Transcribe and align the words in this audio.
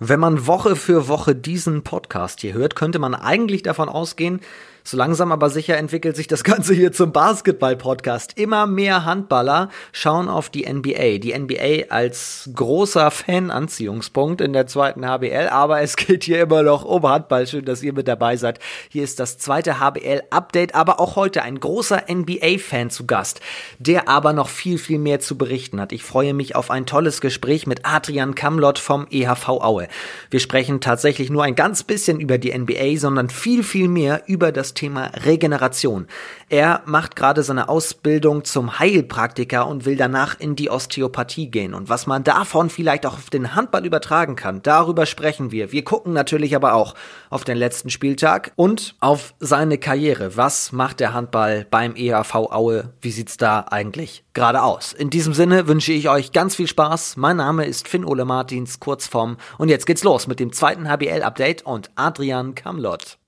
Wenn 0.00 0.18
man 0.18 0.48
Woche 0.48 0.74
für 0.74 1.06
Woche 1.06 1.36
diesen 1.36 1.84
Podcast 1.84 2.40
hier 2.40 2.52
hört, 2.52 2.74
könnte 2.74 2.98
man 2.98 3.14
eigentlich 3.14 3.62
davon 3.62 3.88
ausgehen, 3.88 4.40
so 4.86 4.98
langsam 4.98 5.32
aber 5.32 5.48
sicher 5.48 5.78
entwickelt 5.78 6.14
sich 6.14 6.26
das 6.26 6.44
Ganze 6.44 6.74
hier 6.74 6.92
zum 6.92 7.10
Basketball-Podcast. 7.10 8.38
Immer 8.38 8.66
mehr 8.66 9.06
Handballer 9.06 9.70
schauen 9.92 10.28
auf 10.28 10.50
die 10.50 10.70
NBA. 10.70 11.18
Die 11.18 11.36
NBA 11.36 11.88
als 11.88 12.50
großer 12.54 13.10
Fan-Anziehungspunkt 13.10 14.42
in 14.42 14.52
der 14.52 14.66
zweiten 14.66 15.06
HBL, 15.06 15.48
aber 15.48 15.80
es 15.80 15.96
geht 15.96 16.24
hier 16.24 16.42
immer 16.42 16.62
noch 16.62 16.84
um 16.84 17.02
Handball. 17.08 17.46
Schön, 17.46 17.64
dass 17.64 17.82
ihr 17.82 17.94
mit 17.94 18.08
dabei 18.08 18.36
seid. 18.36 18.58
Hier 18.90 19.02
ist 19.02 19.20
das 19.20 19.38
zweite 19.38 19.80
HBL-Update, 19.80 20.74
aber 20.74 21.00
auch 21.00 21.16
heute 21.16 21.42
ein 21.42 21.58
großer 21.58 22.02
NBA-Fan 22.10 22.90
zu 22.90 23.06
Gast, 23.06 23.40
der 23.78 24.08
aber 24.10 24.34
noch 24.34 24.50
viel, 24.50 24.76
viel 24.76 24.98
mehr 24.98 25.18
zu 25.18 25.38
berichten 25.38 25.80
hat. 25.80 25.92
Ich 25.92 26.02
freue 26.02 26.34
mich 26.34 26.56
auf 26.56 26.70
ein 26.70 26.84
tolles 26.84 27.22
Gespräch 27.22 27.66
mit 27.66 27.80
Adrian 27.84 28.34
Kamlott 28.34 28.78
vom 28.78 29.06
EHV 29.10 29.48
Aue. 29.48 29.88
Wir 30.28 30.40
sprechen 30.40 30.82
tatsächlich 30.82 31.30
nur 31.30 31.42
ein 31.42 31.54
ganz 31.54 31.84
bisschen 31.84 32.20
über 32.20 32.36
die 32.36 32.56
NBA, 32.56 32.98
sondern 32.98 33.30
viel, 33.30 33.62
viel 33.62 33.88
mehr 33.88 34.24
über 34.26 34.52
das 34.52 34.73
Thema 34.74 35.10
Regeneration. 35.24 36.06
Er 36.48 36.82
macht 36.84 37.16
gerade 37.16 37.42
seine 37.42 37.68
Ausbildung 37.68 38.44
zum 38.44 38.78
Heilpraktiker 38.78 39.66
und 39.66 39.86
will 39.86 39.96
danach 39.96 40.38
in 40.38 40.56
die 40.56 40.70
Osteopathie 40.70 41.50
gehen. 41.50 41.74
Und 41.74 41.88
was 41.88 42.06
man 42.06 42.24
davon 42.24 42.70
vielleicht 42.70 43.06
auch 43.06 43.14
auf 43.14 43.30
den 43.30 43.54
Handball 43.54 43.86
übertragen 43.86 44.36
kann, 44.36 44.62
darüber 44.62 45.06
sprechen 45.06 45.50
wir. 45.50 45.72
Wir 45.72 45.84
gucken 45.84 46.12
natürlich 46.12 46.54
aber 46.54 46.74
auch 46.74 46.94
auf 47.30 47.44
den 47.44 47.56
letzten 47.56 47.90
Spieltag 47.90 48.52
und 48.56 48.94
auf 49.00 49.34
seine 49.40 49.78
Karriere. 49.78 50.36
Was 50.36 50.72
macht 50.72 51.00
der 51.00 51.14
Handball 51.14 51.66
beim 51.70 51.96
EAV 51.96 52.34
Aue? 52.34 52.92
Wie 53.00 53.10
sieht's 53.10 53.36
da 53.36 53.66
eigentlich 53.70 54.24
gerade 54.34 54.62
aus? 54.62 54.92
In 54.92 55.10
diesem 55.10 55.34
Sinne 55.34 55.66
wünsche 55.68 55.92
ich 55.92 56.08
euch 56.08 56.32
ganz 56.32 56.56
viel 56.56 56.68
Spaß. 56.68 57.16
Mein 57.16 57.36
Name 57.36 57.64
ist 57.64 57.88
Finn 57.88 58.04
Ole 58.04 58.24
Martins, 58.24 58.80
Kurzform. 58.80 59.36
Und 59.58 59.68
jetzt 59.68 59.86
geht's 59.86 60.04
los 60.04 60.26
mit 60.26 60.40
dem 60.40 60.52
zweiten 60.52 60.88
HBL-Update 60.88 61.62
und 61.62 61.90
Adrian 61.96 62.54
Kamlott. 62.54 63.18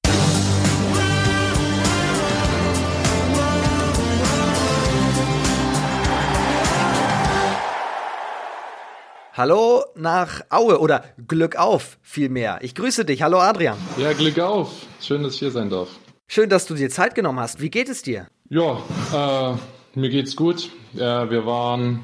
Hallo 9.37 9.85
nach 9.95 10.41
Aue 10.49 10.81
oder 10.81 11.05
Glück 11.29 11.57
auf 11.57 11.99
vielmehr. 12.01 12.59
Ich 12.63 12.75
grüße 12.75 13.05
dich. 13.05 13.21
Hallo 13.21 13.39
Adrian. 13.39 13.77
Ja, 13.99 14.15
Glück 14.15 14.39
auf. 14.39 14.87
Schön, 14.99 15.23
dass 15.23 15.35
ich 15.35 15.41
hier 15.41 15.51
sein 15.51 15.69
darf. 15.69 15.91
Schön, 16.27 16.49
dass 16.49 16.65
du 16.65 16.75
dir 16.75 16.89
Zeit 16.89 17.15
genommen 17.15 17.39
hast. 17.39 17.61
Wie 17.61 17.69
geht 17.69 17.91
es 17.91 18.01
dir? 18.01 18.29
Ja, 18.49 18.81
äh, 19.13 19.57
mir 19.95 20.09
geht's 20.09 20.37
gut. 20.37 20.71
Äh, 20.95 21.01
wir 21.29 21.45
waren 21.45 22.03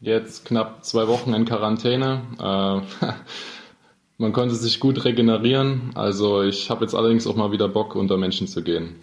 jetzt 0.00 0.44
knapp 0.44 0.84
zwei 0.84 1.08
Wochen 1.08 1.34
in 1.34 1.44
Quarantäne. 1.44 2.22
Äh, 2.38 3.06
man 4.20 4.32
konnte 4.34 4.54
sich 4.54 4.80
gut 4.80 5.04
regenerieren. 5.04 5.92
Also 5.94 6.42
ich 6.42 6.68
habe 6.68 6.84
jetzt 6.84 6.94
allerdings 6.94 7.26
auch 7.26 7.36
mal 7.36 7.52
wieder 7.52 7.68
Bock, 7.68 7.94
unter 7.94 8.18
Menschen 8.18 8.46
zu 8.46 8.62
gehen. 8.62 8.96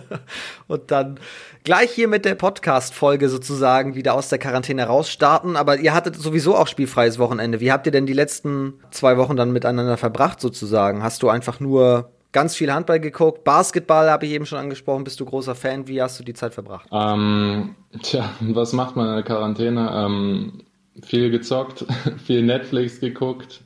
Und 0.66 0.90
dann 0.90 1.20
gleich 1.62 1.92
hier 1.92 2.08
mit 2.08 2.24
der 2.24 2.34
Podcast-Folge 2.34 3.28
sozusagen 3.28 3.94
wieder 3.94 4.14
aus 4.14 4.28
der 4.28 4.38
Quarantäne 4.38 4.84
rausstarten. 4.84 5.56
Aber 5.56 5.78
ihr 5.78 5.94
hattet 5.94 6.16
sowieso 6.16 6.56
auch 6.56 6.66
spielfreies 6.66 7.20
Wochenende. 7.20 7.60
Wie 7.60 7.70
habt 7.70 7.86
ihr 7.86 7.92
denn 7.92 8.06
die 8.06 8.12
letzten 8.12 8.74
zwei 8.90 9.16
Wochen 9.16 9.36
dann 9.36 9.52
miteinander 9.52 9.96
verbracht 9.96 10.40
sozusagen? 10.40 11.04
Hast 11.04 11.22
du 11.22 11.28
einfach 11.28 11.60
nur 11.60 12.10
ganz 12.32 12.56
viel 12.56 12.72
Handball 12.72 12.98
geguckt? 12.98 13.44
Basketball 13.44 14.10
habe 14.10 14.26
ich 14.26 14.32
eben 14.32 14.44
schon 14.44 14.58
angesprochen. 14.58 15.04
Bist 15.04 15.20
du 15.20 15.24
großer 15.24 15.54
Fan? 15.54 15.86
Wie 15.86 16.02
hast 16.02 16.18
du 16.18 16.24
die 16.24 16.34
Zeit 16.34 16.52
verbracht? 16.52 16.88
Ähm, 16.90 17.76
tja, 18.02 18.28
was 18.40 18.72
macht 18.72 18.96
man 18.96 19.06
in 19.06 19.14
der 19.14 19.22
Quarantäne? 19.22 19.88
Ähm, 19.94 20.64
viel 21.04 21.30
gezockt, 21.30 21.86
viel 22.26 22.42
Netflix 22.42 22.98
geguckt, 22.98 23.60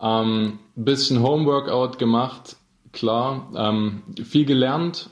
ähm, 0.00 0.58
bisschen 0.74 1.22
Homeworkout 1.22 1.98
gemacht, 1.98 2.56
klar, 2.92 3.50
ähm, 3.56 4.02
viel 4.24 4.44
gelernt, 4.44 5.10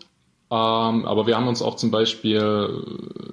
ähm, 0.51 1.07
aber 1.07 1.27
wir 1.27 1.37
haben 1.37 1.49
uns 1.49 1.63
auch 1.63 1.77
zum 1.77 1.91
Beispiel 1.91 2.85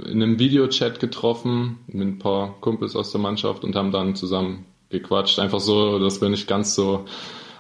in 0.06 0.24
einem 0.24 0.40
Videochat 0.40 1.00
getroffen 1.00 1.80
mit 1.88 2.08
ein 2.08 2.20
paar 2.20 2.56
Kumpels 2.62 2.96
aus 2.96 3.12
der 3.12 3.22
Mannschaft 3.22 3.64
und 3.64 3.76
haben 3.76 3.92
dann 3.92 4.16
zusammen 4.16 4.66
gequatscht. 4.90 5.40
Einfach 5.40 5.60
so, 5.60 6.00
dass 6.00 6.22
wir 6.22 6.30
nicht 6.30 6.48
ganz 6.48 6.74
so 6.74 7.06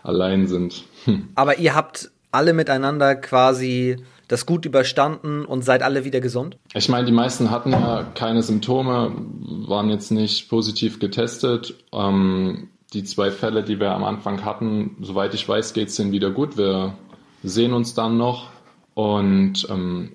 allein 0.03 0.47
sind. 0.47 0.83
Hm. 1.05 1.29
Aber 1.35 1.59
ihr 1.59 1.75
habt 1.75 2.09
alle 2.31 2.53
miteinander 2.53 3.15
quasi 3.15 3.97
das 4.27 4.45
gut 4.45 4.65
überstanden 4.65 5.43
und 5.43 5.63
seid 5.63 5.83
alle 5.83 6.05
wieder 6.05 6.21
gesund? 6.21 6.57
Ich 6.73 6.87
meine, 6.87 7.05
die 7.05 7.11
meisten 7.11 7.51
hatten 7.51 7.71
ja 7.71 8.03
keine 8.15 8.41
Symptome, 8.41 9.11
waren 9.67 9.89
jetzt 9.89 10.11
nicht 10.11 10.49
positiv 10.49 10.99
getestet. 10.99 11.75
Ähm, 11.91 12.69
die 12.93 13.03
zwei 13.03 13.31
Fälle, 13.31 13.63
die 13.63 13.79
wir 13.79 13.91
am 13.91 14.03
Anfang 14.03 14.43
hatten, 14.43 14.97
soweit 15.01 15.33
ich 15.33 15.47
weiß, 15.47 15.73
geht 15.73 15.89
es 15.89 15.95
denen 15.95 16.11
wieder 16.11 16.31
gut. 16.31 16.57
Wir 16.57 16.93
sehen 17.43 17.73
uns 17.73 17.93
dann 17.93 18.17
noch 18.17 18.49
und 18.93 19.67
ähm, 19.69 20.13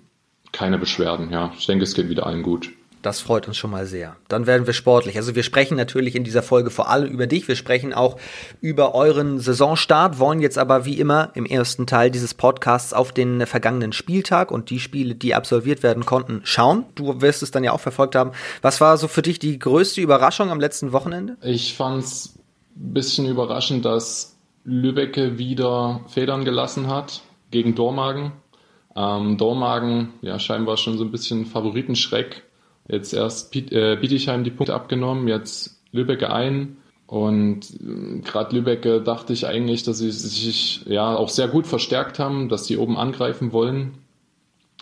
keine 0.53 0.79
Beschwerden. 0.79 1.31
Ja, 1.31 1.53
ich 1.59 1.67
denke, 1.67 1.85
es 1.85 1.95
geht 1.95 2.09
wieder 2.09 2.27
allen 2.27 2.43
gut. 2.43 2.71
Das 3.03 3.21
freut 3.21 3.47
uns 3.47 3.57
schon 3.57 3.71
mal 3.71 3.87
sehr. 3.87 4.17
Dann 4.27 4.47
werden 4.49 4.67
wir 4.67 4.73
sportlich. 4.75 5.17
Also 5.17 5.37
wir 5.37 5.45
sprechen 5.45 5.77
natürlich 5.77 6.17
in 6.17 6.25
dieser 6.25 6.43
Folge 6.43 6.71
vor 6.71 6.89
allem 6.89 7.09
über 7.09 7.29
dich. 7.29 7.47
Wir 7.47 7.55
sprechen 7.55 7.95
auch 7.95 8.17
über 8.61 8.97
euren 8.97 9.39
Saisonstart, 9.39 10.19
wollen 10.19 10.41
jetzt 10.41 10.59
aber 10.59 10.85
wie 10.87 10.99
immer 10.99 11.31
im 11.35 11.47
ersten 11.47 11.87
Teil 11.87 12.11
dieses 12.11 12.35
Podcasts 12.35 12.93
auf 12.93 13.13
den 13.13 13.47
vergangenen 13.47 13.93
Spieltag 13.93 14.51
und 14.51 14.71
die 14.71 14.81
Spiele, 14.81 15.15
die 15.15 15.37
absolviert 15.37 15.85
werden 15.85 16.05
konnten, 16.05 16.41
schauen. 16.43 16.85
Du 16.97 17.21
wirst 17.21 17.45
es 17.45 17.53
dann 17.53 17.63
ja 17.63 17.71
auch 17.71 17.81
verfolgt 17.81 18.17
haben. 18.17 18.33
Was 18.61 18.81
war 18.81 18.97
so 18.97 19.07
für 19.07 19.23
dich 19.23 19.39
die 19.39 19.59
größte 19.59 20.01
Überraschung 20.01 20.51
am 20.51 20.59
letzten 20.59 20.91
Wochenende? 20.91 21.37
Ich 21.43 21.77
fand 21.77 22.03
es 22.03 22.37
bisschen 22.77 23.27
überraschend, 23.27 23.85
dass 23.85 24.37
Lübecke 24.65 25.39
wieder 25.39 26.01
Federn 26.09 26.45
gelassen 26.45 26.89
hat 26.89 27.23
gegen 27.51 27.75
Dormagen. 27.75 28.33
Ähm, 28.95 29.37
Dormagen, 29.37 30.15
ja, 30.23 30.39
scheinbar 30.39 30.77
schon 30.77 30.99
so 30.99 31.05
ein 31.05 31.11
bisschen 31.11 31.47
Favoritenschreck. 31.47 32.45
Jetzt 32.89 33.13
erst 33.13 33.55
äh, 33.55 33.97
Bietigheim 33.97 34.45
die 34.45 34.51
Punkte 34.51 34.75
abgenommen, 34.75 35.29
jetzt 35.29 35.83
Lübecke 35.93 36.33
ein. 36.33 36.77
Und 37.07 37.71
äh, 37.81 38.21
gerade 38.21 38.57
Lübecke 38.57 39.01
dachte 39.01 39.33
ich 39.33 39.47
eigentlich, 39.47 39.83
dass 39.83 39.99
sie 39.99 40.11
sich 40.11 40.85
ja 40.87 41.15
auch 41.15 41.29
sehr 41.29 41.49
gut 41.49 41.67
verstärkt 41.67 42.19
haben, 42.19 42.49
dass 42.49 42.67
sie 42.67 42.77
oben 42.77 42.97
angreifen 42.97 43.53
wollen. 43.53 43.99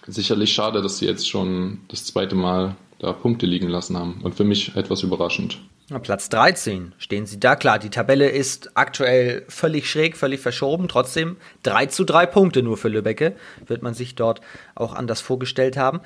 Sicherlich 0.06 0.52
schade, 0.52 0.82
dass 0.82 0.98
sie 0.98 1.06
jetzt 1.06 1.28
schon 1.28 1.80
das 1.88 2.04
zweite 2.04 2.34
Mal 2.34 2.76
da 2.98 3.12
Punkte 3.12 3.46
liegen 3.46 3.68
lassen 3.68 3.96
haben. 3.96 4.20
Und 4.22 4.34
für 4.34 4.44
mich 4.44 4.76
etwas 4.76 5.02
überraschend. 5.02 5.58
Platz 6.02 6.30
13 6.30 6.94
stehen 6.96 7.26
sie 7.26 7.38
da. 7.38 7.56
Klar, 7.56 7.78
die 7.78 7.90
Tabelle 7.90 8.30
ist 8.30 8.70
aktuell 8.74 9.44
völlig 9.48 9.90
schräg, 9.90 10.16
völlig 10.16 10.40
verschoben. 10.40 10.88
Trotzdem 10.88 11.36
3 11.62 11.86
zu 11.86 12.04
3 12.04 12.26
Punkte 12.26 12.62
nur 12.62 12.78
für 12.78 12.88
Lübecke. 12.88 13.36
Wird 13.66 13.82
man 13.82 13.92
sich 13.92 14.14
dort 14.14 14.40
auch 14.74 14.94
anders 14.94 15.20
vorgestellt 15.20 15.76
haben. 15.76 16.00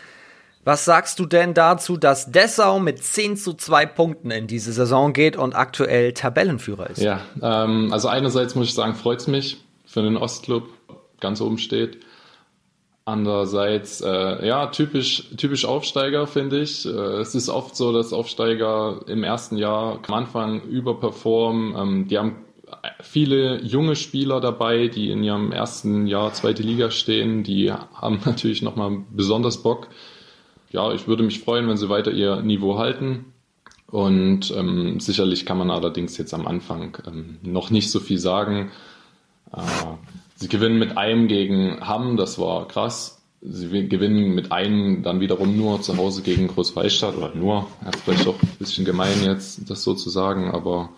Was 0.65 0.85
sagst 0.85 1.19
du 1.21 1.27
denn 1.27 1.55
dazu, 1.55 1.97
dass 1.97 2.31
Dessau 2.31 2.81
mit 2.81 3.03
10 3.03 3.37
zu 3.37 3.55
2 3.55 3.87
Punkten 3.87 4.31
in 4.31 4.49
diese 4.49 4.73
Saison 4.73 5.13
geht 5.13 5.37
und 5.37 5.55
aktuell 5.55 6.13
Tabellenführer 6.13 6.91
ist? 6.91 7.01
Ja, 7.01 7.21
ähm, 7.41 7.93
also 7.93 8.09
einerseits 8.09 8.55
muss 8.55 8.69
ich 8.69 8.75
sagen, 8.75 8.95
freut 8.95 9.21
es 9.21 9.29
mich 9.29 9.59
für 9.87 10.03
den 10.03 10.17
Ostclub, 10.17 10.69
ganz 11.21 11.41
oben 11.41 11.59
steht. 11.59 12.01
Andererseits, 13.09 14.03
äh, 14.03 14.47
ja, 14.47 14.67
typisch, 14.67 15.31
typisch 15.39 15.65
Aufsteiger, 15.65 16.27
finde 16.27 16.61
ich. 16.61 16.85
Äh, 16.85 16.91
es 16.91 17.35
ist 17.35 17.49
oft 17.49 17.75
so, 17.75 17.91
dass 17.91 18.13
Aufsteiger 18.13 19.01
im 19.07 19.25
ersten 19.25 19.57
Jahr 19.57 20.01
am 20.07 20.13
Anfang 20.13 20.61
überperformen. 20.65 21.75
Ähm, 21.75 22.09
die 22.09 22.19
haben 22.19 22.37
viele 23.01 23.63
junge 23.63 23.97
Spieler 23.97 24.43
dabei, 24.43 24.89
die 24.89 25.11
in 25.11 25.25
ihrem 25.25 25.53
ersten 25.53 26.07
Jahr 26.07 26.35
zweite 26.35 26.63
Liga 26.63 26.91
stehen. 26.91 27.45
Die 27.45 27.73
haben 27.73 28.21
natürlich 28.27 28.61
nochmal 28.61 28.99
besonders 29.11 29.63
Bock. 29.63 29.89
Ja, 30.71 30.93
ich 30.93 31.09
würde 31.09 31.23
mich 31.23 31.41
freuen, 31.41 31.67
wenn 31.67 31.79
sie 31.79 31.89
weiter 31.89 32.11
ihr 32.11 32.43
Niveau 32.43 32.77
halten. 32.77 33.33
Und 33.87 34.51
ähm, 34.55 35.01
sicherlich 35.01 35.47
kann 35.47 35.57
man 35.57 35.71
allerdings 35.71 36.19
jetzt 36.19 36.35
am 36.35 36.47
Anfang 36.47 36.99
ähm, 37.07 37.39
noch 37.41 37.71
nicht 37.71 37.91
so 37.91 38.01
viel 38.01 38.19
sagen. 38.19 38.71
Äh, 39.51 39.63
Sie 40.41 40.47
gewinnen 40.47 40.79
mit 40.79 40.97
einem 40.97 41.27
gegen 41.27 41.81
Hamm, 41.81 42.17
das 42.17 42.39
war 42.39 42.69
krass. 42.69 43.21
Sie 43.41 43.89
gewinnen 43.89 44.37
mit 44.37 44.53
einem 44.53 45.03
dann 45.03 45.19
wiederum 45.19 45.57
nur 45.57 45.83
zu 45.83 45.97
Hause 45.97 46.23
gegen 46.23 46.47
Großwallstadt 46.47 47.17
oder 47.17 47.35
nur. 47.35 47.67
Ja, 47.85 47.91
vielleicht 48.05 48.29
auch 48.29 48.41
ein 48.41 48.57
bisschen 48.57 48.85
gemein 48.85 49.25
jetzt, 49.25 49.69
das 49.69 49.83
so 49.83 49.95
zu 49.95 50.11
sagen, 50.11 50.53
aber 50.53 50.91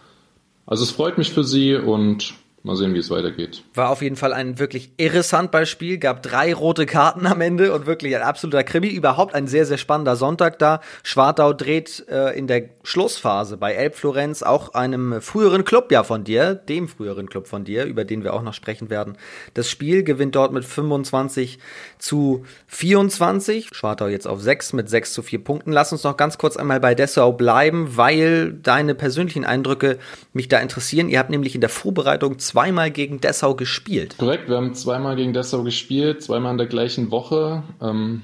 also 0.67 0.83
es 0.83 0.91
freut 0.91 1.17
mich 1.17 1.31
für 1.31 1.43
sie 1.43 1.75
und 1.75 2.35
mal 2.63 2.77
sehen, 2.77 2.95
wie 2.95 2.99
es 2.99 3.11
weitergeht. 3.11 3.63
War 3.75 3.89
auf 3.89 4.03
jeden 4.03 4.17
Fall 4.17 4.33
ein 4.33 4.59
wirklich 4.59 4.93
irres 4.99 5.33
Handballspiel, 5.33 5.99
gab 5.99 6.23
drei 6.23 6.53
rote 6.53 6.85
Karten 6.85 7.27
am 7.27 7.41
Ende 7.41 7.73
und 7.73 7.87
wirklich 7.87 8.15
ein 8.15 8.23
absoluter 8.23 8.65
Krimi. 8.65 8.89
Überhaupt 8.89 9.35
ein 9.35 9.47
sehr, 9.47 9.65
sehr 9.65 9.79
spannender 9.79 10.17
Sonntag 10.17 10.59
da. 10.59 10.81
Schwartau 11.03 11.55
dreht 11.55 12.05
äh, 12.11 12.37
in 12.37 12.47
der 12.47 12.69
Schlussphase 12.83 13.57
bei 13.57 13.73
Elbflorenz, 13.73 14.43
auch 14.43 14.75
einem 14.75 15.23
früheren 15.23 15.65
Club 15.65 15.91
ja 15.91 16.03
von 16.03 16.25
dir, 16.25 16.55
dem 16.55 16.89
früheren 16.89 17.29
Club 17.29 17.47
von 17.47 17.65
dir, 17.65 17.85
über 17.85 18.05
den 18.05 18.25
wir 18.25 18.35
auch 18.35 18.43
noch 18.43 18.55
sprechen 18.55 18.91
werden. 18.91 19.17
Das 19.55 19.71
Spiel 19.71 20.03
gewinnt 20.03 20.35
dort 20.35 20.53
mit 20.53 20.65
25 20.65 21.59
zu 21.99 22.45
24. 22.67 23.69
Schwartau 23.73 24.09
jetzt 24.09 24.27
auf 24.27 24.41
6 24.41 24.75
mit 24.75 24.91
6 24.91 25.15
zu 25.15 25.23
4 25.23 25.43
Punkten. 25.43 25.73
Lass 25.73 25.93
uns 25.93 26.05
noch 26.05 26.17
ganz 26.19 26.37
kurz 26.37 26.59
einmal 26.59 26.81
bei 26.81 26.95
Dessau 26.95 27.33
bleiben, 27.33 27.97
weil 27.97 28.53
deine 28.53 28.95
persönlichen 28.95 29.45
Eindrücke 29.45 29.99
mich 30.35 30.49
da 30.49 30.59
interessieren. 30.59 31.09
Ihr 31.09 31.19
habt 31.19 31.31
nämlich 31.31 31.55
in 31.55 31.63
der 31.63 31.71
Vorbereitung 31.71 32.39
zweimal 32.51 32.91
gegen 32.91 33.21
Dessau 33.21 33.55
gespielt. 33.55 34.17
Korrekt, 34.19 34.49
wir 34.49 34.57
haben 34.57 34.75
zweimal 34.75 35.15
gegen 35.15 35.33
Dessau 35.33 35.63
gespielt, 35.63 36.21
zweimal 36.21 36.51
in 36.51 36.59
der 36.59 36.67
gleichen 36.67 37.13
Woche. 37.13 37.63
Ähm, 37.81 38.23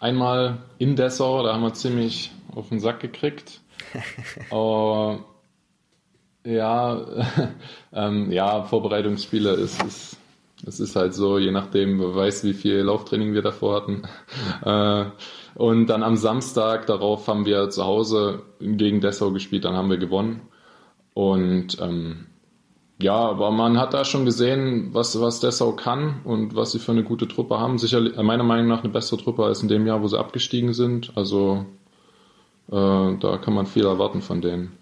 einmal 0.00 0.58
in 0.78 0.96
Dessau, 0.96 1.44
da 1.44 1.52
haben 1.52 1.62
wir 1.62 1.72
ziemlich 1.72 2.32
auf 2.52 2.70
den 2.70 2.80
Sack 2.80 2.98
gekriegt. 2.98 3.60
Aber 4.50 5.24
ja, 6.44 7.00
ähm, 7.92 8.32
ja, 8.32 8.64
Vorbereitungsspiele 8.64 9.52
ist, 9.52 9.80
ist, 9.84 10.16
es 10.66 10.80
ist 10.80 10.96
halt 10.96 11.14
so, 11.14 11.38
je 11.38 11.52
nachdem, 11.52 12.00
wer 12.00 12.16
weiß, 12.16 12.42
wie 12.42 12.54
viel 12.54 12.78
Lauftraining 12.78 13.34
wir 13.34 13.42
davor 13.42 13.76
hatten. 13.76 14.02
Äh, 14.64 15.04
und 15.54 15.88
dann 15.88 16.02
am 16.02 16.16
Samstag 16.16 16.86
darauf 16.86 17.28
haben 17.28 17.44
wir 17.46 17.68
zu 17.68 17.84
Hause 17.84 18.42
gegen 18.60 19.00
Dessau 19.00 19.32
gespielt, 19.32 19.64
dann 19.64 19.76
haben 19.76 19.90
wir 19.90 19.98
gewonnen. 19.98 20.40
Und 21.14 21.78
ähm, 21.80 22.26
ja, 23.02 23.14
aber 23.14 23.50
man 23.50 23.78
hat 23.78 23.94
da 23.94 24.04
schon 24.04 24.24
gesehen, 24.24 24.90
was, 24.92 25.20
was 25.20 25.40
Dessau 25.40 25.72
kann 25.72 26.20
und 26.24 26.54
was 26.54 26.72
sie 26.72 26.78
für 26.78 26.92
eine 26.92 27.02
gute 27.02 27.28
Truppe 27.28 27.58
haben. 27.58 27.78
Sicherlich, 27.78 28.16
äh, 28.16 28.22
meiner 28.22 28.44
Meinung 28.44 28.68
nach, 28.68 28.82
eine 28.82 28.92
bessere 28.92 29.18
Truppe 29.18 29.44
als 29.44 29.62
in 29.62 29.68
dem 29.68 29.86
Jahr, 29.86 30.02
wo 30.02 30.08
sie 30.08 30.18
abgestiegen 30.18 30.72
sind. 30.72 31.12
Also 31.16 31.66
äh, 32.70 32.74
da 32.74 33.38
kann 33.42 33.54
man 33.54 33.66
viel 33.66 33.84
erwarten 33.84 34.22
von 34.22 34.40
denen. 34.40 34.72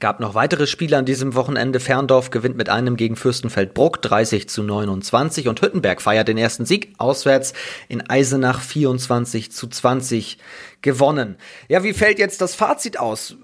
Gab 0.00 0.18
noch 0.18 0.34
weitere 0.34 0.66
Spiele 0.66 0.96
an 0.96 1.04
diesem 1.04 1.34
Wochenende. 1.34 1.78
Ferndorf 1.78 2.30
gewinnt 2.30 2.56
mit 2.56 2.70
einem 2.70 2.96
gegen 2.96 3.16
Fürstenfeldbruck 3.16 4.00
30 4.00 4.48
zu 4.48 4.62
29 4.62 5.46
und 5.46 5.60
Hüttenberg 5.60 6.00
feiert 6.00 6.26
den 6.26 6.38
ersten 6.38 6.64
Sieg 6.64 6.94
auswärts 6.96 7.52
in 7.90 8.08
Eisenach 8.08 8.62
24 8.62 9.52
zu 9.52 9.66
20 9.66 10.38
gewonnen. 10.80 11.36
Ja, 11.68 11.84
wie 11.84 11.92
fällt 11.92 12.18
jetzt 12.18 12.40
das 12.40 12.54
Fazit 12.54 12.98
aus? 12.98 13.36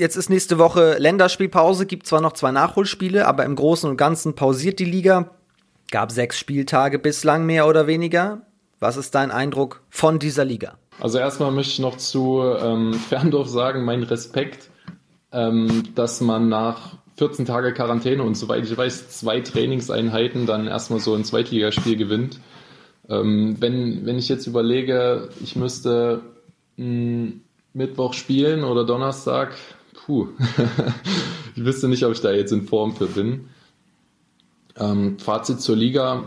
Jetzt 0.00 0.16
ist 0.16 0.30
nächste 0.30 0.58
Woche 0.58 0.96
Länderspielpause, 0.98 1.84
gibt 1.84 2.06
zwar 2.06 2.20
noch 2.20 2.32
zwei 2.32 2.50
Nachholspiele, 2.50 3.28
aber 3.28 3.44
im 3.44 3.54
Großen 3.54 3.88
und 3.88 3.98
Ganzen 3.98 4.34
pausiert 4.34 4.78
die 4.78 4.86
Liga. 4.86 5.30
Gab 5.90 6.10
sechs 6.10 6.38
Spieltage 6.38 6.98
bislang 6.98 7.44
mehr 7.44 7.68
oder 7.68 7.86
weniger. 7.86 8.40
Was 8.78 8.96
ist 8.96 9.14
dein 9.14 9.30
Eindruck 9.30 9.82
von 9.90 10.18
dieser 10.18 10.46
Liga? 10.46 10.78
Also 11.00 11.18
erstmal 11.18 11.52
möchte 11.52 11.72
ich 11.72 11.78
noch 11.80 11.98
zu 11.98 12.42
ähm, 12.42 12.94
Ferndorf 13.08 13.48
sagen, 13.48 13.84
mein 13.84 14.02
Respekt 14.02 14.70
ähm, 15.32 15.84
dass 15.94 16.20
man 16.20 16.48
nach 16.48 16.96
14 17.16 17.44
Tage 17.44 17.72
Quarantäne 17.72 18.22
und 18.22 18.36
soweit 18.36 18.64
ich 18.64 18.76
weiß, 18.76 19.10
zwei 19.10 19.40
Trainingseinheiten 19.40 20.46
dann 20.46 20.66
erstmal 20.66 21.00
so 21.00 21.14
ein 21.14 21.24
Zweitligaspiel 21.24 21.96
gewinnt. 21.96 22.40
Ähm, 23.08 23.56
wenn, 23.60 24.06
wenn 24.06 24.18
ich 24.18 24.28
jetzt 24.28 24.46
überlege, 24.46 25.28
ich 25.42 25.56
müsste 25.56 26.22
mh, 26.76 26.84
hm, 26.84 27.40
Mittwoch 27.72 28.14
spielen 28.14 28.64
oder 28.64 28.84
Donnerstag, 28.84 29.52
puh, 30.04 30.28
ich 31.56 31.64
wüsste 31.64 31.88
nicht, 31.88 32.04
ob 32.04 32.12
ich 32.12 32.20
da 32.20 32.32
jetzt 32.32 32.52
in 32.52 32.66
Form 32.66 32.94
für 32.94 33.06
bin. 33.06 33.48
Ähm, 34.76 35.18
Fazit 35.18 35.60
zur 35.60 35.76
Liga 35.76 36.24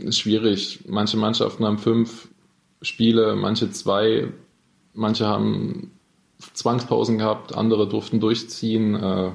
ist 0.00 0.18
schwierig. 0.18 0.80
Manche 0.88 1.16
Mannschaften 1.16 1.64
haben 1.64 1.78
fünf 1.78 2.28
Spiele, 2.82 3.36
manche 3.36 3.70
zwei, 3.70 4.28
manche 4.92 5.26
haben 5.26 5.92
Zwangspausen 6.54 7.18
gehabt, 7.18 7.54
andere 7.54 7.88
durften 7.88 8.20
durchziehen. 8.20 8.94
Äh, 8.94 9.30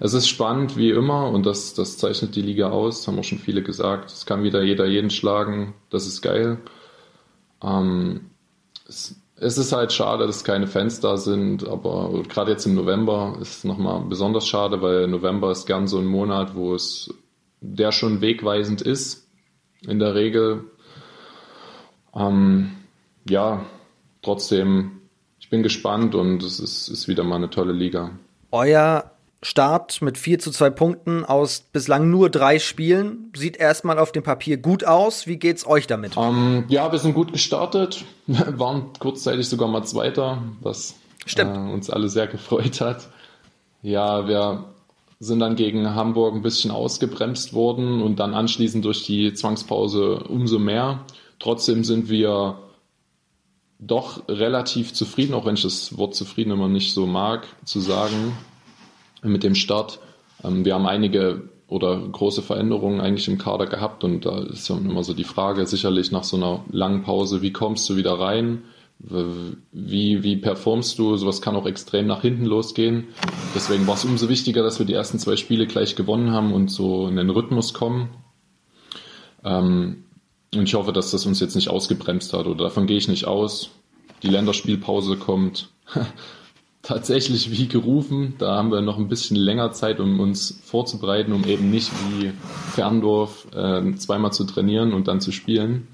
es 0.00 0.12
ist 0.12 0.28
spannend 0.28 0.76
wie 0.76 0.90
immer 0.90 1.30
und 1.30 1.46
das, 1.46 1.74
das 1.74 1.96
zeichnet 1.96 2.36
die 2.36 2.42
Liga 2.42 2.70
aus, 2.70 3.08
haben 3.08 3.18
auch 3.18 3.24
schon 3.24 3.38
viele 3.38 3.62
gesagt. 3.62 4.10
Es 4.12 4.26
kann 4.26 4.42
wieder 4.42 4.62
jeder 4.62 4.86
jeden 4.86 5.10
schlagen, 5.10 5.74
das 5.90 6.06
ist 6.06 6.20
geil. 6.20 6.58
Ähm, 7.62 8.30
es, 8.86 9.16
es, 9.36 9.58
ist 9.58 9.72
halt 9.72 9.92
schade, 9.92 10.26
dass 10.26 10.44
keine 10.44 10.66
Fans 10.66 11.00
da 11.00 11.16
sind, 11.16 11.66
aber 11.66 12.22
gerade 12.28 12.52
jetzt 12.52 12.66
im 12.66 12.74
November 12.74 13.36
ist 13.40 13.58
es 13.58 13.64
nochmal 13.64 14.02
besonders 14.08 14.46
schade, 14.46 14.82
weil 14.82 15.08
November 15.08 15.50
ist 15.50 15.66
gern 15.66 15.86
so 15.86 15.98
ein 15.98 16.06
Monat, 16.06 16.54
wo 16.54 16.74
es 16.74 17.12
der 17.60 17.92
schon 17.92 18.20
wegweisend 18.20 18.82
ist, 18.82 19.26
in 19.86 19.98
der 19.98 20.14
Regel. 20.14 20.64
Ähm, 22.14 22.72
ja, 23.28 23.64
trotzdem 24.22 25.00
ich 25.44 25.50
bin 25.50 25.62
gespannt 25.62 26.14
und 26.14 26.42
es 26.42 26.58
ist, 26.58 26.88
ist 26.88 27.06
wieder 27.06 27.22
mal 27.22 27.36
eine 27.36 27.50
tolle 27.50 27.74
Liga. 27.74 28.12
Euer 28.50 29.13
Start 29.44 30.00
mit 30.00 30.16
4 30.16 30.38
zu 30.38 30.50
2 30.50 30.70
Punkten 30.70 31.24
aus 31.24 31.64
bislang 31.70 32.08
nur 32.08 32.30
drei 32.30 32.58
Spielen. 32.58 33.30
Sieht 33.36 33.58
erstmal 33.58 33.98
auf 33.98 34.10
dem 34.10 34.22
Papier 34.22 34.56
gut 34.56 34.84
aus. 34.84 35.26
Wie 35.26 35.36
geht's 35.36 35.66
euch 35.66 35.86
damit? 35.86 36.16
Um, 36.16 36.24
ähm, 36.24 36.64
ja, 36.68 36.90
wir 36.90 36.98
sind 36.98 37.12
gut 37.12 37.30
gestartet. 37.30 38.06
Wir 38.26 38.58
waren 38.58 38.94
kurzzeitig 38.98 39.46
sogar 39.46 39.68
mal 39.68 39.84
Zweiter, 39.84 40.42
was 40.62 40.94
äh, 41.36 41.44
uns 41.44 41.90
alle 41.90 42.08
sehr 42.08 42.26
gefreut 42.26 42.80
hat. 42.80 43.08
Ja, 43.82 44.26
wir 44.26 44.64
sind 45.20 45.40
dann 45.40 45.56
gegen 45.56 45.94
Hamburg 45.94 46.34
ein 46.34 46.42
bisschen 46.42 46.70
ausgebremst 46.70 47.52
worden 47.52 48.00
und 48.00 48.20
dann 48.20 48.32
anschließend 48.32 48.82
durch 48.82 49.04
die 49.04 49.34
Zwangspause 49.34 50.24
umso 50.26 50.58
mehr. 50.58 51.04
Trotzdem 51.38 51.84
sind 51.84 52.08
wir 52.08 52.60
doch 53.78 54.26
relativ 54.26 54.94
zufrieden, 54.94 55.34
auch 55.34 55.44
wenn 55.44 55.56
ich 55.56 55.62
das 55.62 55.98
Wort 55.98 56.14
zufrieden 56.14 56.52
immer 56.52 56.68
nicht 56.68 56.94
so 56.94 57.04
mag, 57.04 57.46
zu 57.66 57.80
sagen, 57.80 58.32
mit 59.24 59.42
dem 59.42 59.54
Start. 59.54 60.00
Ähm, 60.42 60.64
wir 60.64 60.74
haben 60.74 60.86
einige 60.86 61.48
oder 61.66 61.98
große 61.98 62.42
Veränderungen 62.42 63.00
eigentlich 63.00 63.28
im 63.28 63.38
Kader 63.38 63.66
gehabt 63.66 64.04
und 64.04 64.26
da 64.26 64.38
ist 64.42 64.68
ja 64.68 64.76
immer 64.76 65.02
so 65.02 65.14
die 65.14 65.24
Frage, 65.24 65.66
sicherlich 65.66 66.12
nach 66.12 66.24
so 66.24 66.36
einer 66.36 66.64
langen 66.70 67.02
Pause, 67.02 67.42
wie 67.42 67.52
kommst 67.52 67.88
du 67.88 67.96
wieder 67.96 68.20
rein? 68.20 68.64
Wie, 68.98 70.22
wie 70.22 70.36
performst 70.36 70.98
du? 70.98 71.16
Sowas 71.16 71.42
kann 71.42 71.56
auch 71.56 71.66
extrem 71.66 72.06
nach 72.06 72.22
hinten 72.22 72.44
losgehen. 72.44 73.08
Deswegen 73.54 73.86
war 73.86 73.94
es 73.94 74.04
umso 74.04 74.28
wichtiger, 74.28 74.62
dass 74.62 74.78
wir 74.78 74.86
die 74.86 74.94
ersten 74.94 75.18
zwei 75.18 75.36
Spiele 75.36 75.66
gleich 75.66 75.96
gewonnen 75.96 76.30
haben 76.30 76.52
und 76.52 76.70
so 76.70 77.08
in 77.08 77.16
den 77.16 77.30
Rhythmus 77.30 77.74
kommen. 77.74 78.10
Ähm, 79.42 80.04
und 80.54 80.62
ich 80.62 80.74
hoffe, 80.74 80.92
dass 80.92 81.10
das 81.10 81.26
uns 81.26 81.40
jetzt 81.40 81.56
nicht 81.56 81.68
ausgebremst 81.68 82.32
hat 82.32 82.46
oder 82.46 82.64
davon 82.64 82.86
gehe 82.86 82.96
ich 82.96 83.08
nicht 83.08 83.26
aus. 83.26 83.70
Die 84.22 84.28
Länderspielpause 84.28 85.16
kommt 85.16 85.70
tatsächlich 86.84 87.50
wie 87.50 87.66
gerufen. 87.66 88.34
Da 88.38 88.54
haben 88.56 88.70
wir 88.70 88.82
noch 88.82 88.98
ein 88.98 89.08
bisschen 89.08 89.36
länger 89.36 89.72
Zeit, 89.72 89.98
um 89.98 90.20
uns 90.20 90.60
vorzubereiten, 90.64 91.32
um 91.32 91.44
eben 91.44 91.70
nicht 91.70 91.90
wie 92.08 92.32
Ferndorf 92.72 93.46
äh, 93.54 93.94
zweimal 93.96 94.32
zu 94.32 94.44
trainieren 94.44 94.92
und 94.92 95.08
dann 95.08 95.20
zu 95.20 95.32
spielen. 95.32 95.88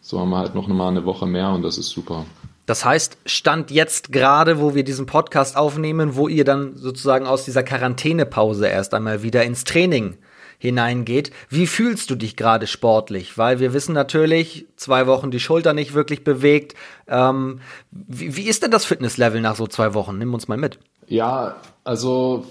So 0.00 0.18
haben 0.18 0.30
wir 0.30 0.38
halt 0.38 0.54
noch 0.54 0.68
mal 0.68 0.88
eine 0.88 1.04
Woche 1.04 1.26
mehr 1.26 1.50
und 1.50 1.62
das 1.62 1.76
ist 1.76 1.90
super. 1.90 2.24
Das 2.66 2.84
heißt, 2.84 3.18
Stand 3.26 3.70
jetzt 3.70 4.12
gerade, 4.12 4.60
wo 4.60 4.74
wir 4.74 4.84
diesen 4.84 5.06
Podcast 5.06 5.56
aufnehmen, 5.56 6.14
wo 6.14 6.28
ihr 6.28 6.44
dann 6.44 6.76
sozusagen 6.76 7.26
aus 7.26 7.44
dieser 7.44 7.64
Quarantänepause 7.64 8.68
erst 8.68 8.94
einmal 8.94 9.22
wieder 9.22 9.44
ins 9.44 9.64
Training 9.64 10.16
hineingeht. 10.62 11.32
Wie 11.48 11.66
fühlst 11.66 12.08
du 12.08 12.14
dich 12.14 12.36
gerade 12.36 12.68
sportlich? 12.68 13.36
Weil 13.36 13.58
wir 13.58 13.72
wissen 13.72 13.92
natürlich, 13.94 14.66
zwei 14.76 15.08
Wochen 15.08 15.32
die 15.32 15.40
Schulter 15.40 15.72
nicht 15.72 15.92
wirklich 15.92 16.22
bewegt. 16.22 16.76
Ähm, 17.08 17.60
wie, 17.90 18.36
wie 18.36 18.44
ist 18.44 18.62
denn 18.62 18.70
das 18.70 18.84
Fitnesslevel 18.84 19.40
nach 19.40 19.56
so 19.56 19.66
zwei 19.66 19.92
Wochen? 19.92 20.18
Nimm 20.18 20.32
uns 20.32 20.46
mal 20.46 20.56
mit. 20.56 20.78
Ja, 21.08 21.56
also 21.82 22.46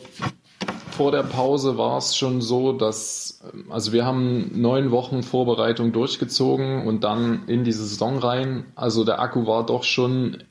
vor 0.92 1.14
der 1.14 1.24
Pause 1.24 1.78
war 1.78 2.00
es 2.00 2.18
schon 2.18 2.42
so, 2.42 2.74
dass, 2.74 3.42
also 3.70 3.94
wir 3.94 4.06
haben 4.06 4.60
neun 4.62 4.92
Wochen 4.92 5.24
Vorbereitung 5.24 5.94
durchgezogen 5.94 6.86
und 6.86 7.06
dann 7.06 7.48
in 7.48 7.64
die 7.64 7.72
Saison 7.72 8.20
rein. 8.20 8.66
Also 8.76 9.06
der 9.06 9.22
Akku 9.22 9.48
war 9.48 9.66
doch 9.66 9.86
schon 9.86 10.44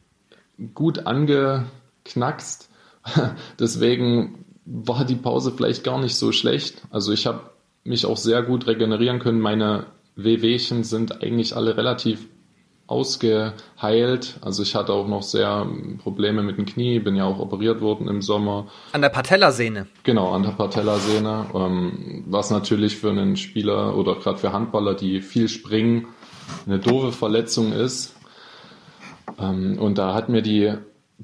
gut 0.75 1.07
angeknackst. 1.07 2.71
Deswegen 3.61 4.47
war 4.65 5.05
die 5.05 5.17
Pause 5.17 5.53
vielleicht 5.57 5.85
gar 5.85 5.99
nicht 6.01 6.17
so 6.17 6.33
schlecht. 6.33 6.83
Also 6.91 7.13
ich 7.13 7.27
habe 7.27 7.41
mich 7.85 8.07
auch 8.07 8.17
sehr 8.17 8.43
gut 8.43 8.67
regenerieren 8.67 9.19
können. 9.19 9.41
Meine 9.41 9.87
Wehwehchen 10.17 10.85
sind 10.85 11.23
eigentlich 11.23 11.57
alle 11.57 11.77
relativ 11.77 12.27
ausgeheilt. 12.91 14.39
Also 14.41 14.65
ich 14.65 14.75
hatte 14.75 14.93
auch 14.93 15.07
noch 15.07 15.23
sehr 15.23 15.67
Probleme 16.03 16.43
mit 16.43 16.59
dem 16.59 16.67
Knie, 16.67 16.99
bin 16.99 17.15
ja 17.15 17.25
auch 17.25 17.39
operiert 17.39 17.81
worden 17.81 18.09
im 18.09 18.21
Sommer. 18.21 18.67
An 18.93 19.01
der 19.01 19.11
Patellasehne. 19.11 19.87
Genau, 20.03 20.33
an 20.33 20.43
der 20.43 20.51
Patellasehne. 20.51 21.47
Ähm, 21.55 22.25
was 22.27 22.51
natürlich 22.51 22.97
für 22.97 23.11
einen 23.11 23.37
Spieler 23.37 23.97
oder 23.97 24.17
gerade 24.17 24.39
für 24.39 24.53
Handballer, 24.53 24.95
die 24.95 25.21
viel 25.21 25.49
springen, 25.49 26.09
eine 26.67 26.81
doofe 26.81 27.13
Verletzung 27.13 27.73
ist. 27.73 28.17
Ähm, 29.39 29.79
und 29.79 29.97
da 29.99 30.13
hat 30.13 30.29
mir 30.29 30.43
die 30.43 30.75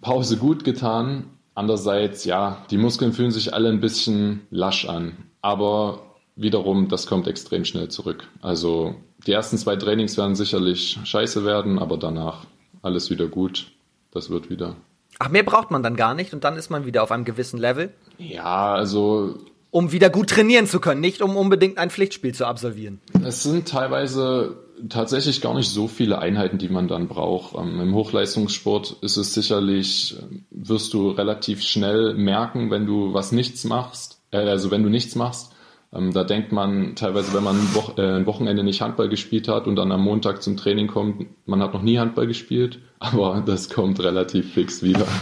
Pause 0.00 0.36
gut 0.36 0.62
getan. 0.62 1.24
Andererseits, 1.56 2.24
ja, 2.24 2.64
die 2.70 2.76
Muskeln 2.78 3.12
fühlen 3.12 3.32
sich 3.32 3.52
alle 3.54 3.70
ein 3.70 3.80
bisschen 3.80 4.46
lasch 4.50 4.88
an. 4.88 5.16
aber 5.42 6.02
wiederum, 6.36 6.88
das 6.88 7.06
kommt 7.06 7.26
extrem 7.26 7.64
schnell 7.64 7.88
zurück. 7.88 8.28
Also 8.42 8.94
die 9.26 9.32
ersten 9.32 9.56
zwei 9.56 9.74
Trainings 9.76 10.16
werden 10.18 10.36
sicherlich 10.36 10.98
scheiße 11.02 11.44
werden, 11.44 11.78
aber 11.78 11.96
danach 11.96 12.44
alles 12.82 13.10
wieder 13.10 13.26
gut. 13.26 13.72
Das 14.10 14.28
wird 14.28 14.50
wieder. 14.50 14.76
Ach, 15.18 15.30
mehr 15.30 15.42
braucht 15.42 15.70
man 15.70 15.82
dann 15.82 15.96
gar 15.96 16.14
nicht 16.14 16.34
und 16.34 16.44
dann 16.44 16.56
ist 16.56 16.68
man 16.68 16.84
wieder 16.84 17.02
auf 17.02 17.10
einem 17.10 17.24
gewissen 17.24 17.58
Level? 17.58 17.92
Ja, 18.18 18.74
also. 18.74 19.38
Um 19.70 19.92
wieder 19.92 20.10
gut 20.10 20.28
trainieren 20.28 20.66
zu 20.66 20.78
können, 20.78 21.00
nicht 21.00 21.22
um 21.22 21.36
unbedingt 21.36 21.78
ein 21.78 21.90
Pflichtspiel 21.90 22.34
zu 22.34 22.46
absolvieren. 22.46 23.00
Es 23.24 23.42
sind 23.42 23.68
teilweise 23.68 24.56
tatsächlich 24.88 25.40
gar 25.40 25.54
nicht 25.54 25.70
so 25.70 25.88
viele 25.88 26.18
Einheiten, 26.18 26.58
die 26.58 26.68
man 26.68 26.88
dann 26.88 27.08
braucht. 27.08 27.54
Ähm, 27.56 27.80
Im 27.80 27.94
Hochleistungssport 27.94 28.96
ist 29.02 29.16
es 29.16 29.34
sicherlich, 29.34 30.16
wirst 30.50 30.92
du 30.94 31.10
relativ 31.10 31.62
schnell 31.62 32.14
merken, 32.14 32.70
wenn 32.70 32.86
du 32.86 33.12
was 33.12 33.32
nichts 33.32 33.64
machst, 33.64 34.20
äh, 34.30 34.38
also 34.38 34.70
wenn 34.70 34.82
du 34.82 34.88
nichts 34.88 35.14
machst. 35.14 35.52
Ähm, 35.92 36.12
da 36.12 36.24
denkt 36.24 36.52
man 36.52 36.96
teilweise, 36.96 37.32
wenn 37.32 37.44
man 37.44 37.56
äh, 37.96 38.16
ein 38.16 38.26
Wochenende 38.26 38.64
nicht 38.64 38.80
Handball 38.80 39.08
gespielt 39.08 39.48
hat 39.48 39.66
und 39.66 39.76
dann 39.76 39.92
am 39.92 40.02
Montag 40.02 40.42
zum 40.42 40.56
Training 40.56 40.88
kommt, 40.88 41.26
man 41.46 41.62
hat 41.62 41.72
noch 41.72 41.82
nie 41.82 41.98
Handball 41.98 42.26
gespielt, 42.26 42.80
aber 42.98 43.42
das 43.44 43.68
kommt 43.68 44.00
relativ 44.00 44.52
fix 44.54 44.82
wieder. 44.82 45.06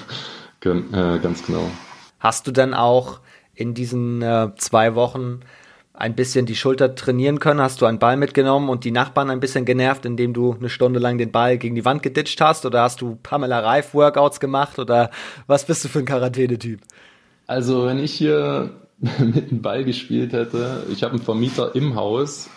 Äh, 0.66 1.18
ganz 1.18 1.44
genau. 1.44 1.70
Hast 2.20 2.46
du 2.46 2.50
dann 2.50 2.72
auch 2.72 3.20
in 3.52 3.74
diesen 3.74 4.22
äh, 4.22 4.48
zwei 4.56 4.94
Wochen 4.94 5.40
ein 5.94 6.16
bisschen 6.16 6.44
die 6.44 6.56
Schulter 6.56 6.94
trainieren 6.94 7.38
können? 7.38 7.60
Hast 7.60 7.80
du 7.80 7.86
einen 7.86 8.00
Ball 8.00 8.16
mitgenommen 8.16 8.68
und 8.68 8.84
die 8.84 8.90
Nachbarn 8.90 9.30
ein 9.30 9.40
bisschen 9.40 9.64
genervt, 9.64 10.04
indem 10.04 10.34
du 10.34 10.52
eine 10.52 10.68
Stunde 10.68 10.98
lang 10.98 11.18
den 11.18 11.30
Ball 11.32 11.56
gegen 11.56 11.76
die 11.76 11.84
Wand 11.84 12.02
geditscht 12.02 12.40
hast? 12.40 12.66
Oder 12.66 12.82
hast 12.82 13.00
du 13.00 13.16
Pamela 13.22 13.60
Reif 13.60 13.94
Workouts 13.94 14.40
gemacht? 14.40 14.78
Oder 14.78 15.10
was 15.46 15.64
bist 15.64 15.84
du 15.84 15.88
für 15.88 16.00
ein 16.00 16.04
Quarantänetyp? 16.04 16.80
Also, 17.46 17.86
wenn 17.86 17.98
ich 17.98 18.12
hier 18.12 18.70
mit 19.18 19.50
dem 19.50 19.62
Ball 19.62 19.84
gespielt 19.84 20.32
hätte. 20.32 20.84
Ich 20.90 21.02
habe 21.02 21.14
einen 21.14 21.22
Vermieter 21.22 21.74
im 21.74 21.94
Haus. 21.94 22.50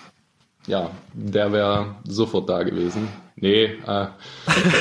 Ja, 0.66 0.92
der 1.14 1.54
wäre 1.54 1.96
sofort 2.04 2.50
da 2.50 2.64
gewesen. 2.64 3.08
Nee, 3.38 3.66
äh, 3.86 4.08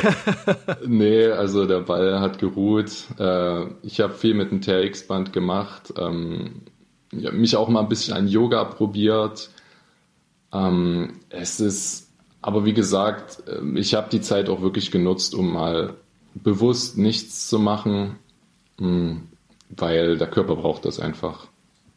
nee, 0.87 1.27
also 1.27 1.67
der 1.67 1.81
Ball 1.81 2.21
hat 2.21 2.39
geruht. 2.39 2.91
Äh, 3.19 3.67
ich 3.83 4.01
habe 4.01 4.15
viel 4.15 4.35
mit 4.35 4.51
dem 4.51 4.63
TRX-Band 4.63 5.33
gemacht. 5.33 5.93
Ähm, 5.99 6.63
mich 7.33 7.57
auch 7.57 7.69
mal 7.69 7.81
ein 7.81 7.89
bisschen 7.89 8.15
an 8.15 8.29
Yoga 8.29 8.65
probiert. 8.65 9.51
Ähm, 10.53 11.21
es 11.31 11.61
ist, 11.61 12.09
aber 12.43 12.65
wie 12.65 12.75
gesagt, 12.75 13.43
ähm, 13.49 13.77
ich 13.77 13.95
habe 13.95 14.09
die 14.11 14.21
Zeit 14.21 14.49
auch 14.49 14.63
wirklich 14.63 14.91
genutzt, 14.91 15.35
um 15.35 15.53
mal 15.53 15.95
bewusst 16.35 16.99
nichts 16.99 17.49
zu 17.49 17.59
machen. 17.59 18.19
Hm 18.79 19.29
weil 19.71 20.19
der 20.19 20.29
Körper 20.29 20.57
braucht 20.57 20.85
das 20.85 21.01
einfach. 21.01 21.47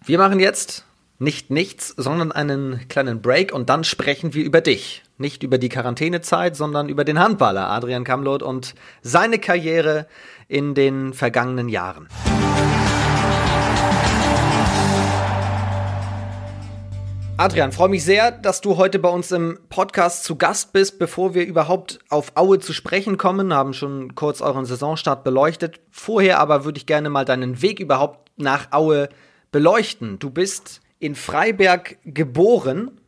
Wir 0.03 0.17
machen 0.17 0.39
jetzt 0.39 0.85
nicht 1.19 1.51
nichts, 1.51 1.93
sondern 1.97 2.31
einen 2.31 2.87
kleinen 2.87 3.21
Break 3.21 3.53
und 3.53 3.69
dann 3.69 3.83
sprechen 3.83 4.33
wir 4.33 4.43
über 4.43 4.61
dich. 4.61 5.03
Nicht 5.17 5.43
über 5.43 5.57
die 5.57 5.67
Quarantänezeit, 5.67 6.55
sondern 6.55 6.87
über 6.87 7.03
den 7.03 7.19
Handballer 7.19 7.69
Adrian 7.69 8.05
Kamlot 8.05 8.41
und 8.41 8.73
seine 9.01 9.37
Karriere 9.37 10.07
in 10.47 10.75
den 10.75 11.13
vergangenen 11.13 11.67
Jahren. 11.67 12.07
Adrian, 17.39 17.71
freue 17.71 17.87
mich 17.87 18.03
sehr, 18.03 18.31
dass 18.33 18.59
du 18.59 18.75
heute 18.75 18.99
bei 18.99 19.07
uns 19.07 19.31
im 19.31 19.59
Podcast 19.69 20.25
zu 20.25 20.35
Gast 20.35 20.73
bist. 20.73 20.99
Bevor 20.99 21.33
wir 21.33 21.45
überhaupt 21.45 21.99
auf 22.09 22.33
Aue 22.35 22.59
zu 22.59 22.73
sprechen 22.73 23.17
kommen, 23.17 23.53
haben 23.53 23.71
schon 23.71 24.13
kurz 24.13 24.41
euren 24.41 24.65
Saisonstart 24.65 25.23
beleuchtet. 25.23 25.79
Vorher 25.89 26.41
aber 26.41 26.65
würde 26.65 26.79
ich 26.79 26.85
gerne 26.85 27.09
mal 27.09 27.23
deinen 27.23 27.61
Weg 27.61 27.79
überhaupt 27.79 28.29
nach 28.35 28.73
Aue 28.73 29.07
beleuchten. 29.53 30.19
Du 30.19 30.31
bist 30.31 30.81
in 30.99 31.15
Freiberg 31.15 31.97
geboren. 32.03 32.99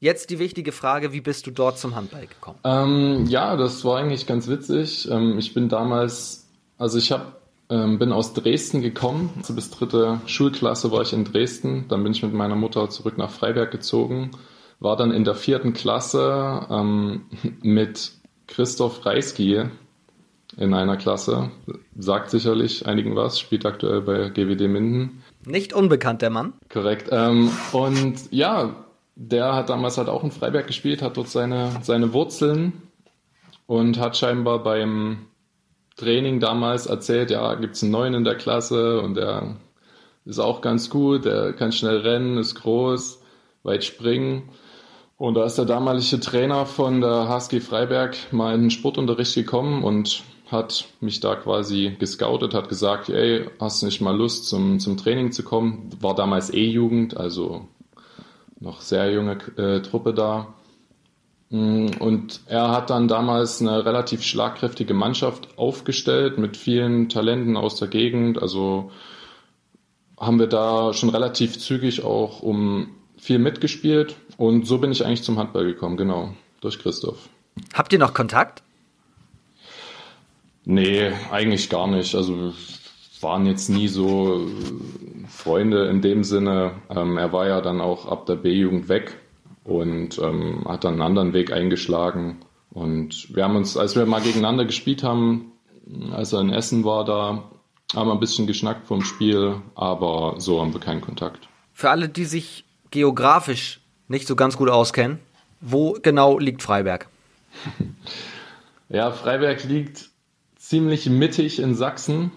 Jetzt 0.00 0.28
die 0.28 0.38
wichtige 0.38 0.72
Frage, 0.72 1.14
wie 1.14 1.22
bist 1.22 1.46
du 1.46 1.50
dort 1.50 1.78
zum 1.78 1.96
Handball 1.96 2.26
gekommen? 2.26 2.58
Ähm, 2.64 3.24
ja, 3.26 3.56
das 3.56 3.86
war 3.86 3.96
eigentlich 3.96 4.26
ganz 4.26 4.48
witzig. 4.48 5.10
Ähm, 5.10 5.38
ich 5.38 5.54
bin 5.54 5.70
damals, 5.70 6.46
also 6.76 6.98
ich 6.98 7.10
habe 7.10 7.32
ähm, 7.70 7.98
bin 7.98 8.12
aus 8.12 8.32
Dresden 8.34 8.80
gekommen. 8.80 9.30
Also 9.36 9.54
bis 9.54 9.70
dritte 9.70 10.20
Schulklasse 10.26 10.90
war 10.90 11.02
ich 11.02 11.12
in 11.12 11.24
Dresden. 11.24 11.86
Dann 11.88 12.02
bin 12.02 12.12
ich 12.12 12.22
mit 12.22 12.32
meiner 12.32 12.56
Mutter 12.56 12.88
zurück 12.90 13.18
nach 13.18 13.30
Freiberg 13.30 13.70
gezogen. 13.70 14.30
War 14.80 14.96
dann 14.96 15.10
in 15.10 15.24
der 15.24 15.34
vierten 15.34 15.72
Klasse 15.72 16.66
ähm, 16.70 17.26
mit 17.62 18.12
Christoph 18.46 19.04
Reisky 19.04 19.64
in 20.56 20.74
einer 20.74 20.96
Klasse. 20.96 21.50
Sagt 21.96 22.30
sicherlich 22.30 22.86
einigen 22.86 23.16
was, 23.16 23.38
spielt 23.38 23.66
aktuell 23.66 24.00
bei 24.00 24.30
GWD 24.30 24.68
Minden. 24.68 25.22
Nicht 25.44 25.72
unbekannt, 25.72 26.22
der 26.22 26.30
Mann. 26.30 26.54
Korrekt. 26.68 27.08
Ähm, 27.12 27.50
und 27.72 28.32
ja, 28.32 28.74
der 29.14 29.54
hat 29.54 29.68
damals 29.68 29.98
halt 29.98 30.08
auch 30.08 30.24
in 30.24 30.30
Freiberg 30.30 30.66
gespielt, 30.66 31.02
hat 31.02 31.16
dort 31.16 31.28
seine, 31.28 31.70
seine 31.82 32.12
Wurzeln 32.12 32.72
und 33.66 33.98
hat 33.98 34.16
scheinbar 34.16 34.62
beim 34.62 35.26
Training 35.98 36.40
damals 36.40 36.86
erzählt, 36.86 37.30
ja, 37.30 37.54
gibt 37.54 37.74
es 37.74 37.82
einen 37.82 37.92
neuen 37.92 38.14
in 38.14 38.24
der 38.24 38.36
Klasse 38.36 39.00
und 39.00 39.14
der 39.14 39.56
ist 40.24 40.38
auch 40.38 40.60
ganz 40.60 40.90
gut, 40.90 41.24
der 41.24 41.52
kann 41.52 41.72
schnell 41.72 41.98
rennen, 41.98 42.38
ist 42.38 42.54
groß, 42.54 43.20
weit 43.64 43.84
springen. 43.84 44.48
Und 45.16 45.34
da 45.34 45.44
ist 45.44 45.58
der 45.58 45.64
damalige 45.64 46.20
Trainer 46.20 46.66
von 46.66 47.00
der 47.00 47.28
HSG 47.28 47.60
Freiberg 47.60 48.16
mal 48.32 48.54
in 48.54 48.62
den 48.62 48.70
Sportunterricht 48.70 49.34
gekommen 49.34 49.82
und 49.82 50.22
hat 50.50 50.86
mich 51.00 51.20
da 51.20 51.34
quasi 51.34 51.96
gescoutet, 51.98 52.54
hat 52.54 52.68
gesagt, 52.68 53.08
ey, 53.08 53.46
hast 53.60 53.82
du 53.82 53.86
nicht 53.86 54.00
mal 54.00 54.16
Lust 54.16 54.48
zum, 54.48 54.78
zum 54.78 54.96
Training 54.96 55.32
zu 55.32 55.42
kommen? 55.42 55.90
War 56.00 56.14
damals 56.14 56.54
E-Jugend, 56.54 57.16
also 57.16 57.66
noch 58.60 58.80
sehr 58.80 59.10
junge 59.12 59.38
äh, 59.56 59.82
Truppe 59.82 60.14
da. 60.14 60.54
Mm, 61.50 61.88
und 61.98 62.40
er 62.46 62.70
hat 62.70 62.90
dann 62.90 63.08
damals 63.08 63.60
eine 63.60 63.84
relativ 63.84 64.22
schlagkräftige 64.22 64.94
Mannschaft 64.94 65.48
aufgestellt 65.56 66.38
mit 66.38 66.56
vielen 66.56 67.08
Talenten 67.08 67.56
aus 67.56 67.76
der 67.76 67.88
Gegend. 67.88 68.40
Also 68.40 68.90
haben 70.18 70.38
wir 70.38 70.46
da 70.46 70.92
schon 70.92 71.08
relativ 71.08 71.58
zügig 71.58 72.04
auch 72.04 72.42
um 72.42 72.88
viel 73.16 73.38
mitgespielt. 73.38 74.16
Und 74.36 74.66
so 74.66 74.78
bin 74.78 74.92
ich 74.92 75.04
eigentlich 75.04 75.22
zum 75.22 75.38
Handball 75.38 75.64
gekommen, 75.64 75.96
genau, 75.96 76.34
durch 76.60 76.78
Christoph. 76.78 77.28
Habt 77.74 77.92
ihr 77.92 77.98
noch 77.98 78.14
Kontakt? 78.14 78.62
Nee, 80.64 81.12
eigentlich 81.32 81.70
gar 81.70 81.86
nicht. 81.86 82.14
Also 82.14 82.52
waren 83.20 83.46
jetzt 83.46 83.68
nie 83.68 83.88
so 83.88 84.46
Freunde 85.28 85.86
in 85.86 86.02
dem 86.02 86.22
Sinne. 86.24 86.72
Ähm, 86.94 87.16
er 87.16 87.32
war 87.32 87.48
ja 87.48 87.60
dann 87.60 87.80
auch 87.80 88.06
ab 88.06 88.26
der 88.26 88.36
B-Jugend 88.36 88.88
weg 88.88 89.16
und 89.68 90.18
ähm, 90.18 90.64
hat 90.66 90.84
dann 90.84 90.94
einen 90.94 91.02
anderen 91.02 91.32
Weg 91.34 91.52
eingeschlagen. 91.52 92.38
Und 92.70 93.34
wir 93.34 93.44
haben 93.44 93.56
uns, 93.56 93.76
als 93.76 93.96
wir 93.96 94.06
mal 94.06 94.22
gegeneinander 94.22 94.64
gespielt 94.64 95.02
haben, 95.02 95.52
als 96.12 96.32
er 96.32 96.40
in 96.40 96.50
Essen 96.50 96.84
war, 96.84 97.04
da 97.04 97.44
haben 97.94 98.08
wir 98.08 98.12
ein 98.12 98.20
bisschen 98.20 98.46
geschnackt 98.46 98.86
vom 98.86 99.02
Spiel, 99.02 99.56
aber 99.74 100.36
so 100.38 100.60
haben 100.60 100.72
wir 100.72 100.80
keinen 100.80 101.00
Kontakt. 101.00 101.48
Für 101.72 101.90
alle, 101.90 102.08
die 102.08 102.24
sich 102.24 102.64
geografisch 102.90 103.80
nicht 104.08 104.26
so 104.26 104.36
ganz 104.36 104.56
gut 104.56 104.70
auskennen, 104.70 105.18
wo 105.60 105.98
genau 106.02 106.38
liegt 106.38 106.62
Freiberg? 106.62 107.08
ja, 108.88 109.10
Freiberg 109.10 109.64
liegt 109.64 110.10
ziemlich 110.56 111.08
mittig 111.08 111.60
in 111.60 111.74
Sachsen, 111.74 112.30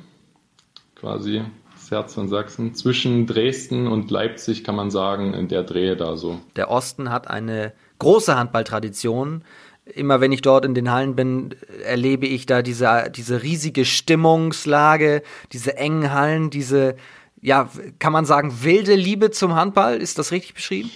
quasi 0.96 1.44
Herz 1.92 2.14
von 2.14 2.30
Sachsen. 2.30 2.74
Zwischen 2.74 3.28
Dresden 3.28 3.88
und 3.88 4.10
Leipzig 4.10 4.64
kann 4.64 4.76
man 4.76 4.90
sagen, 4.92 5.34
in 5.34 5.48
der 5.48 5.64
Drehe 5.64 5.96
da 5.96 6.18
so. 6.18 6.40
Der 6.56 6.72
Osten 6.72 7.10
hat 7.10 7.30
eine 7.30 7.74
große 8.00 8.36
Handballtradition. 8.36 9.44
Immer 9.86 10.22
wenn 10.22 10.32
ich 10.32 10.42
dort 10.42 10.64
in 10.64 10.74
den 10.74 10.92
Hallen 10.92 11.16
bin, 11.16 11.56
erlebe 11.84 12.26
ich 12.26 12.46
da 12.46 12.62
diese, 12.62 13.12
diese 13.14 13.44
riesige 13.44 13.84
Stimmungslage, 13.84 15.22
diese 15.52 15.78
engen 15.78 16.12
Hallen, 16.12 16.50
diese, 16.50 16.96
ja, 17.42 17.70
kann 18.00 18.14
man 18.14 18.26
sagen, 18.26 18.60
wilde 18.62 18.96
Liebe 18.96 19.32
zum 19.32 19.56
Handball. 19.56 19.98
Ist 19.98 20.18
das 20.18 20.32
richtig 20.32 20.54
beschrieben? 20.54 20.90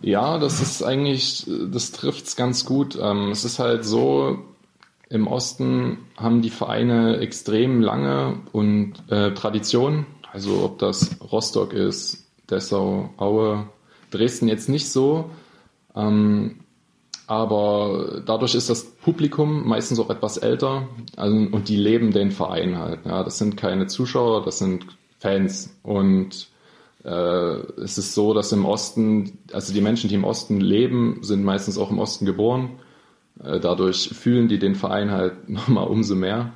Ja, 0.00 0.38
das 0.38 0.60
ist 0.60 0.82
eigentlich, 0.82 1.46
das 1.70 1.92
trifft 1.92 2.26
es 2.26 2.36
ganz 2.36 2.64
gut. 2.64 2.98
Ähm, 3.00 3.30
es 3.30 3.44
ist 3.44 3.58
halt 3.58 3.84
so, 3.84 4.38
im 5.10 5.26
Osten 5.26 5.98
haben 6.16 6.42
die 6.42 6.50
Vereine 6.50 7.18
extrem 7.18 7.80
lange 7.80 8.40
und 8.52 8.94
äh, 9.10 9.32
Tradition. 9.32 10.06
Also 10.32 10.64
ob 10.64 10.78
das 10.78 11.16
Rostock 11.20 11.72
ist, 11.72 12.26
Dessau, 12.50 13.10
Aue, 13.16 13.68
Dresden 14.10 14.48
jetzt 14.48 14.68
nicht 14.68 14.90
so. 14.90 15.30
Ähm, 15.94 16.60
aber 17.26 18.22
dadurch 18.26 18.54
ist 18.54 18.68
das 18.68 18.84
Publikum 18.84 19.66
meistens 19.66 19.98
auch 19.98 20.10
etwas 20.10 20.36
älter 20.36 20.88
also, 21.16 21.36
und 21.36 21.68
die 21.68 21.76
leben 21.76 22.10
den 22.10 22.30
Verein 22.30 22.78
halt. 22.78 23.06
Ja, 23.06 23.22
das 23.22 23.38
sind 23.38 23.56
keine 23.56 23.86
Zuschauer, 23.86 24.44
das 24.44 24.58
sind 24.58 24.86
Fans. 25.18 25.74
Und 25.82 26.48
äh, 27.04 27.08
es 27.08 27.96
ist 27.96 28.14
so, 28.14 28.34
dass 28.34 28.52
im 28.52 28.66
Osten, 28.66 29.38
also 29.52 29.72
die 29.72 29.80
Menschen, 29.80 30.08
die 30.08 30.16
im 30.16 30.24
Osten 30.24 30.60
leben, 30.60 31.18
sind 31.22 31.44
meistens 31.44 31.78
auch 31.78 31.90
im 31.90 31.98
Osten 31.98 32.26
geboren. 32.26 32.70
Äh, 33.42 33.60
dadurch 33.60 34.10
fühlen 34.10 34.48
die 34.48 34.58
den 34.58 34.74
Verein 34.74 35.10
halt 35.10 35.48
nochmal 35.48 35.86
umso 35.86 36.14
mehr. 36.14 36.52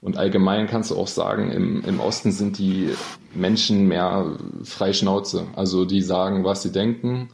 Und 0.00 0.16
allgemein 0.16 0.66
kannst 0.66 0.90
du 0.90 0.96
auch 0.96 1.06
sagen, 1.06 1.52
im, 1.52 1.84
im 1.84 2.00
Osten 2.00 2.32
sind 2.32 2.58
die 2.58 2.90
Menschen 3.34 3.86
mehr 3.86 4.36
Freischnauze. 4.64 5.46
Also 5.54 5.84
die 5.84 6.02
sagen, 6.02 6.44
was 6.44 6.62
sie 6.62 6.72
denken. 6.72 7.28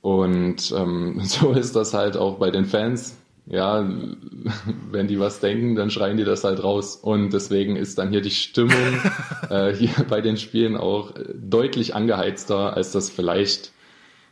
Und 0.00 0.74
ähm, 0.76 1.20
so 1.24 1.52
ist 1.52 1.76
das 1.76 1.94
halt 1.94 2.16
auch 2.16 2.38
bei 2.38 2.50
den 2.50 2.66
Fans. 2.66 3.16
Ja, 3.46 3.88
wenn 4.90 5.06
die 5.06 5.20
was 5.20 5.38
denken, 5.40 5.76
dann 5.76 5.90
schreien 5.90 6.16
die 6.16 6.24
das 6.24 6.42
halt 6.44 6.62
raus. 6.64 6.96
Und 6.96 7.32
deswegen 7.32 7.76
ist 7.76 7.98
dann 7.98 8.10
hier 8.10 8.22
die 8.22 8.30
Stimmung 8.30 9.00
äh, 9.50 9.72
hier 9.72 10.04
bei 10.08 10.20
den 10.20 10.36
Spielen 10.36 10.76
auch 10.76 11.12
deutlich 11.32 11.94
angeheizter, 11.94 12.76
als 12.76 12.90
das 12.90 13.08
vielleicht 13.08 13.72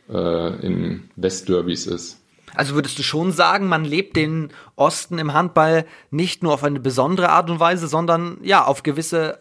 äh, 0.09 0.65
in 0.65 1.03
Westderbys 1.15 1.87
ist. 1.87 2.22
Also 2.55 2.75
würdest 2.75 2.99
du 2.99 3.03
schon 3.03 3.31
sagen, 3.31 3.67
man 3.67 3.83
lebt 3.83 4.15
den 4.15 4.49
Osten 4.75 5.17
im 5.17 5.33
Handball 5.33 5.85
nicht 6.11 6.43
nur 6.43 6.53
auf 6.53 6.63
eine 6.63 6.79
besondere 6.79 7.29
Art 7.29 7.49
und 7.49 7.59
Weise, 7.59 7.87
sondern 7.87 8.37
ja, 8.43 8.63
auf 8.65 8.83
gewisse 8.83 9.39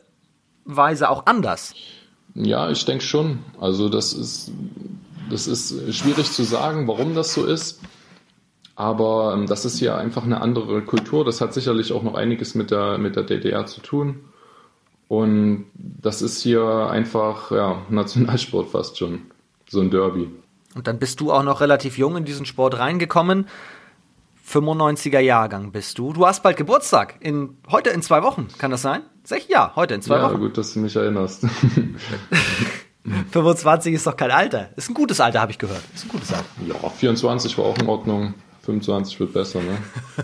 Weise 0.65 1.11
auch 1.11 1.27
anders? 1.27 1.75
Ja, 2.35 2.71
ich 2.71 2.85
denke 2.85 3.05
schon. 3.05 3.41
Also 3.61 3.89
das 3.89 4.13
ist, 4.13 4.53
das 5.31 5.47
ist 5.47 5.95
schwierig 5.95 6.31
zu 6.31 6.45
sagen, 6.45 6.89
warum 6.89 7.15
das 7.15 7.35
so 7.35 7.45
ist. 7.45 7.81
Aber 8.75 9.35
ähm, 9.35 9.47
das 9.47 9.65
ist 9.65 9.81
ja 9.81 9.97
einfach 9.97 10.25
eine 10.25 10.41
andere 10.41 10.83
Kultur. 10.83 11.25
Das 11.25 11.41
hat 11.41 11.53
sicherlich 11.53 11.93
auch 11.93 12.03
noch 12.03 12.15
einiges 12.15 12.55
mit 12.55 12.71
der, 12.71 12.97
mit 12.99 13.17
der 13.17 13.25
DDR 13.25 13.67
zu 13.67 13.81
tun. 13.83 14.21
Und 15.09 15.67
das 15.75 16.23
ist 16.23 16.41
hier 16.41 16.89
einfach 16.91 17.51
ja, 17.51 17.83
Nationalsport 17.91 18.71
fast 18.71 18.97
schon. 18.97 19.23
So 19.69 19.81
ein 19.81 19.91
Derby. 19.91 20.31
Und 20.75 20.87
dann 20.87 20.99
bist 20.99 21.21
du 21.21 21.33
auch 21.33 21.43
noch 21.43 21.61
relativ 21.61 21.99
jung 21.99 22.17
in 22.17 22.25
diesen 22.25 22.47
Sport 22.47 22.79
reingekommen. 22.79 23.47
95er 24.49 25.21
Jahrgang 25.21 25.73
bist 25.73 25.99
du. 25.99 26.13
Du 26.13 26.27
hast 26.27 26.43
bald 26.43 26.57
Geburtstag. 26.57 27.17
In, 27.21 27.57
heute 27.71 27.91
in 27.91 28.03
zwei 28.03 28.23
Wochen, 28.23 28.49
kann 28.59 28.71
das 28.71 28.83
sein? 28.83 29.03
Sech, 29.25 29.49
ja, 29.49 29.73
heute 29.77 29.95
in 29.95 30.03
zwei 30.03 30.17
ja, 30.17 30.25
Wochen. 30.25 30.35
Ja, 30.35 30.39
gut, 30.39 30.59
dass 30.59 30.75
du 30.75 30.81
mich 30.81 30.97
erinnerst. 30.97 31.47
25 33.33 33.95
ist 33.95 34.07
doch 34.07 34.17
kein 34.17 34.31
Alter. 34.31 34.71
Ist 34.77 34.89
ein 34.89 34.95
gutes 34.95 35.21
Alter, 35.21 35.41
habe 35.41 35.53
ich 35.53 35.59
gehört. 35.59 35.83
Ist 35.95 36.05
ein 36.05 36.09
gutes 36.09 36.33
Alter. 36.33 36.47
Ja, 36.67 36.89
24 36.89 37.57
war 37.59 37.65
auch 37.67 37.79
in 37.79 37.89
Ordnung. 37.89 38.35
25 38.63 39.19
wird 39.19 39.33
besser, 39.33 39.61
ne? 39.61 39.79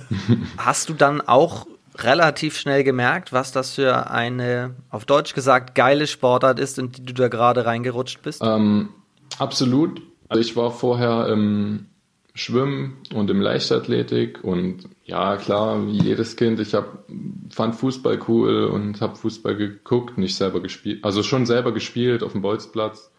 Hast 0.59 0.88
du 0.88 0.95
dann 0.95 1.21
auch 1.21 1.67
relativ 1.97 2.57
schnell 2.57 2.85
gemerkt, 2.85 3.33
was 3.33 3.50
das 3.50 3.75
für 3.75 4.11
eine, 4.11 4.76
auf 4.90 5.05
Deutsch 5.05 5.35
gesagt, 5.35 5.75
geile 5.75 6.07
Sportart 6.07 6.61
ist, 6.61 6.78
in 6.78 6.93
die 6.93 7.05
du 7.05 7.12
da 7.12 7.26
gerade 7.26 7.67
reingerutscht 7.67 8.23
bist? 8.23 8.40
Ähm, 8.45 8.90
absolut. 9.38 10.00
Also 10.28 10.40
ich 10.40 10.56
war 10.56 10.70
vorher 10.70 11.28
im 11.28 11.87
Schwimmen 12.35 12.99
und 13.14 13.30
im 13.30 13.40
Leichtathletik 13.40 14.44
und 14.44 14.88
ja, 15.04 15.37
klar, 15.37 15.87
wie 15.87 16.02
jedes 16.02 16.37
Kind, 16.37 16.61
ich 16.61 16.75
hab, 16.75 17.04
fand 17.50 17.75
Fußball 17.75 18.20
cool 18.28 18.66
und 18.66 19.00
habe 19.00 19.16
Fußball 19.16 19.56
geguckt, 19.56 20.18
nicht 20.18 20.37
selber 20.37 20.61
gespielt, 20.61 21.02
also 21.02 21.23
schon 21.23 21.47
selber 21.47 21.73
gespielt 21.73 22.23
auf 22.23 22.32
dem 22.32 22.42
Bolzplatz. 22.42 23.11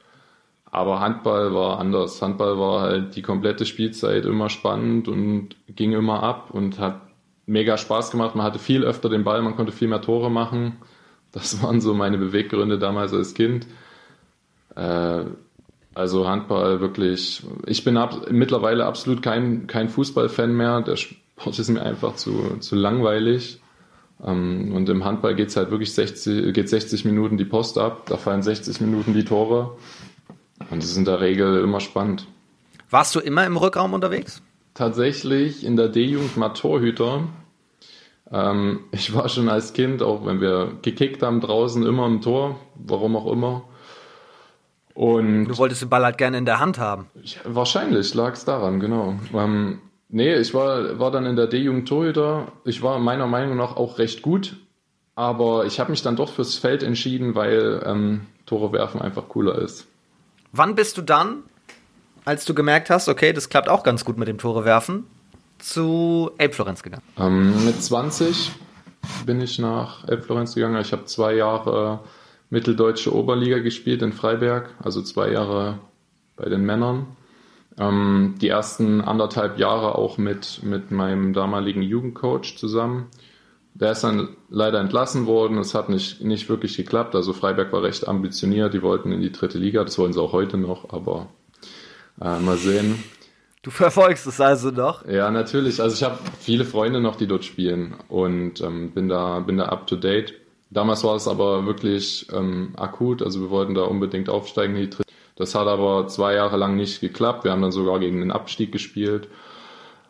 Aber 0.72 1.00
Handball 1.00 1.54
war 1.54 1.80
anders. 1.80 2.22
Handball 2.22 2.60
war 2.60 2.82
halt 2.82 3.16
die 3.16 3.24
komplette 3.24 3.66
Spielzeit 3.66 4.26
immer 4.26 4.50
spannend 4.50 5.08
und 5.08 5.56
ging 5.68 5.94
immer 5.94 6.22
ab 6.22 6.52
und 6.52 6.78
hat 6.78 7.02
mega 7.48 7.78
Spaß 7.78 8.12
gemacht. 8.12 8.36
Man 8.36 8.46
hatte 8.46 8.60
viel 8.60 8.84
öfter 8.84 9.10
den 9.10 9.24
Ball, 9.24 9.42
man 9.42 9.56
konnte 9.56 9.72
viel 9.72 9.88
mehr 9.88 10.02
Tore 10.02 10.30
machen. 10.30 10.78
Das 11.32 11.62
waren 11.64 11.82
so 11.82 11.94
meine 11.94 12.18
Beweggründe 12.18 12.78
damals 12.78 13.14
als 13.14 13.34
Kind. 13.34 13.68
Äh, 14.76 15.24
also 16.00 16.30
Handball 16.30 16.80
wirklich, 16.80 17.44
ich 17.66 17.84
bin 17.84 17.98
ab, 17.98 18.32
mittlerweile 18.32 18.86
absolut 18.86 19.22
kein, 19.22 19.68
kein 19.68 19.90
Fußballfan 19.90 20.56
mehr. 20.56 20.82
Der 20.82 20.96
Sport 20.96 21.60
ist 21.60 21.68
mir 21.68 21.82
einfach 21.82 22.16
zu, 22.16 22.56
zu 22.62 22.78
langweilig. 22.78 23.60
Ähm, 24.26 24.72
und 24.74 24.88
im 24.88 25.04
Handball 25.04 25.36
geht 25.36 25.50
es 25.50 25.58
halt 25.58 25.72
wirklich 25.72 25.94
60, 25.94 26.54
geht 26.54 26.70
60 26.70 27.04
Minuten 27.04 27.38
die 27.38 27.44
Post 27.44 27.78
ab, 27.78 28.04
da 28.06 28.16
fallen 28.16 28.42
60 28.42 28.80
Minuten 28.80 29.14
die 29.14 29.26
Tore. 29.26 29.76
Und 30.70 30.82
das 30.82 30.92
ist 30.92 30.98
in 30.98 31.04
der 31.04 31.20
Regel 31.20 31.62
immer 31.62 31.82
spannend. 31.82 32.26
Warst 32.90 33.14
du 33.14 33.20
immer 33.20 33.46
im 33.46 33.58
Rückraum 33.58 33.94
unterwegs? 33.94 34.42
Tatsächlich 34.76 35.66
in 35.66 35.76
der 35.76 35.90
D-Jugend 35.90 36.38
mal 36.38 36.50
Torhüter. 36.50 37.28
Ähm, 38.32 38.86
ich 38.92 39.14
war 39.14 39.28
schon 39.28 39.50
als 39.50 39.74
Kind, 39.74 40.02
auch 40.02 40.26
wenn 40.26 40.40
wir 40.40 40.78
gekickt 40.82 41.24
haben 41.24 41.42
draußen, 41.42 41.86
immer 41.86 42.08
im 42.08 42.22
Tor, 42.22 42.58
warum 42.76 43.18
auch 43.18 43.30
immer. 43.30 43.64
Und 45.00 45.46
du 45.46 45.58
wolltest 45.58 45.82
den 45.82 45.88
Ball 45.88 46.04
halt 46.04 46.18
gerne 46.18 46.38
in 46.38 46.44
der 46.44 46.60
Hand 46.60 46.78
haben. 46.78 47.08
Ja, 47.24 47.40
wahrscheinlich 47.46 48.14
lag 48.16 48.34
es 48.34 48.44
daran, 48.44 48.82
genau. 48.82 49.18
Ähm, 49.34 49.80
nee, 50.10 50.36
ich 50.36 50.54
war, 50.54 51.00
war 51.00 51.10
dann 51.10 51.26
in 51.26 51.38
der 51.38 51.48
D-Jugend 51.48 51.88
Torhüter. 51.88 52.52
Ich 52.66 52.84
war 52.84 53.00
meiner 53.00 53.26
Meinung 53.26 53.56
nach 53.56 53.78
auch 53.78 53.98
recht 53.98 54.22
gut, 54.22 54.58
aber 55.16 55.66
ich 55.66 55.80
habe 55.80 55.92
mich 55.92 56.02
dann 56.02 56.18
doch 56.18 56.34
fürs 56.34 56.58
Feld 56.58 56.84
entschieden, 56.84 57.34
weil 57.34 57.82
ähm, 57.86 58.26
Tore 58.46 58.74
werfen 58.74 59.02
einfach 59.02 59.30
cooler 59.30 59.58
ist. 59.60 59.88
Wann 60.52 60.76
bist 60.76 60.98
du 60.98 61.02
dann, 61.02 61.44
als 62.26 62.44
du 62.44 62.54
gemerkt 62.54 62.90
hast, 62.90 63.08
okay, 63.08 63.32
das 63.32 63.48
klappt 63.48 63.70
auch 63.70 63.84
ganz 63.84 64.04
gut 64.04 64.18
mit 64.18 64.28
dem 64.28 64.38
Tore 64.38 64.66
werfen, 64.66 65.06
zu 65.60 66.32
Elbflorenz 66.38 66.84
gegangen? 66.84 67.04
Ähm, 67.18 67.66
mit 67.66 67.82
20 67.82 68.52
bin 69.26 69.40
ich 69.40 69.60
nach 69.60 70.06
Elbflorenz 70.10 70.56
gegangen. 70.56 70.82
Ich 70.82 70.92
habe 70.92 71.06
zwei 71.06 71.36
Jahre 71.36 72.02
mitteldeutsche 72.50 73.14
Oberliga 73.14 73.60
gespielt 73.60 74.02
in 74.02 74.14
Freiberg, 74.14 74.74
also 74.80 75.02
zwei 75.02 75.32
Jahre 75.32 75.80
bei 76.36 76.50
den 76.50 76.66
Männern. 76.66 77.08
Ähm, 77.78 78.36
die 78.42 78.50
ersten 78.50 79.02
anderthalb 79.02 79.58
Jahre 79.60 79.96
auch 79.96 80.18
mit, 80.18 80.62
mit 80.64 80.92
meinem 80.92 81.34
damaligen 81.34 81.82
Jugendcoach 81.82 82.58
zusammen. 82.58 83.08
Der 83.74 83.92
ist 83.92 84.04
dann 84.04 84.30
leider 84.50 84.80
entlassen 84.80 85.26
worden. 85.26 85.58
Es 85.58 85.74
hat 85.74 85.88
nicht, 85.90 86.22
nicht 86.22 86.50
wirklich 86.50 86.76
geklappt. 86.76 87.16
Also 87.16 87.32
Freiberg 87.32 87.72
war 87.72 87.84
recht 87.84 88.08
ambitioniert. 88.08 88.74
Die 88.74 88.82
wollten 88.82 89.12
in 89.12 89.22
die 89.22 89.32
dritte 89.32 89.58
Liga. 89.58 89.84
Das 89.84 89.98
wollen 89.98 90.12
sie 90.12 90.22
auch 90.22 90.34
heute 90.34 90.58
noch. 90.58 90.92
Aber 90.92 91.28
äh, 92.20 92.40
mal 92.40 92.58
sehen. 92.58 93.02
Du 93.62 93.72
verfolgst 93.72 94.26
es 94.26 94.40
also 94.40 94.72
noch? 94.72 95.06
Ja, 95.06 95.32
natürlich. 95.32 95.82
Also 95.82 95.96
ich 95.96 96.04
habe 96.04 96.18
viele 96.40 96.66
Freunde 96.66 97.02
noch, 97.02 97.16
die 97.16 97.28
dort 97.28 97.44
spielen 97.44 97.96
und 98.08 98.62
ähm, 98.62 98.92
bin 98.92 99.10
da 99.10 99.40
bin 99.40 99.58
da 99.58 99.66
up 99.66 99.86
to 99.88 99.98
date. 99.98 100.34
Damals 100.72 101.04
war 101.04 101.16
es 101.16 101.28
aber 101.28 101.66
wirklich 101.66 102.28
ähm, 102.32 102.74
akut, 102.78 103.24
also 103.24 103.42
wir 103.42 103.50
wollten 103.50 103.74
da 103.74 103.84
unbedingt 103.84 104.30
aufsteigen. 104.30 104.90
Das 105.36 105.56
hat 105.56 105.68
aber 105.68 106.08
zwei 106.08 106.36
Jahre 106.36 106.58
lang 106.58 106.76
nicht 106.76 107.02
geklappt. 107.02 107.44
Wir 107.44 107.52
haben 107.52 107.62
dann 107.62 107.72
sogar 107.72 108.00
gegen 108.00 108.20
den 108.20 108.32
Abstieg 108.32 108.72
gespielt. 108.72 109.30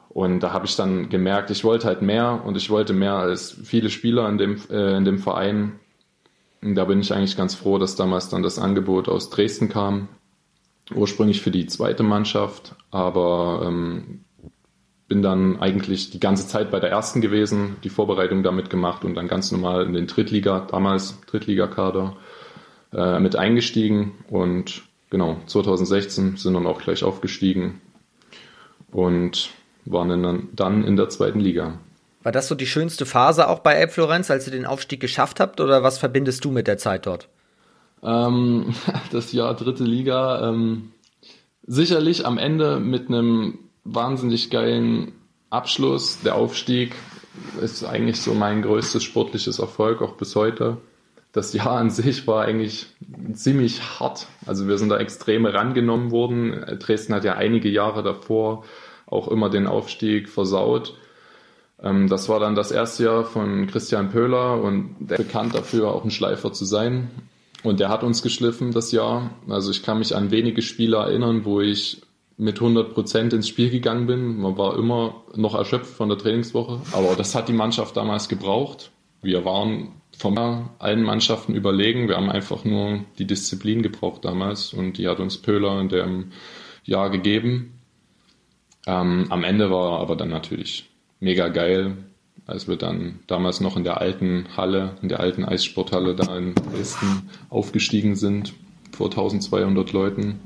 Und 0.09 0.41
da 0.41 0.51
habe 0.51 0.65
ich 0.65 0.75
dann 0.75 1.09
gemerkt, 1.09 1.51
ich 1.51 1.63
wollte 1.63 1.87
halt 1.87 2.01
mehr 2.01 2.41
und 2.43 2.57
ich 2.57 2.69
wollte 2.69 2.93
mehr 2.93 3.13
als 3.13 3.51
viele 3.63 3.89
Spieler 3.89 4.27
in 4.27 4.37
dem, 4.37 4.57
äh, 4.69 4.97
in 4.97 5.05
dem 5.05 5.19
Verein. 5.19 5.79
Und 6.61 6.75
da 6.75 6.85
bin 6.85 6.99
ich 6.99 7.13
eigentlich 7.13 7.37
ganz 7.37 7.55
froh, 7.55 7.77
dass 7.77 7.95
damals 7.95 8.27
dann 8.29 8.43
das 8.43 8.59
Angebot 8.59 9.07
aus 9.07 9.29
Dresden 9.29 9.69
kam. 9.69 10.09
Ursprünglich 10.93 11.41
für 11.41 11.51
die 11.51 11.67
zweite 11.67 12.03
Mannschaft, 12.03 12.75
aber 12.89 13.61
ähm, 13.65 14.25
bin 15.09 15.21
dann 15.23 15.59
eigentlich 15.59 16.11
die 16.11 16.19
ganze 16.19 16.47
Zeit 16.47 16.71
bei 16.71 16.79
der 16.79 16.91
ersten 16.91 17.19
gewesen, 17.19 17.75
die 17.83 17.89
Vorbereitung 17.89 18.43
damit 18.43 18.69
gemacht 18.69 19.03
und 19.03 19.15
dann 19.15 19.27
ganz 19.27 19.51
normal 19.51 19.85
in 19.85 19.93
den 19.93 20.07
Drittliga, 20.07 20.67
damals 20.71 21.19
Drittligakader, 21.25 22.15
äh, 22.93 23.19
mit 23.19 23.35
eingestiegen 23.35 24.13
und 24.29 24.83
genau, 25.09 25.37
2016 25.47 26.37
sind 26.37 26.53
dann 26.53 26.67
auch 26.67 26.81
gleich 26.81 27.03
aufgestiegen 27.03 27.81
und 28.91 29.49
waren 29.85 30.49
dann, 30.55 30.83
in 30.83 30.95
der 30.95 31.09
zweiten 31.09 31.39
Liga. 31.39 31.79
War 32.21 32.31
das 32.31 32.47
so 32.47 32.53
die 32.53 32.67
schönste 32.67 33.05
Phase 33.07 33.47
auch 33.47 33.59
bei 33.59 33.73
Elb 33.73 33.91
Florenz, 33.91 34.29
als 34.29 34.45
ihr 34.45 34.51
den 34.51 34.65
Aufstieg 34.65 34.99
geschafft 34.99 35.39
habt 35.39 35.59
oder 35.59 35.81
was 35.81 35.97
verbindest 35.97 36.45
du 36.45 36.51
mit 36.51 36.67
der 36.67 36.77
Zeit 36.77 37.07
dort? 37.07 37.29
Ähm, 38.03 38.75
das 39.11 39.31
Jahr 39.31 39.55
dritte 39.55 39.83
Liga, 39.83 40.49
ähm, 40.49 40.91
sicherlich 41.65 42.27
am 42.27 42.37
Ende 42.37 42.79
mit 42.79 43.07
einem 43.07 43.68
wahnsinnig 43.83 44.49
geilen 44.49 45.13
Abschluss. 45.49 46.19
Der 46.21 46.35
Aufstieg 46.35 46.95
ist 47.61 47.83
eigentlich 47.83 48.21
so 48.21 48.33
mein 48.33 48.61
größtes 48.61 49.03
sportliches 49.03 49.59
Erfolg, 49.59 50.01
auch 50.01 50.13
bis 50.13 50.35
heute. 50.35 50.77
Das 51.31 51.53
Jahr 51.53 51.77
an 51.77 51.91
sich 51.91 52.25
war 52.25 52.43
eigentlich 52.43 52.87
ziemlich 53.33 53.99
hart. 53.99 54.27
Also 54.45 54.67
wir 54.67 54.77
sind 54.77 54.89
da 54.89 54.97
extrem 54.97 55.45
rangenommen 55.45 56.11
worden. 56.11 56.65
Dresden 56.79 57.13
hat 57.13 57.23
ja 57.23 57.35
einige 57.35 57.69
Jahre 57.69 58.01
davor 58.01 58.65
auch 59.05 59.27
immer 59.27 59.49
den 59.49 59.67
Aufstieg 59.67 60.29
versaut. 60.29 60.95
Ähm, 61.81 62.07
das 62.07 62.29
war 62.29 62.39
dann 62.39 62.55
das 62.55 62.71
erste 62.71 63.03
Jahr 63.05 63.25
von 63.25 63.67
Christian 63.67 64.09
Pöhler 64.09 64.61
und 64.61 64.95
der 64.99 65.17
bekannt 65.17 65.53
dafür, 65.53 65.93
auch 65.93 66.03
ein 66.03 66.11
Schleifer 66.11 66.51
zu 66.51 66.65
sein. 66.65 67.09
Und 67.63 67.79
der 67.79 67.89
hat 67.89 68.03
uns 68.03 68.21
geschliffen 68.21 68.71
das 68.71 68.91
Jahr. 68.91 69.31
Also 69.47 69.71
ich 69.71 69.83
kann 69.83 69.99
mich 69.99 70.15
an 70.15 70.31
wenige 70.31 70.61
Spiele 70.61 70.97
erinnern, 70.97 71.45
wo 71.45 71.61
ich 71.61 72.01
mit 72.39 72.55
100 72.55 72.93
Prozent 72.93 73.33
ins 73.33 73.47
Spiel 73.47 73.69
gegangen 73.69 74.07
bin. 74.07 74.39
Man 74.39 74.57
war 74.57 74.77
immer 74.77 75.23
noch 75.35 75.53
erschöpft 75.53 75.93
von 75.93 76.09
der 76.09 76.17
Trainingswoche. 76.17 76.81
Aber 76.93 77.15
das 77.15 77.35
hat 77.35 77.49
die 77.49 77.53
Mannschaft 77.53 77.95
damals 77.97 78.29
gebraucht. 78.29 78.91
Wir 79.21 79.45
waren 79.45 79.89
von 80.17 80.37
allen 80.79 81.03
Mannschaften 81.03 81.53
überlegen. 81.53 82.07
Wir 82.07 82.15
haben 82.15 82.31
einfach 82.31 82.65
nur 82.65 83.01
die 83.19 83.27
Disziplin 83.27 83.83
gebraucht 83.83 84.25
damals 84.25 84.73
und 84.73 84.97
die 84.97 85.07
hat 85.07 85.19
uns 85.19 85.37
Pöhler 85.37 85.79
in 85.79 85.89
dem 85.89 86.31
Jahr 86.85 87.09
gegeben. 87.09 87.79
Ähm, 88.87 89.27
am 89.29 89.43
Ende 89.43 89.69
war 89.69 89.99
aber 89.99 90.15
dann 90.15 90.29
natürlich 90.29 90.89
mega 91.19 91.49
geil 91.49 91.97
als 92.49 92.67
wir 92.67 92.77
dann 92.77 93.19
damals 93.27 93.61
noch 93.61 93.77
in 93.77 93.83
der 93.83 94.01
alten 94.01 94.45
Halle, 94.57 94.97
in 95.03 95.09
der 95.09 95.19
alten 95.19 95.45
Eissporthalle 95.45 96.15
da 96.15 96.35
in 96.35 96.55
Dresden 96.55 97.29
aufgestiegen 97.49 98.15
sind, 98.15 98.53
vor 98.91 99.11
1200 99.11 99.93
Leuten. 99.93 100.39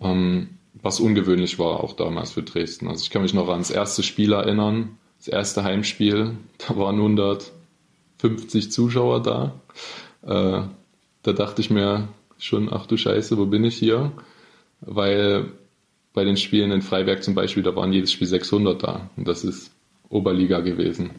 Ähm, 0.00 0.48
was 0.84 1.00
ungewöhnlich 1.00 1.58
war 1.58 1.82
auch 1.82 1.94
damals 1.94 2.32
für 2.32 2.42
Dresden. 2.42 2.88
Also 2.88 3.02
ich 3.02 3.10
kann 3.10 3.22
mich 3.22 3.32
noch 3.32 3.48
ans 3.48 3.70
erste 3.70 4.02
Spiel 4.02 4.34
erinnern, 4.34 4.98
das 5.18 5.28
erste 5.28 5.64
Heimspiel, 5.64 6.36
da 6.58 6.76
waren 6.76 6.96
150 6.96 8.70
Zuschauer 8.70 9.22
da. 9.22 9.54
Äh, 10.22 10.68
da 11.22 11.32
dachte 11.32 11.62
ich 11.62 11.70
mir 11.70 12.08
schon, 12.38 12.70
ach 12.70 12.84
du 12.86 12.98
Scheiße, 12.98 13.38
wo 13.38 13.46
bin 13.46 13.64
ich 13.64 13.76
hier? 13.76 14.12
Weil 14.82 15.52
bei 16.12 16.24
den 16.24 16.36
Spielen 16.36 16.70
in 16.70 16.82
Freiberg 16.82 17.24
zum 17.24 17.34
Beispiel, 17.34 17.62
da 17.62 17.74
waren 17.74 17.94
jedes 17.94 18.12
Spiel 18.12 18.26
600 18.26 18.82
da. 18.82 19.08
Und 19.16 19.26
das 19.26 19.42
ist 19.42 19.72
Oberliga 20.10 20.60
gewesen. 20.60 21.12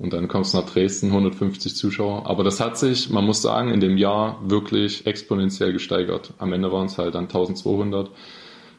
Und 0.00 0.12
dann 0.12 0.26
kommst 0.26 0.52
du 0.52 0.58
nach 0.58 0.68
Dresden, 0.68 1.06
150 1.06 1.76
Zuschauer. 1.76 2.26
Aber 2.26 2.42
das 2.42 2.58
hat 2.58 2.76
sich, 2.76 3.08
man 3.08 3.24
muss 3.24 3.40
sagen, 3.40 3.70
in 3.70 3.78
dem 3.78 3.96
Jahr 3.96 4.40
wirklich 4.42 5.06
exponentiell 5.06 5.72
gesteigert. 5.72 6.34
Am 6.38 6.52
Ende 6.52 6.72
waren 6.72 6.86
es 6.86 6.98
halt 6.98 7.14
dann 7.14 7.24
1200. 7.24 8.10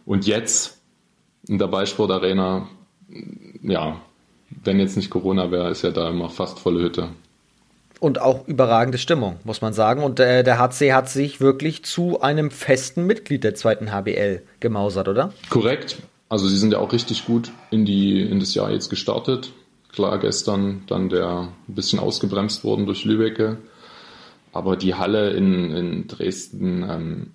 Und 0.05 0.25
jetzt 0.25 0.79
in 1.47 1.57
der 1.57 1.67
Ballsport 1.67 2.11
Arena, 2.11 2.67
ja, 3.61 4.01
wenn 4.63 4.79
jetzt 4.79 4.97
nicht 4.97 5.09
Corona 5.09 5.51
wäre, 5.51 5.69
ist 5.69 5.83
ja 5.83 5.91
da 5.91 6.09
immer 6.09 6.29
fast 6.29 6.59
volle 6.59 6.81
Hütte. 6.81 7.09
Und 7.99 8.19
auch 8.19 8.47
überragende 8.47 8.97
Stimmung, 8.97 9.37
muss 9.45 9.61
man 9.61 9.73
sagen. 9.73 10.03
Und 10.03 10.19
äh, 10.19 10.43
der 10.43 10.59
HC 10.59 10.91
hat 10.93 11.09
sich 11.09 11.39
wirklich 11.39 11.85
zu 11.85 12.21
einem 12.21 12.51
festen 12.51 13.05
Mitglied 13.07 13.43
der 13.43 13.55
zweiten 13.55 13.91
HBL 13.91 14.41
gemausert, 14.59 15.07
oder? 15.07 15.31
Korrekt. 15.49 15.97
Also 16.27 16.47
sie 16.47 16.57
sind 16.57 16.73
ja 16.73 16.79
auch 16.79 16.91
richtig 16.91 17.25
gut 17.25 17.51
in, 17.71 17.85
die, 17.85 18.21
in 18.21 18.39
das 18.39 18.55
Jahr 18.55 18.71
jetzt 18.71 18.89
gestartet. 18.89 19.53
Klar, 19.93 20.19
gestern 20.19 20.81
dann 20.87 21.09
der 21.09 21.49
ein 21.69 21.75
bisschen 21.75 21.99
ausgebremst 21.99 22.63
worden 22.63 22.85
durch 22.85 23.05
Lübecke. 23.05 23.57
Aber 24.51 24.75
die 24.75 24.95
Halle 24.95 25.31
in, 25.31 25.71
in 25.71 26.07
Dresden, 26.07 26.83
ähm, 26.89 27.31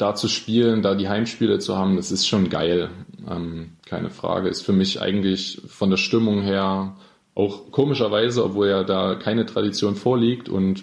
da 0.00 0.14
zu 0.14 0.28
spielen, 0.28 0.82
da 0.82 0.94
die 0.94 1.08
Heimspiele 1.08 1.58
zu 1.58 1.76
haben, 1.76 1.96
das 1.96 2.10
ist 2.10 2.26
schon 2.26 2.48
geil. 2.48 2.90
Ähm, 3.28 3.72
keine 3.86 4.10
Frage. 4.10 4.48
Ist 4.48 4.62
für 4.62 4.72
mich 4.72 5.00
eigentlich 5.00 5.60
von 5.66 5.90
der 5.90 5.98
Stimmung 5.98 6.42
her 6.42 6.96
auch 7.34 7.70
komischerweise, 7.70 8.44
obwohl 8.44 8.68
ja 8.68 8.82
da 8.84 9.14
keine 9.14 9.46
Tradition 9.46 9.96
vorliegt 9.96 10.48
und 10.48 10.82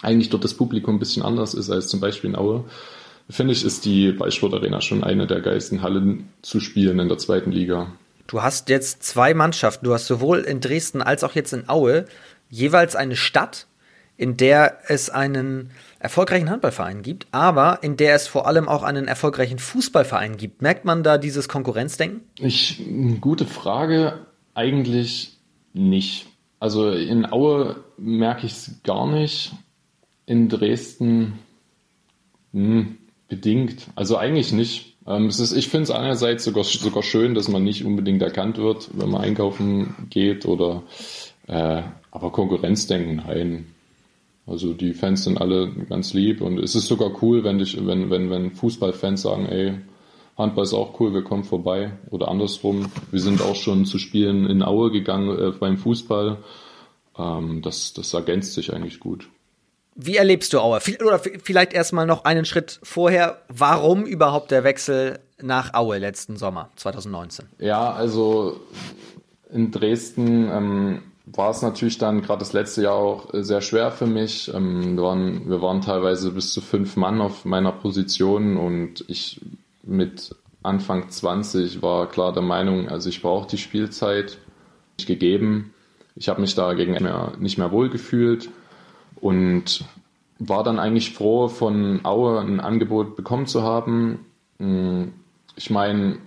eigentlich 0.00 0.30
dort 0.30 0.44
das 0.44 0.54
Publikum 0.54 0.96
ein 0.96 0.98
bisschen 0.98 1.22
anders 1.22 1.54
ist 1.54 1.70
als 1.70 1.88
zum 1.88 2.00
Beispiel 2.00 2.30
in 2.30 2.36
Aue, 2.36 2.64
finde 3.30 3.52
ich, 3.52 3.64
ist 3.64 3.84
die 3.84 4.16
Arena 4.18 4.80
schon 4.80 5.04
eine 5.04 5.26
der 5.26 5.40
geilsten 5.40 5.82
Hallen 5.82 6.28
zu 6.42 6.60
spielen 6.60 6.98
in 6.98 7.08
der 7.08 7.18
zweiten 7.18 7.52
Liga. 7.52 7.92
Du 8.26 8.42
hast 8.42 8.68
jetzt 8.68 9.02
zwei 9.02 9.34
Mannschaften. 9.34 9.84
Du 9.84 9.92
hast 9.92 10.06
sowohl 10.06 10.40
in 10.40 10.60
Dresden 10.60 11.02
als 11.02 11.22
auch 11.24 11.34
jetzt 11.34 11.52
in 11.52 11.68
Aue 11.68 12.06
jeweils 12.50 12.96
eine 12.96 13.16
Stadt, 13.16 13.66
in 14.22 14.36
der 14.36 14.78
es 14.86 15.10
einen 15.10 15.70
erfolgreichen 15.98 16.48
Handballverein 16.48 17.02
gibt, 17.02 17.26
aber 17.32 17.80
in 17.82 17.96
der 17.96 18.14
es 18.14 18.28
vor 18.28 18.46
allem 18.46 18.68
auch 18.68 18.84
einen 18.84 19.08
erfolgreichen 19.08 19.58
Fußballverein 19.58 20.36
gibt. 20.36 20.62
Merkt 20.62 20.84
man 20.84 21.02
da 21.02 21.18
dieses 21.18 21.48
Konkurrenzdenken? 21.48 22.20
Ich, 22.38 22.80
gute 23.20 23.46
Frage. 23.46 24.26
Eigentlich 24.54 25.38
nicht. 25.72 26.26
Also 26.60 26.92
in 26.92 27.30
Aue 27.32 27.82
merke 27.98 28.46
ich 28.46 28.52
es 28.52 28.70
gar 28.84 29.10
nicht. 29.10 29.52
In 30.24 30.48
Dresden 30.48 31.40
mh, 32.52 32.62
hm, 32.62 32.98
bedingt. 33.28 33.88
Also 33.96 34.18
eigentlich 34.18 34.52
nicht. 34.52 34.96
Ähm, 35.04 35.26
ist, 35.26 35.52
ich 35.52 35.68
finde 35.68 35.84
es 35.84 35.90
einerseits 35.90 36.44
sogar, 36.44 36.62
sogar 36.62 37.02
schön, 37.02 37.34
dass 37.34 37.48
man 37.48 37.64
nicht 37.64 37.84
unbedingt 37.84 38.22
erkannt 38.22 38.56
wird, 38.56 38.88
wenn 38.92 39.10
man 39.10 39.22
einkaufen 39.22 39.96
geht 40.10 40.46
oder 40.46 40.84
äh, 41.48 41.82
aber 42.12 42.30
Konkurrenzdenken, 42.30 43.16
nein. 43.16 43.66
Also 44.46 44.72
die 44.72 44.92
Fans 44.92 45.24
sind 45.24 45.40
alle 45.40 45.70
ganz 45.88 46.14
lieb 46.14 46.40
und 46.40 46.58
es 46.58 46.74
ist 46.74 46.86
sogar 46.86 47.22
cool, 47.22 47.44
wenn, 47.44 47.58
dich, 47.58 47.76
wenn, 47.86 48.10
wenn, 48.10 48.28
wenn 48.30 48.50
Fußballfans 48.50 49.22
sagen, 49.22 49.46
ey, 49.46 49.74
Handball 50.36 50.64
ist 50.64 50.74
auch 50.74 50.98
cool, 50.98 51.14
wir 51.14 51.22
kommen 51.22 51.44
vorbei. 51.44 51.92
Oder 52.10 52.28
andersrum, 52.28 52.90
wir 53.10 53.20
sind 53.20 53.42
auch 53.42 53.54
schon 53.54 53.84
zu 53.84 53.98
Spielen 53.98 54.46
in 54.46 54.62
Aue 54.62 54.90
gegangen 54.90 55.38
äh, 55.38 55.50
beim 55.52 55.76
Fußball. 55.76 56.38
Ähm, 57.18 57.62
das, 57.62 57.92
das 57.92 58.14
ergänzt 58.14 58.54
sich 58.54 58.72
eigentlich 58.72 58.98
gut. 58.98 59.28
Wie 59.94 60.16
erlebst 60.16 60.52
du 60.52 60.60
Aue? 60.60 60.80
Oder 61.04 61.18
vielleicht 61.18 61.74
erstmal 61.74 62.06
noch 62.06 62.24
einen 62.24 62.46
Schritt 62.46 62.80
vorher. 62.82 63.42
Warum 63.48 64.04
überhaupt 64.06 64.50
der 64.50 64.64
Wechsel 64.64 65.18
nach 65.40 65.74
Aue 65.74 65.98
letzten 65.98 66.36
Sommer 66.36 66.70
2019? 66.76 67.46
Ja, 67.58 67.92
also 67.92 68.58
in 69.52 69.70
Dresden 69.70 70.50
ähm, 70.50 71.02
war 71.34 71.50
es 71.50 71.62
natürlich 71.62 71.98
dann 71.98 72.22
gerade 72.22 72.40
das 72.40 72.52
letzte 72.52 72.82
Jahr 72.82 72.94
auch 72.94 73.32
äh, 73.32 73.42
sehr 73.42 73.60
schwer 73.60 73.90
für 73.90 74.06
mich. 74.06 74.52
Ähm, 74.52 74.96
wir, 74.96 75.02
waren, 75.02 75.48
wir 75.48 75.62
waren 75.62 75.80
teilweise 75.80 76.32
bis 76.32 76.52
zu 76.52 76.60
fünf 76.60 76.96
Mann 76.96 77.20
auf 77.20 77.44
meiner 77.44 77.72
Position 77.72 78.56
und 78.56 79.04
ich 79.08 79.40
mit 79.82 80.34
Anfang 80.62 81.08
20 81.08 81.82
war 81.82 82.08
klar 82.08 82.32
der 82.32 82.42
Meinung, 82.42 82.88
also 82.88 83.08
ich 83.08 83.20
brauche 83.20 83.48
die 83.48 83.58
Spielzeit 83.58 84.38
nicht 84.98 85.06
gegeben. 85.06 85.74
Ich 86.14 86.28
habe 86.28 86.40
mich 86.40 86.54
da 86.54 86.74
gegen 86.74 86.92
mehr, 86.92 87.32
nicht 87.38 87.58
mehr 87.58 87.72
wohl 87.72 87.88
gefühlt 87.88 88.50
und 89.16 89.84
war 90.38 90.62
dann 90.62 90.78
eigentlich 90.78 91.14
froh, 91.14 91.48
von 91.48 92.04
Aue 92.04 92.40
ein 92.40 92.60
Angebot 92.60 93.16
bekommen 93.16 93.46
zu 93.46 93.62
haben. 93.62 94.26
Hm, 94.58 95.12
ich 95.56 95.70
meine, 95.70 96.18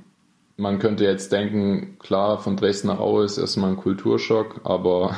man 0.58 0.80
könnte 0.80 1.04
jetzt 1.04 1.32
denken, 1.32 1.98
klar, 2.00 2.39
von 2.39 2.56
Dresden 2.56 2.88
nach 2.88 3.00
Aue 3.00 3.26
ist 3.26 3.38
erstmal 3.38 3.72
ein 3.72 3.78
Kulturschock, 3.78 4.62
aber 4.63 5.18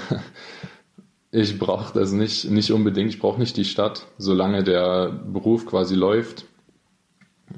ich 1.32 1.60
brauche 1.60 1.94
das 1.98 2.12
nicht, 2.12 2.50
nicht 2.50 2.72
unbedingt. 2.72 3.10
Ich 3.10 3.20
brauche 3.20 3.40
nicht 3.40 3.58
die 3.58 3.66
Stadt, 3.66 4.08
solange 4.18 4.64
der 4.64 5.10
Beruf 5.10 5.66
quasi 5.66 5.96
läuft, 5.96 6.46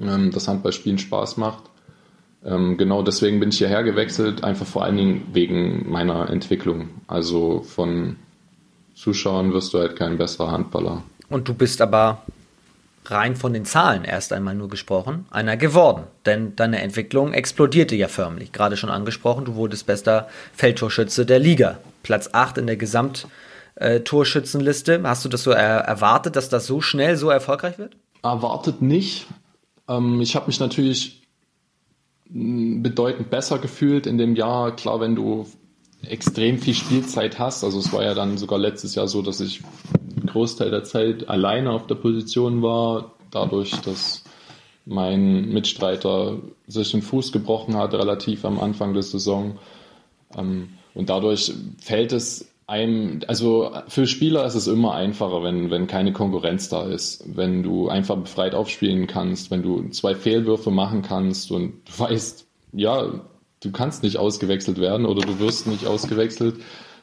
ähm, 0.00 0.30
das 0.30 0.48
Handballspielen 0.48 0.98
Spaß 0.98 1.36
macht. 1.38 1.64
Ähm, 2.44 2.76
genau 2.76 3.02
deswegen 3.02 3.40
bin 3.40 3.50
ich 3.50 3.58
hierher 3.58 3.82
gewechselt, 3.82 4.44
einfach 4.44 4.66
vor 4.66 4.84
allen 4.84 4.96
Dingen 4.96 5.26
wegen 5.32 5.90
meiner 5.90 6.30
Entwicklung. 6.30 6.88
Also 7.06 7.60
von 7.60 8.16
Zuschauern 8.94 9.52
wirst 9.52 9.72
du 9.74 9.78
halt 9.78 9.96
kein 9.96 10.18
besserer 10.18 10.50
Handballer. 10.50 11.02
Und 11.28 11.48
du 11.48 11.54
bist 11.54 11.80
aber 11.80 12.22
rein 13.06 13.36
von 13.36 13.52
den 13.52 13.64
Zahlen 13.64 14.04
erst 14.04 14.32
einmal 14.32 14.54
nur 14.54 14.68
gesprochen, 14.68 15.26
einer 15.30 15.56
geworden. 15.56 16.04
Denn 16.26 16.56
deine 16.56 16.82
Entwicklung 16.82 17.32
explodierte 17.32 17.96
ja 17.96 18.08
förmlich. 18.08 18.52
Gerade 18.52 18.76
schon 18.76 18.90
angesprochen, 18.90 19.44
du 19.44 19.54
wurdest 19.54 19.86
bester 19.86 20.28
Feldtorschütze 20.52 21.26
der 21.26 21.38
Liga. 21.38 21.78
Platz 22.02 22.30
8 22.32 22.58
in 22.58 22.66
der 22.66 22.76
Gesamttorschützenliste. 22.76 25.02
Hast 25.04 25.24
du 25.24 25.28
das 25.28 25.42
so 25.42 25.50
erwartet, 25.50 26.36
dass 26.36 26.48
das 26.48 26.66
so 26.66 26.80
schnell 26.80 27.16
so 27.16 27.30
erfolgreich 27.30 27.78
wird? 27.78 27.96
Erwartet 28.22 28.82
nicht. 28.82 29.26
Ähm, 29.88 30.20
ich 30.20 30.36
habe 30.36 30.46
mich 30.46 30.60
natürlich 30.60 31.22
mm, 32.28 32.82
bedeutend 32.82 33.30
besser 33.30 33.58
gefühlt 33.58 34.06
in 34.06 34.18
dem 34.18 34.36
Jahr. 34.36 34.76
Klar, 34.76 35.00
wenn 35.00 35.14
du 35.14 35.46
extrem 36.02 36.58
viel 36.58 36.74
Spielzeit 36.74 37.38
hast, 37.38 37.64
also 37.64 37.78
es 37.78 37.92
war 37.92 38.02
ja 38.02 38.14
dann 38.14 38.38
sogar 38.38 38.58
letztes 38.58 38.94
Jahr 38.94 39.08
so, 39.08 39.20
dass 39.20 39.40
ich 39.40 39.62
Großteil 40.30 40.70
der 40.70 40.84
Zeit 40.84 41.28
alleine 41.28 41.70
auf 41.70 41.86
der 41.86 41.96
Position 41.96 42.62
war, 42.62 43.12
dadurch, 43.30 43.72
dass 43.82 44.24
mein 44.86 45.50
Mitstreiter 45.50 46.38
sich 46.66 46.90
den 46.90 47.02
Fuß 47.02 47.32
gebrochen 47.32 47.76
hat, 47.76 47.94
relativ 47.94 48.44
am 48.44 48.58
Anfang 48.58 48.94
der 48.94 49.02
Saison. 49.02 49.58
Ähm, 50.36 50.70
und 50.94 51.10
dadurch 51.10 51.52
fällt 51.78 52.12
es 52.12 52.50
einem, 52.66 53.20
also 53.26 53.72
für 53.88 54.06
Spieler 54.06 54.44
ist 54.44 54.54
es 54.54 54.68
immer 54.68 54.94
einfacher, 54.94 55.42
wenn, 55.42 55.70
wenn 55.70 55.86
keine 55.86 56.12
Konkurrenz 56.12 56.68
da 56.68 56.84
ist, 56.84 57.24
wenn 57.36 57.62
du 57.62 57.88
einfach 57.88 58.16
befreit 58.16 58.54
aufspielen 58.54 59.06
kannst, 59.06 59.50
wenn 59.50 59.62
du 59.62 59.88
zwei 59.88 60.14
Fehlwürfe 60.14 60.70
machen 60.70 61.02
kannst 61.02 61.50
und 61.50 61.74
du 61.86 61.98
weißt, 61.98 62.46
ja, 62.72 63.20
du 63.60 63.72
kannst 63.72 64.04
nicht 64.04 64.18
ausgewechselt 64.18 64.78
werden 64.78 65.04
oder 65.04 65.22
du 65.26 65.40
wirst 65.40 65.66
nicht 65.66 65.86
ausgewechselt 65.86 66.56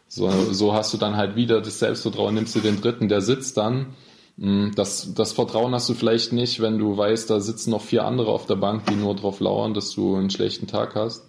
so, 0.08 0.30
so 0.54 0.74
hast 0.74 0.94
du 0.94 0.98
dann 0.98 1.18
halt 1.18 1.36
wieder 1.36 1.62
das 1.62 1.80
Selbstvertrauen, 1.80 2.36
nimmst 2.36 2.56
du 2.56 2.60
den 2.60 2.82
dritten, 2.82 3.10
der 3.10 3.22
sitzt 3.22 3.58
dann. 3.58 3.96
Mm, 4.38 4.72
das, 4.76 5.14
das 5.14 5.34
Vertrauen 5.34 5.74
hast 5.74 5.90
du 5.90 5.94
vielleicht 5.94 6.32
nicht, 6.34 6.62
wenn 6.62 6.78
du 6.78 6.98
weißt, 6.98 7.30
da 7.30 7.40
sitzen 7.40 7.72
noch 7.72 7.82
vier 7.82 8.06
andere 8.06 8.32
auf 8.32 8.46
der 8.46 8.56
Bank, 8.56 8.86
die 8.86 8.96
nur 8.96 9.16
darauf 9.16 9.40
lauern, 9.40 9.74
dass 9.74 9.92
du 9.92 10.16
einen 10.16 10.30
schlechten 10.30 10.68
Tag 10.68 10.96
hast. 10.96 11.28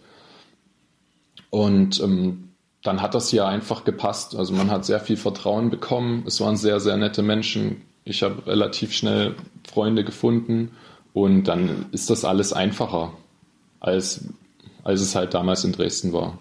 Und 1.51 2.01
ähm, 2.01 2.51
dann 2.83 3.03
hat 3.03 3.15
das 3.15 3.31
hier 3.31 3.47
einfach 3.47 3.85
gepasst. 3.85 4.37
Also 4.37 4.53
man 4.53 4.71
hat 4.71 4.85
sehr 4.85 5.01
viel 5.01 5.17
Vertrauen 5.17 5.71
bekommen. 5.71 6.25
Es 6.27 6.41
waren 6.41 6.57
sehr, 6.57 6.79
sehr 6.81 6.97
nette 6.97 7.23
Menschen. 7.23 7.83
Ich 8.05 8.23
habe 8.23 8.47
relativ 8.47 8.93
schnell 8.93 9.35
Freunde 9.71 10.05
gefunden 10.05 10.71
und 11.13 11.45
dann 11.45 11.87
ist 11.91 12.11
das 12.11 12.25
alles 12.25 12.53
einfacher, 12.53 13.13
als, 13.81 14.25
als 14.85 15.01
es 15.01 15.15
halt 15.15 15.35
damals 15.35 15.65
in 15.65 15.73
Dresden 15.73 16.13
war. 16.13 16.39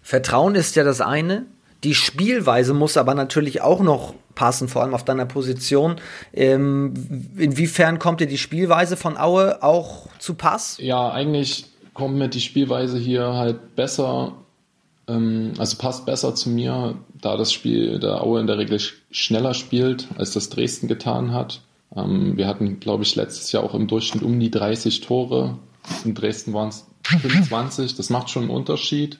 Vertrauen 0.00 0.54
ist 0.54 0.76
ja 0.76 0.84
das 0.84 1.00
eine. 1.00 1.46
Die 1.84 1.94
Spielweise 1.94 2.74
muss 2.74 2.96
aber 2.96 3.14
natürlich 3.14 3.60
auch 3.60 3.80
noch 3.80 4.14
passen, 4.34 4.68
vor 4.68 4.82
allem 4.82 4.94
auf 4.94 5.04
deiner 5.04 5.26
Position. 5.26 5.96
Ähm, 6.32 6.94
inwiefern 7.36 7.98
kommt 7.98 8.20
dir 8.20 8.26
die 8.26 8.38
Spielweise 8.38 8.96
von 8.96 9.16
Aue 9.16 9.62
auch 9.62 10.08
zu 10.18 10.34
Pass? 10.34 10.78
Ja, 10.80 11.10
eigentlich 11.10 11.66
kommt 11.92 12.16
mir 12.16 12.28
die 12.28 12.40
Spielweise 12.40 12.98
hier 12.98 13.34
halt 13.34 13.76
besser 13.76 14.32
Ähm, 15.06 15.52
also 15.58 15.76
passt 15.76 16.06
besser 16.06 16.34
zu 16.34 16.48
mir, 16.48 16.96
da 17.20 17.36
das 17.36 17.52
Spiel 17.52 17.98
der 17.98 18.22
Aue 18.22 18.40
in 18.40 18.46
der 18.46 18.58
Regel 18.58 18.80
schneller 19.10 19.54
spielt, 19.54 20.08
als 20.16 20.32
das 20.32 20.48
Dresden 20.48 20.88
getan 20.88 21.32
hat. 21.32 21.60
Ähm, 21.94 22.36
wir 22.36 22.46
hatten, 22.46 22.80
glaube 22.80 23.02
ich, 23.02 23.14
letztes 23.14 23.52
Jahr 23.52 23.64
auch 23.64 23.74
im 23.74 23.86
Durchschnitt 23.86 24.22
um 24.22 24.40
die 24.40 24.50
30 24.50 25.00
Tore. 25.02 25.58
In 26.04 26.14
Dresden 26.14 26.54
waren 26.54 26.70
es 26.70 26.86
25. 27.02 27.96
Das 27.96 28.10
macht 28.10 28.30
schon 28.30 28.44
einen 28.44 28.50
Unterschied. 28.50 29.18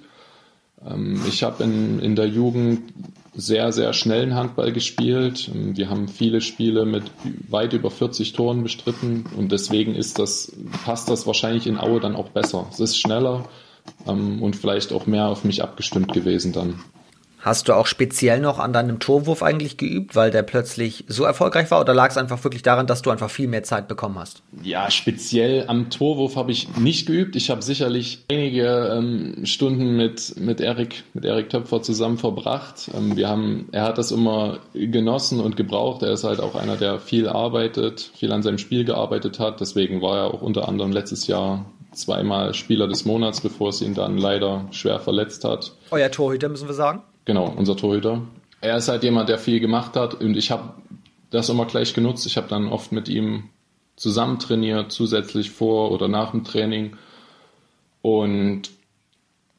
Ähm, 0.89 1.21
ich 1.29 1.43
habe 1.43 1.65
in, 1.65 1.99
in 1.99 2.17
der 2.17 2.29
Jugend 2.29 2.93
sehr, 3.35 3.73
sehr 3.73 3.93
schnellen 3.93 4.35
Handball 4.35 4.73
gespielt. 4.73 5.51
Wir 5.53 5.91
haben 5.91 6.07
viele 6.09 6.41
Spiele 6.41 6.87
mit 6.87 7.11
weit 7.49 7.73
über 7.73 7.91
40 7.91 8.33
Toren 8.33 8.63
bestritten 8.63 9.25
und 9.37 9.51
deswegen 9.51 9.95
ist 9.95 10.19
das, 10.19 10.53
passt 10.85 11.11
das 11.11 11.27
wahrscheinlich 11.27 11.67
in 11.67 11.79
Aue 11.79 12.01
dann 12.01 12.15
auch 12.15 12.29
besser. 12.29 12.67
Es 12.71 12.79
ist 12.79 12.97
schneller 12.97 13.49
ähm, 14.07 14.41
und 14.43 14.55
vielleicht 14.55 14.93
auch 14.93 15.07
mehr 15.07 15.27
auf 15.27 15.45
mich 15.45 15.63
abgestimmt 15.63 16.13
gewesen 16.13 16.53
dann. 16.53 16.81
Hast 17.45 17.69
du 17.69 17.75
auch 17.75 17.87
speziell 17.87 18.41
noch 18.41 18.59
an 18.59 18.73
deinem 18.73 19.01
Torwurf 19.01 19.43
eigentlich 19.43 19.77
geübt, 19.77 20.17
weil 20.17 20.31
der 20.31 20.43
plötzlich 20.43 21.05
so 21.09 21.25
erfolgreich 21.25 21.71
war 21.71 21.79
oder 21.79 21.93
lag 21.93 22.09
es 22.09 22.17
einfach 22.17 22.43
wirklich 22.43 22.63
daran, 22.63 22.87
dass 22.87 23.03
du 23.03 23.11
einfach 23.11 23.29
viel 23.29 23.49
mehr 23.49 23.63
Zeit 23.63 23.87
bekommen 23.87 24.19
hast? 24.19 24.43
Ja, 24.63 24.91
speziell 24.91 25.67
am 25.67 25.91
Torwurf 25.91 26.37
habe 26.37 26.53
ich 26.53 26.75
nicht 26.79 27.05
geübt. 27.05 27.37
Ich 27.37 27.51
habe 27.51 27.61
sicherlich 27.61 28.25
einige 28.31 28.95
ähm, 28.97 29.45
Stunden 29.45 29.95
mit, 29.95 30.41
mit 30.41 30.63
Erik, 30.63 31.05
mit 31.13 31.27
Erik 31.27 31.51
Töpfer 31.51 31.83
zusammen 31.83 32.17
verbracht. 32.17 32.91
Ähm, 32.95 33.15
wir 33.15 33.29
haben, 33.29 33.69
er 33.73 33.83
hat 33.83 33.99
das 33.99 34.11
immer 34.11 34.61
genossen 34.73 35.39
und 35.41 35.55
gebraucht. 35.55 36.03
Er 36.03 36.13
ist 36.13 36.25
halt 36.25 36.41
auch 36.41 36.55
einer, 36.55 36.79
der 36.79 36.99
viel 36.99 37.29
arbeitet, 37.29 38.11
viel 38.17 38.33
an 38.33 38.43
seinem 38.43 38.57
Spiel 38.57 38.87
gearbeitet 38.87 39.39
hat. 39.39 39.61
Deswegen 39.61 40.01
war 40.01 40.17
er 40.17 40.25
auch 40.33 40.41
unter 40.41 40.67
anderem 40.67 40.93
letztes 40.93 41.27
Jahr 41.27 41.67
zweimal 41.93 42.55
Spieler 42.55 42.89
des 42.89 43.05
Monats, 43.05 43.43
bevor 43.43 43.69
es 43.69 43.83
ihn 43.83 43.93
dann 43.93 44.17
leider 44.17 44.67
schwer 44.71 44.99
verletzt 44.99 45.45
hat. 45.45 45.73
Euer 45.91 46.11
Torhüter, 46.11 46.49
müssen 46.49 46.69
wir 46.69 46.75
sagen? 46.75 47.03
Genau, 47.25 47.53
unser 47.57 47.77
Torhüter. 47.77 48.23
Er 48.61 48.77
ist 48.77 48.89
halt 48.89 49.03
jemand, 49.03 49.29
der 49.29 49.39
viel 49.39 49.61
gemacht 49.61 49.97
hat 49.97 50.15
und 50.15 50.37
ich 50.37 50.51
habe 50.51 50.75
das 51.31 51.49
immer 51.49 51.67
gleich 51.67 51.95
genutzt. 51.95 52.27
Ich 52.27 52.37
habe 52.37 52.49
dann 52.49 52.69
oft 52.69 52.93
mit 52.93 53.09
ihm 53.09 53.45
zusammen 53.97 54.39
trainiert, 54.39 54.93
zusätzlich 54.93 55.51
vor 55.51 55.91
oder 55.91 56.09
nach 56.09 56.33
dem 56.33 56.45
Training. 56.45 56.97
Und 58.03 58.71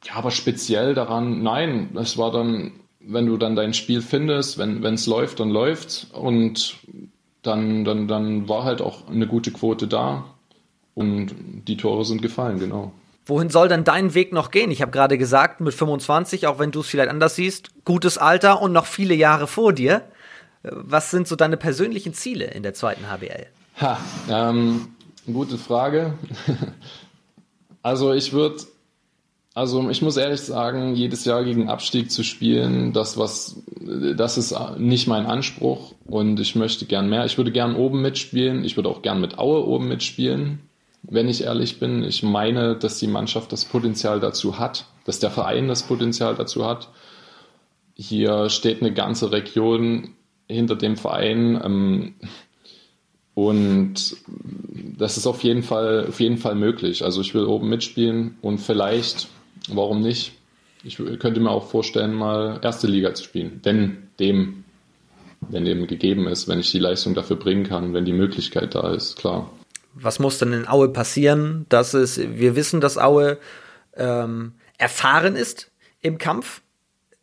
ja, 0.04 0.14
aber 0.14 0.30
speziell 0.30 0.94
daran, 0.94 1.42
nein, 1.42 1.90
es 1.96 2.16
war 2.16 2.30
dann, 2.30 2.72
wenn 3.00 3.26
du 3.26 3.36
dann 3.36 3.56
dein 3.56 3.74
Spiel 3.74 4.02
findest, 4.02 4.58
wenn 4.58 4.84
es 4.84 5.06
läuft, 5.06 5.40
dann 5.40 5.50
läuft 5.50 6.08
und 6.12 6.76
dann, 7.42 7.84
dann, 7.84 8.08
dann 8.08 8.48
war 8.48 8.64
halt 8.64 8.82
auch 8.82 9.08
eine 9.08 9.26
gute 9.26 9.50
Quote 9.50 9.86
da 9.86 10.24
und 10.94 11.34
die 11.66 11.76
Tore 11.76 12.04
sind 12.04 12.22
gefallen, 12.22 12.58
genau. 12.58 12.92
Wohin 13.28 13.50
soll 13.50 13.66
denn 13.66 13.82
dein 13.82 14.14
Weg 14.14 14.32
noch 14.32 14.52
gehen? 14.52 14.70
Ich 14.70 14.80
habe 14.80 14.92
gerade 14.92 15.18
gesagt, 15.18 15.60
mit 15.60 15.74
25, 15.74 16.46
auch 16.46 16.60
wenn 16.60 16.70
du 16.70 16.80
es 16.80 16.86
vielleicht 16.86 17.10
anders 17.10 17.34
siehst, 17.34 17.70
gutes 17.84 18.18
Alter 18.18 18.62
und 18.62 18.72
noch 18.72 18.86
viele 18.86 19.14
Jahre 19.14 19.48
vor 19.48 19.72
dir. 19.72 20.02
Was 20.62 21.10
sind 21.10 21.26
so 21.26 21.34
deine 21.34 21.56
persönlichen 21.56 22.14
Ziele 22.14 22.44
in 22.44 22.62
der 22.62 22.74
zweiten 22.74 23.10
HBL? 23.10 23.46
Ha, 23.80 23.98
ähm, 24.30 24.88
gute 25.26 25.58
Frage. 25.58 26.14
also 27.82 28.12
ich 28.12 28.32
würde, 28.32 28.58
also 29.54 29.90
ich 29.90 30.02
muss 30.02 30.16
ehrlich 30.16 30.42
sagen, 30.42 30.94
jedes 30.94 31.24
Jahr 31.24 31.42
gegen 31.42 31.68
Abstieg 31.68 32.12
zu 32.12 32.22
spielen, 32.22 32.92
das 32.92 33.18
was, 33.18 33.56
das 34.16 34.38
ist 34.38 34.54
nicht 34.78 35.08
mein 35.08 35.26
Anspruch 35.26 35.94
und 36.04 36.38
ich 36.38 36.54
möchte 36.54 36.86
gern 36.86 37.08
mehr. 37.08 37.24
Ich 37.24 37.38
würde 37.38 37.50
gern 37.50 37.74
oben 37.74 38.02
mitspielen. 38.02 38.64
Ich 38.64 38.76
würde 38.76 38.88
auch 38.88 39.02
gern 39.02 39.20
mit 39.20 39.36
Aue 39.36 39.66
oben 39.66 39.88
mitspielen 39.88 40.60
wenn 41.08 41.28
ich 41.28 41.44
ehrlich 41.44 41.78
bin. 41.78 42.04
Ich 42.04 42.22
meine, 42.22 42.76
dass 42.76 42.98
die 42.98 43.06
Mannschaft 43.06 43.52
das 43.52 43.64
Potenzial 43.64 44.20
dazu 44.20 44.58
hat, 44.58 44.86
dass 45.04 45.18
der 45.18 45.30
Verein 45.30 45.68
das 45.68 45.84
Potenzial 45.84 46.34
dazu 46.34 46.66
hat. 46.66 46.88
Hier 47.94 48.48
steht 48.50 48.80
eine 48.80 48.92
ganze 48.92 49.32
Region 49.32 50.14
hinter 50.48 50.76
dem 50.76 50.96
Verein. 50.96 51.60
Ähm, 51.64 52.14
und 53.34 54.16
das 54.98 55.16
ist 55.16 55.26
auf 55.26 55.44
jeden 55.44 55.62
Fall, 55.62 56.06
auf 56.08 56.20
jeden 56.20 56.38
Fall 56.38 56.54
möglich. 56.54 57.04
Also 57.04 57.20
ich 57.20 57.34
will 57.34 57.44
oben 57.44 57.68
mitspielen 57.68 58.38
und 58.40 58.58
vielleicht, 58.58 59.28
warum 59.68 60.00
nicht? 60.00 60.32
Ich 60.84 60.96
könnte 60.96 61.40
mir 61.40 61.50
auch 61.50 61.66
vorstellen, 61.66 62.14
mal 62.14 62.60
erste 62.62 62.86
Liga 62.86 63.12
zu 63.12 63.24
spielen, 63.24 63.60
wenn 63.64 64.08
dem, 64.20 64.64
wenn 65.40 65.64
dem 65.64 65.86
gegeben 65.86 66.28
ist, 66.28 66.48
wenn 66.48 66.60
ich 66.60 66.70
die 66.70 66.78
Leistung 66.78 67.14
dafür 67.14 67.36
bringen 67.36 67.64
kann, 67.64 67.92
wenn 67.92 68.04
die 68.04 68.12
Möglichkeit 68.12 68.74
da 68.74 68.92
ist, 68.92 69.16
klar 69.16 69.50
was 69.98 70.18
muss 70.18 70.38
denn 70.38 70.52
in 70.52 70.68
Aue 70.68 70.90
passieren, 70.90 71.66
dass 71.68 71.94
es, 71.94 72.18
wir 72.18 72.54
wissen, 72.54 72.80
dass 72.80 72.98
Aue 72.98 73.38
ähm, 73.96 74.52
erfahren 74.78 75.36
ist 75.36 75.70
im 76.02 76.18
Kampf 76.18 76.60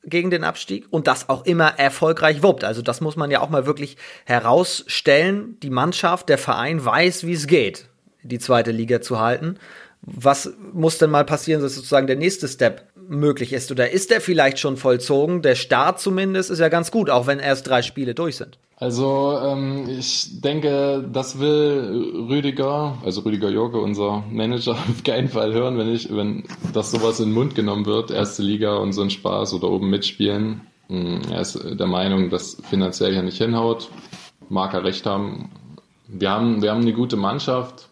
gegen 0.03 0.31
den 0.31 0.43
Abstieg 0.43 0.87
und 0.89 1.07
das 1.07 1.29
auch 1.29 1.45
immer 1.45 1.79
erfolgreich 1.79 2.43
wuppt. 2.43 2.63
Also 2.63 2.81
das 2.81 2.99
muss 2.99 3.15
man 3.15 3.31
ja 3.31 3.39
auch 3.41 3.49
mal 3.49 3.65
wirklich 3.65 3.95
herausstellen. 4.25 5.57
Die 5.61 5.69
Mannschaft, 5.69 6.29
der 6.29 6.37
Verein 6.37 6.83
weiß, 6.83 7.25
wie 7.25 7.33
es 7.33 7.47
geht, 7.47 7.87
die 8.23 8.39
zweite 8.39 8.71
Liga 8.71 9.01
zu 9.01 9.19
halten. 9.19 9.57
Was 10.01 10.51
muss 10.73 10.97
denn 10.97 11.11
mal 11.11 11.23
passieren, 11.23 11.61
dass 11.61 11.75
sozusagen 11.75 12.07
der 12.07 12.17
nächste 12.17 12.49
Step 12.49 12.89
möglich 13.07 13.53
ist? 13.53 13.71
Oder 13.71 13.91
ist 13.91 14.11
der 14.11 14.21
vielleicht 14.21 14.59
schon 14.59 14.77
vollzogen? 14.77 15.41
Der 15.41 15.55
Start 15.55 15.99
zumindest 15.99 16.49
ist 16.49 16.59
ja 16.59 16.69
ganz 16.69 16.91
gut, 16.91 17.09
auch 17.09 17.27
wenn 17.27 17.39
erst 17.39 17.67
drei 17.67 17.81
Spiele 17.81 18.13
durch 18.13 18.37
sind. 18.37 18.57
Also 18.77 19.39
ähm, 19.41 19.87
ich 19.87 20.41
denke, 20.41 21.07
das 21.11 21.39
will 21.39 22.25
Rüdiger, 22.29 22.97
also 23.05 23.21
Rüdiger 23.21 23.49
Jorge, 23.49 23.79
unser 23.79 24.23
Manager, 24.29 24.71
auf 24.89 25.03
keinen 25.03 25.29
Fall 25.29 25.53
hören, 25.53 25.77
wenn 25.77 25.93
ich, 25.93 26.13
wenn 26.13 26.43
das 26.73 26.91
sowas 26.91 27.19
in 27.19 27.27
den 27.27 27.33
Mund 27.33 27.55
genommen 27.55 27.85
wird, 27.85 28.11
erste 28.11 28.43
Liga 28.43 28.75
und 28.75 28.93
so 28.93 29.01
ein 29.01 29.09
Spaß 29.09 29.53
oder 29.53 29.69
oben 29.69 29.89
mitspielen. 29.89 30.61
Hm, 30.89 31.21
er 31.31 31.41
ist 31.41 31.59
der 31.63 31.87
Meinung, 31.87 32.29
dass 32.29 32.57
finanziell 32.69 33.13
ja 33.13 33.21
nicht 33.21 33.37
hinhaut. 33.37 33.89
Mag 34.49 34.73
er 34.73 34.83
recht 34.83 35.05
haben. 35.05 35.49
Wir 36.07 36.31
haben, 36.31 36.61
wir 36.61 36.71
haben 36.71 36.81
eine 36.81 36.93
gute 36.93 37.15
Mannschaft. 37.15 37.87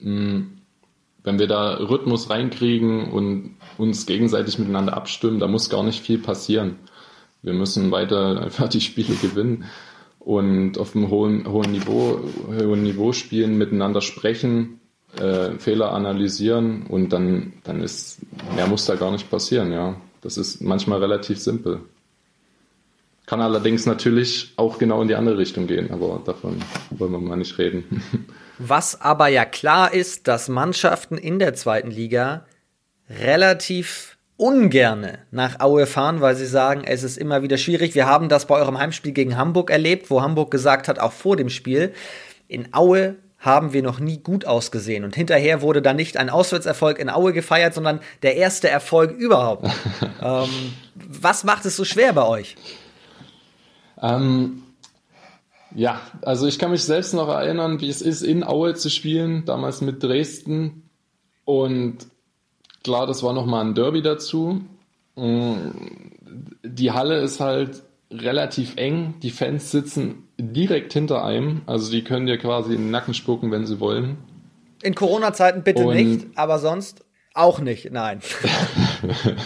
Hm, 0.00 0.53
wenn 1.24 1.38
wir 1.38 1.46
da 1.46 1.74
Rhythmus 1.74 2.30
reinkriegen 2.30 3.10
und 3.10 3.56
uns 3.78 4.06
gegenseitig 4.06 4.58
miteinander 4.58 4.94
abstimmen, 4.94 5.40
da 5.40 5.48
muss 5.48 5.70
gar 5.70 5.82
nicht 5.82 6.00
viel 6.00 6.18
passieren. 6.18 6.76
Wir 7.42 7.54
müssen 7.54 7.90
weiter 7.90 8.40
einfach 8.42 8.68
die 8.68 8.82
Spiele 8.82 9.14
gewinnen 9.16 9.64
und 10.20 10.78
auf 10.78 10.94
einem 10.94 11.10
hohen, 11.10 11.50
hohen, 11.50 11.72
Niveau, 11.72 12.20
hohen 12.48 12.82
Niveau 12.82 13.12
spielen, 13.12 13.58
miteinander 13.58 14.00
sprechen, 14.00 14.80
äh, 15.18 15.58
Fehler 15.58 15.92
analysieren 15.92 16.86
und 16.86 17.12
dann, 17.12 17.54
dann 17.64 17.82
ist, 17.82 18.20
mehr 18.54 18.66
muss 18.66 18.86
da 18.86 18.94
gar 18.94 19.10
nicht 19.10 19.30
passieren, 19.30 19.72
ja. 19.72 19.96
Das 20.20 20.38
ist 20.38 20.62
manchmal 20.62 21.00
relativ 21.00 21.38
simpel. 21.38 21.80
Kann 23.26 23.40
allerdings 23.40 23.86
natürlich 23.86 24.52
auch 24.56 24.78
genau 24.78 25.00
in 25.00 25.08
die 25.08 25.14
andere 25.14 25.38
Richtung 25.38 25.66
gehen, 25.66 25.90
aber 25.90 26.20
davon 26.24 26.60
wollen 26.90 27.12
wir 27.12 27.18
mal 27.18 27.36
nicht 27.36 27.56
reden. 27.58 28.02
Was 28.58 29.00
aber 29.00 29.28
ja 29.28 29.44
klar 29.44 29.92
ist, 29.94 30.28
dass 30.28 30.48
Mannschaften 30.48 31.16
in 31.16 31.38
der 31.38 31.54
zweiten 31.54 31.90
Liga 31.90 32.44
relativ 33.08 34.18
ungerne 34.36 35.20
nach 35.30 35.60
Aue 35.60 35.86
fahren, 35.86 36.20
weil 36.20 36.36
sie 36.36 36.46
sagen, 36.46 36.82
es 36.84 37.02
ist 37.02 37.16
immer 37.16 37.42
wieder 37.42 37.56
schwierig. 37.56 37.94
Wir 37.94 38.06
haben 38.06 38.28
das 38.28 38.46
bei 38.46 38.56
eurem 38.56 38.78
Heimspiel 38.78 39.12
gegen 39.12 39.36
Hamburg 39.36 39.70
erlebt, 39.70 40.10
wo 40.10 40.22
Hamburg 40.22 40.50
gesagt 40.50 40.88
hat, 40.88 40.98
auch 40.98 41.12
vor 41.12 41.36
dem 41.36 41.48
Spiel, 41.48 41.94
in 42.48 42.74
Aue 42.74 43.16
haben 43.38 43.72
wir 43.72 43.82
noch 43.82 44.00
nie 44.00 44.18
gut 44.18 44.46
ausgesehen. 44.46 45.04
Und 45.04 45.14
hinterher 45.14 45.60
wurde 45.60 45.82
dann 45.82 45.96
nicht 45.96 46.16
ein 46.16 46.30
Auswärtserfolg 46.30 46.98
in 46.98 47.10
Aue 47.10 47.32
gefeiert, 47.32 47.74
sondern 47.74 48.00
der 48.22 48.36
erste 48.36 48.68
Erfolg 48.68 49.12
überhaupt. 49.12 49.66
ähm, 50.22 50.48
was 50.94 51.44
macht 51.44 51.64
es 51.66 51.76
so 51.76 51.84
schwer 51.84 52.12
bei 52.12 52.26
euch? 52.26 52.56
Ähm, 54.04 54.62
ja, 55.74 56.00
also 56.22 56.46
ich 56.46 56.58
kann 56.58 56.70
mich 56.70 56.84
selbst 56.84 57.14
noch 57.14 57.28
erinnern, 57.28 57.80
wie 57.80 57.88
es 57.88 58.02
ist, 58.02 58.22
in 58.22 58.44
Aue 58.44 58.74
zu 58.74 58.90
spielen, 58.90 59.44
damals 59.44 59.80
mit 59.80 60.02
Dresden. 60.02 60.88
Und 61.44 62.06
Klar, 62.84 63.06
das 63.06 63.22
war 63.22 63.32
nochmal 63.32 63.64
ein 63.64 63.74
Derby 63.74 64.02
dazu. 64.02 64.60
Mm, 65.16 65.54
die 66.62 66.92
Halle 66.92 67.20
ist 67.20 67.40
halt 67.40 67.82
relativ 68.10 68.76
eng. 68.76 69.14
Die 69.22 69.30
Fans 69.30 69.70
sitzen 69.70 70.28
direkt 70.38 70.92
hinter 70.92 71.24
einem. 71.24 71.62
Also 71.64 71.90
die 71.90 72.04
können 72.04 72.26
dir 72.26 72.36
quasi 72.36 72.74
in 72.74 72.82
den 72.82 72.90
Nacken 72.90 73.14
spucken, 73.14 73.50
wenn 73.50 73.66
sie 73.66 73.80
wollen. 73.80 74.18
In 74.82 74.94
Corona-Zeiten 74.94 75.62
bitte 75.62 75.86
Und 75.86 75.94
nicht, 75.94 76.26
aber 76.34 76.58
sonst 76.58 77.06
auch 77.32 77.58
nicht, 77.58 77.90
nein. 77.90 78.20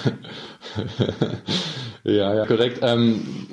ja, 2.03 2.35
ja, 2.35 2.45
korrekt. 2.45 2.81
Ähm, 2.83 3.47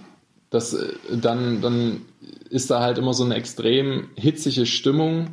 das, 0.55 0.73
äh, 0.73 0.93
dann, 1.11 1.61
dann 1.61 2.01
ist 2.49 2.71
da 2.71 2.81
halt 2.81 2.97
immer 2.97 3.13
so 3.13 3.23
eine 3.23 3.35
extrem 3.35 4.09
hitzige 4.15 4.65
Stimmung. 4.65 5.27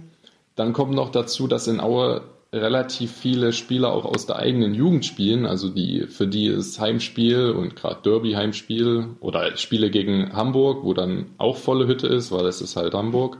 Dann 0.54 0.72
kommt 0.72 0.94
noch 0.94 1.11
dazu, 1.11 1.46
dass 1.46 1.68
in 1.68 1.80
Aue 1.80 2.22
relativ 2.52 3.12
viele 3.12 3.54
Spieler 3.54 3.92
auch 3.92 4.04
aus 4.04 4.26
der 4.26 4.37
eigenen 4.37 4.74
Jugend 4.74 5.06
spielen, 5.06 5.46
also 5.46 5.70
die, 5.70 6.06
für 6.06 6.26
die 6.26 6.48
ist 6.48 6.78
Heimspiel 6.78 7.50
und 7.50 7.76
gerade 7.76 8.02
Derby-Heimspiel 8.02 9.06
oder 9.20 9.56
Spiele 9.56 9.90
gegen 9.90 10.35
Hamburg, 10.35 10.85
wo 10.85 10.92
dann 10.92 11.30
auch 11.38 11.56
volle 11.56 11.87
Hütte 11.87 12.08
ist, 12.08 12.30
weil 12.30 12.44
es 12.44 12.61
ist 12.61 12.76
halt 12.76 12.92
Hamburg. 12.92 13.38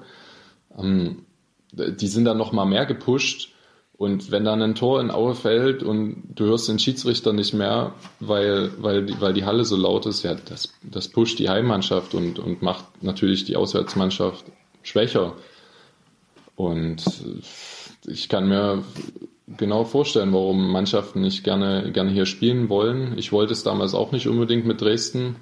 Ähm, 0.79 1.27
die 1.73 2.07
sind 2.07 2.25
dann 2.25 2.39
nochmal 2.39 2.65
mehr 2.65 2.87
gepusht 2.87 3.53
Und 3.97 4.31
wenn 4.31 4.45
dann 4.45 4.63
ein 4.63 4.75
Tor 4.75 5.01
in 5.01 5.11
Aue 5.11 5.35
fällt 5.35 5.83
und 5.83 6.25
du 6.35 6.47
hörst 6.47 6.69
den 6.69 6.79
Schiedsrichter 6.79 7.33
nicht 7.33 7.55
mehr, 7.55 7.95
weil, 8.21 8.73
weil, 8.79 9.07
die, 9.07 9.21
weil 9.21 9.33
die 9.33 9.45
Halle 9.45 9.65
so 9.65 9.77
laut 9.77 10.07
ist, 10.07 10.23
ja, 10.25 10.35
das, 10.35 10.73
das 10.83 11.09
pusht 11.09 11.39
die 11.39 11.49
Heimmannschaft 11.49 12.15
und, 12.15 12.39
und 12.39 12.63
macht 12.63 12.85
natürlich 13.03 13.45
die 13.45 13.57
Auswärtsmannschaft 13.57 14.45
schwächer. 14.83 15.35
Und 16.57 17.05
ich 18.07 18.29
kann 18.29 18.49
mir 18.49 18.83
genau 19.47 19.85
vorstellen, 19.85 20.33
warum 20.33 20.71
Mannschaften 20.71 21.21
nicht 21.21 21.45
gerne, 21.45 21.93
gerne 21.93 22.11
hier 22.11 22.27
spielen 22.27 22.69
wollen. 22.69 23.17
Ich 23.19 23.33
wollte 23.33 23.53
es 23.53 23.63
damals 23.63 23.95
auch 23.95 24.13
nicht 24.13 24.27
unbedingt 24.27 24.67
mit 24.67 24.81
Dresden, 24.81 25.37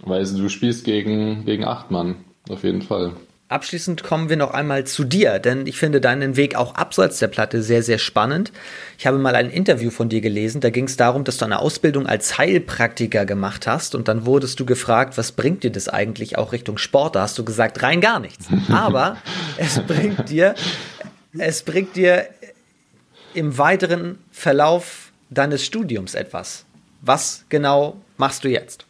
weil 0.00 0.24
du 0.24 0.48
spielst 0.48 0.84
gegen, 0.84 1.44
gegen 1.44 1.64
acht 1.64 1.90
Mann, 1.90 2.16
auf 2.48 2.64
jeden 2.64 2.82
Fall. 2.82 3.12
Abschließend 3.50 4.02
kommen 4.02 4.28
wir 4.28 4.36
noch 4.36 4.50
einmal 4.50 4.84
zu 4.84 5.04
dir, 5.04 5.38
denn 5.38 5.66
ich 5.66 5.78
finde 5.78 6.02
deinen 6.02 6.36
Weg 6.36 6.54
auch 6.54 6.74
abseits 6.74 7.18
der 7.18 7.28
Platte 7.28 7.62
sehr, 7.62 7.82
sehr 7.82 7.96
spannend. 7.96 8.52
Ich 8.98 9.06
habe 9.06 9.16
mal 9.16 9.34
ein 9.34 9.48
Interview 9.48 9.90
von 9.90 10.10
dir 10.10 10.20
gelesen, 10.20 10.60
da 10.60 10.68
ging 10.68 10.84
es 10.84 10.98
darum, 10.98 11.24
dass 11.24 11.38
du 11.38 11.46
eine 11.46 11.60
Ausbildung 11.60 12.06
als 12.06 12.36
Heilpraktiker 12.36 13.24
gemacht 13.24 13.66
hast 13.66 13.94
und 13.94 14.06
dann 14.06 14.26
wurdest 14.26 14.60
du 14.60 14.66
gefragt, 14.66 15.16
was 15.16 15.32
bringt 15.32 15.64
dir 15.64 15.72
das 15.72 15.88
eigentlich 15.88 16.36
auch 16.36 16.52
Richtung 16.52 16.76
Sport? 16.76 17.16
Da 17.16 17.22
hast 17.22 17.38
du 17.38 17.44
gesagt, 17.44 17.82
rein 17.82 18.02
gar 18.02 18.20
nichts. 18.20 18.48
Aber 18.70 19.16
es 19.56 19.80
bringt 19.80 20.28
dir, 20.28 20.54
es 21.38 21.62
bringt 21.62 21.96
dir 21.96 22.28
im 23.32 23.56
weiteren 23.56 24.18
Verlauf 24.30 25.10
deines 25.30 25.64
Studiums 25.64 26.14
etwas. 26.14 26.66
Was 27.00 27.46
genau 27.48 27.96
machst 28.18 28.44
du 28.44 28.48
jetzt? 28.48 28.87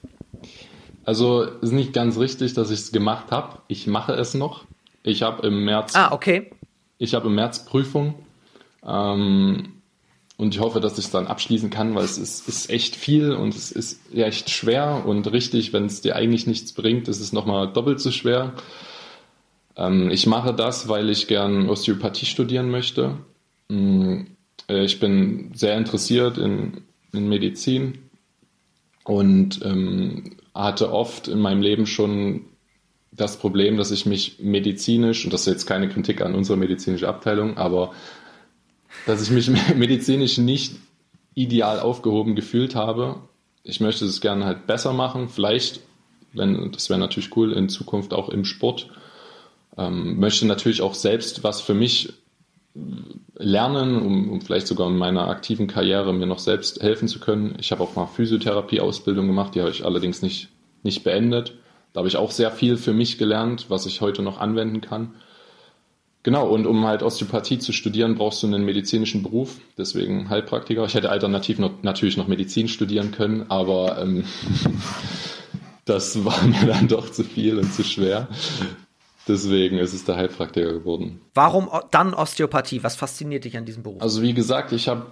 Also 1.08 1.44
ist 1.44 1.72
nicht 1.72 1.94
ganz 1.94 2.18
richtig, 2.18 2.52
dass 2.52 2.70
ich 2.70 2.80
es 2.80 2.92
gemacht 2.92 3.30
habe. 3.30 3.60
Ich 3.66 3.86
mache 3.86 4.12
es 4.12 4.34
noch. 4.34 4.66
Ich 5.02 5.22
habe 5.22 5.46
im 5.46 5.64
März. 5.64 5.96
Ah, 5.96 6.12
okay. 6.12 6.50
Ich 6.98 7.14
habe 7.14 7.28
im 7.28 7.34
März 7.34 7.64
Prüfung. 7.64 8.14
Ähm, 8.86 9.72
und 10.36 10.54
ich 10.54 10.60
hoffe, 10.60 10.80
dass 10.80 10.98
ich 10.98 11.06
es 11.06 11.10
dann 11.10 11.26
abschließen 11.26 11.70
kann, 11.70 11.94
weil 11.94 12.04
es 12.04 12.18
ist, 12.18 12.46
ist 12.46 12.68
echt 12.68 12.94
viel 12.94 13.32
und 13.32 13.54
es 13.54 13.72
ist 13.72 14.02
ja 14.12 14.26
echt 14.26 14.50
schwer 14.50 15.04
und 15.06 15.32
richtig, 15.32 15.72
wenn 15.72 15.86
es 15.86 16.02
dir 16.02 16.14
eigentlich 16.14 16.46
nichts 16.46 16.74
bringt, 16.74 17.08
ist 17.08 17.20
es 17.20 17.32
nochmal 17.32 17.72
doppelt 17.72 18.00
so 18.00 18.10
schwer. 18.10 18.52
Ähm, 19.76 20.10
ich 20.10 20.26
mache 20.26 20.52
das, 20.52 20.88
weil 20.88 21.08
ich 21.08 21.26
gern 21.26 21.70
Osteopathie 21.70 22.26
studieren 22.26 22.70
möchte. 22.70 23.16
Mm, 23.70 24.24
äh, 24.68 24.84
ich 24.84 25.00
bin 25.00 25.52
sehr 25.54 25.78
interessiert 25.78 26.36
in, 26.36 26.82
in 27.14 27.30
Medizin 27.30 27.96
und 29.04 29.64
ähm, 29.64 30.36
hatte 30.54 30.92
oft 30.92 31.28
in 31.28 31.40
meinem 31.40 31.62
Leben 31.62 31.86
schon 31.86 32.46
das 33.12 33.38
Problem, 33.38 33.76
dass 33.76 33.90
ich 33.90 34.06
mich 34.06 34.38
medizinisch, 34.38 35.24
und 35.24 35.32
das 35.32 35.42
ist 35.42 35.52
jetzt 35.52 35.66
keine 35.66 35.88
Kritik 35.88 36.20
an 36.20 36.34
unsere 36.34 36.58
medizinische 36.58 37.08
Abteilung, 37.08 37.56
aber 37.56 37.92
dass 39.06 39.22
ich 39.22 39.30
mich 39.30 39.50
medizinisch 39.76 40.38
nicht 40.38 40.76
ideal 41.34 41.80
aufgehoben 41.80 42.34
gefühlt 42.34 42.74
habe. 42.74 43.16
Ich 43.62 43.80
möchte 43.80 44.04
es 44.04 44.20
gerne 44.20 44.44
halt 44.44 44.66
besser 44.66 44.92
machen, 44.92 45.28
vielleicht, 45.28 45.80
wenn, 46.32 46.72
das 46.72 46.90
wäre 46.90 46.98
natürlich 47.00 47.36
cool, 47.36 47.52
in 47.52 47.68
Zukunft 47.68 48.12
auch 48.12 48.28
im 48.28 48.44
Sport. 48.44 48.88
Ähm, 49.76 50.18
möchte 50.18 50.46
natürlich 50.46 50.82
auch 50.82 50.94
selbst 50.94 51.44
was 51.44 51.60
für 51.60 51.74
mich 51.74 52.12
lernen, 53.34 54.00
um, 54.02 54.30
um, 54.30 54.40
vielleicht 54.40 54.66
sogar 54.66 54.88
in 54.88 54.96
meiner 54.96 55.28
aktiven 55.28 55.66
Karriere 55.66 56.12
mir 56.12 56.26
noch 56.26 56.38
selbst 56.38 56.82
helfen 56.82 57.08
zu 57.08 57.20
können. 57.20 57.56
Ich 57.60 57.70
habe 57.72 57.82
auch 57.82 57.94
mal 57.94 58.06
Physiotherapie-Ausbildung 58.06 59.26
gemacht, 59.26 59.54
die 59.54 59.60
habe 59.60 59.70
ich 59.70 59.84
allerdings 59.84 60.22
nicht, 60.22 60.48
nicht 60.82 61.04
beendet. 61.04 61.54
Da 61.92 61.98
habe 61.98 62.08
ich 62.08 62.16
auch 62.16 62.30
sehr 62.30 62.50
viel 62.50 62.76
für 62.76 62.92
mich 62.92 63.18
gelernt, 63.18 63.66
was 63.68 63.86
ich 63.86 64.00
heute 64.00 64.22
noch 64.22 64.38
anwenden 64.38 64.80
kann. 64.80 65.14
Genau, 66.24 66.48
und 66.48 66.66
um 66.66 66.84
halt 66.84 67.02
Osteopathie 67.02 67.58
zu 67.58 67.72
studieren, 67.72 68.16
brauchst 68.16 68.42
du 68.42 68.48
einen 68.48 68.64
medizinischen 68.64 69.22
Beruf, 69.22 69.60
deswegen 69.78 70.28
Heilpraktiker. 70.28 70.84
Ich 70.84 70.94
hätte 70.94 71.10
alternativ 71.10 71.58
noch, 71.58 71.82
natürlich 71.82 72.16
noch 72.16 72.26
Medizin 72.26 72.68
studieren 72.68 73.12
können, 73.12 73.46
aber 73.48 74.02
ähm, 74.02 74.24
das 75.84 76.24
war 76.24 76.42
mir 76.44 76.66
dann 76.66 76.88
doch 76.88 77.10
zu 77.10 77.22
viel 77.22 77.56
und 77.58 77.72
zu 77.72 77.84
schwer. 77.84 78.28
Deswegen 79.28 79.78
ist 79.78 79.92
es 79.92 80.04
der 80.04 80.16
Heilpraktiker 80.16 80.72
geworden. 80.72 81.20
Warum 81.34 81.68
dann 81.90 82.14
Osteopathie? 82.14 82.82
Was 82.82 82.96
fasziniert 82.96 83.44
dich 83.44 83.56
an 83.56 83.66
diesem 83.66 83.82
Beruf? 83.82 84.00
Also 84.00 84.22
wie 84.22 84.32
gesagt, 84.32 84.72
ich 84.72 84.88
habe 84.88 85.06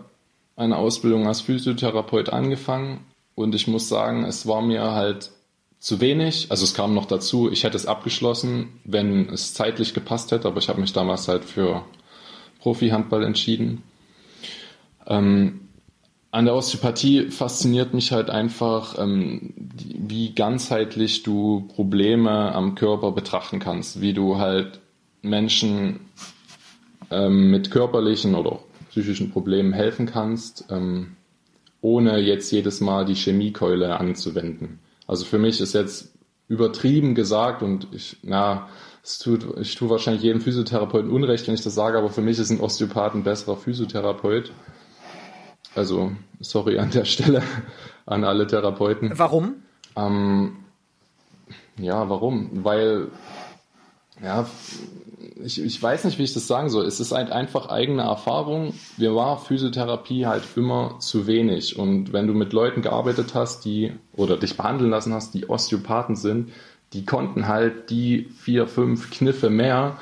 eine 0.56 0.76
Ausbildung 0.76 1.26
als 1.28 1.42
Physiotherapeut 1.42 2.30
angefangen 2.30 3.04
und 3.34 3.54
ich 3.54 3.68
muss 3.68 3.88
sagen, 3.88 4.24
es 4.24 4.46
war 4.46 4.62
mir 4.62 4.92
halt 4.92 5.30
zu 5.78 6.00
wenig. 6.00 6.46
Also 6.50 6.64
es 6.64 6.72
kam 6.72 6.94
noch 6.94 7.04
dazu, 7.04 7.50
ich 7.52 7.64
hätte 7.64 7.76
es 7.76 7.86
abgeschlossen, 7.86 8.80
wenn 8.84 9.28
es 9.28 9.52
zeitlich 9.52 9.92
gepasst 9.92 10.32
hätte, 10.32 10.48
aber 10.48 10.58
ich 10.58 10.68
habe 10.70 10.80
mich 10.80 10.94
damals 10.94 11.28
halt 11.28 11.44
für 11.44 11.84
Profi-Handball 12.60 13.22
entschieden. 13.22 13.82
Ähm, 15.06 15.65
an 16.36 16.44
der 16.44 16.54
Osteopathie 16.54 17.30
fasziniert 17.30 17.94
mich 17.94 18.12
halt 18.12 18.28
einfach, 18.28 18.98
ähm, 18.98 19.54
wie 19.56 20.34
ganzheitlich 20.34 21.22
du 21.22 21.66
Probleme 21.74 22.54
am 22.54 22.74
Körper 22.74 23.12
betrachten 23.12 23.58
kannst, 23.58 24.02
wie 24.02 24.12
du 24.12 24.36
halt 24.36 24.80
Menschen 25.22 26.00
ähm, 27.10 27.50
mit 27.50 27.70
körperlichen 27.70 28.34
oder 28.34 28.58
psychischen 28.90 29.30
Problemen 29.30 29.72
helfen 29.72 30.04
kannst, 30.04 30.66
ähm, 30.68 31.16
ohne 31.80 32.18
jetzt 32.18 32.52
jedes 32.52 32.82
Mal 32.82 33.06
die 33.06 33.14
Chemiekeule 33.14 33.98
anzuwenden. 33.98 34.80
Also 35.06 35.24
für 35.24 35.38
mich 35.38 35.62
ist 35.62 35.72
jetzt 35.72 36.12
übertrieben 36.48 37.14
gesagt 37.14 37.62
und 37.62 37.88
ich, 37.92 38.18
na, 38.22 38.68
es 39.02 39.18
tut, 39.18 39.46
ich 39.58 39.74
tue 39.74 39.88
wahrscheinlich 39.88 40.22
jedem 40.22 40.42
Physiotherapeuten 40.42 41.10
Unrecht, 41.10 41.46
wenn 41.46 41.54
ich 41.54 41.62
das 41.62 41.74
sage, 41.74 41.96
aber 41.96 42.10
für 42.10 42.20
mich 42.20 42.38
ist 42.38 42.50
ein 42.50 42.60
Osteopath 42.60 43.14
ein 43.14 43.24
besserer 43.24 43.56
Physiotherapeut 43.56 44.52
also, 45.76 46.12
sorry 46.40 46.78
an 46.78 46.90
der 46.90 47.04
Stelle 47.04 47.42
an 48.06 48.24
alle 48.24 48.46
Therapeuten. 48.46 49.12
Warum? 49.16 49.56
Ähm, 49.96 50.56
ja, 51.78 52.08
warum? 52.08 52.64
Weil, 52.64 53.08
ja, 54.22 54.46
ich, 55.44 55.62
ich 55.62 55.82
weiß 55.82 56.04
nicht, 56.04 56.18
wie 56.18 56.22
ich 56.22 56.32
das 56.32 56.46
sagen 56.46 56.70
soll. 56.70 56.86
Es 56.86 57.00
ist 57.00 57.12
halt 57.12 57.30
einfach 57.30 57.68
eigene 57.68 58.02
Erfahrung. 58.02 58.74
Mir 58.96 59.14
war 59.14 59.38
Physiotherapie 59.38 60.26
halt 60.26 60.42
immer 60.56 60.96
zu 61.00 61.26
wenig. 61.26 61.78
Und 61.78 62.12
wenn 62.12 62.26
du 62.26 62.32
mit 62.32 62.52
Leuten 62.52 62.82
gearbeitet 62.82 63.34
hast, 63.34 63.64
die 63.64 63.92
oder 64.14 64.36
dich 64.36 64.56
behandeln 64.56 64.90
lassen 64.90 65.12
hast, 65.12 65.34
die 65.34 65.48
Osteopathen 65.48 66.16
sind, 66.16 66.52
die 66.92 67.04
konnten 67.04 67.48
halt 67.48 67.90
die 67.90 68.28
vier, 68.38 68.66
fünf 68.66 69.10
Kniffe 69.10 69.50
mehr, 69.50 69.98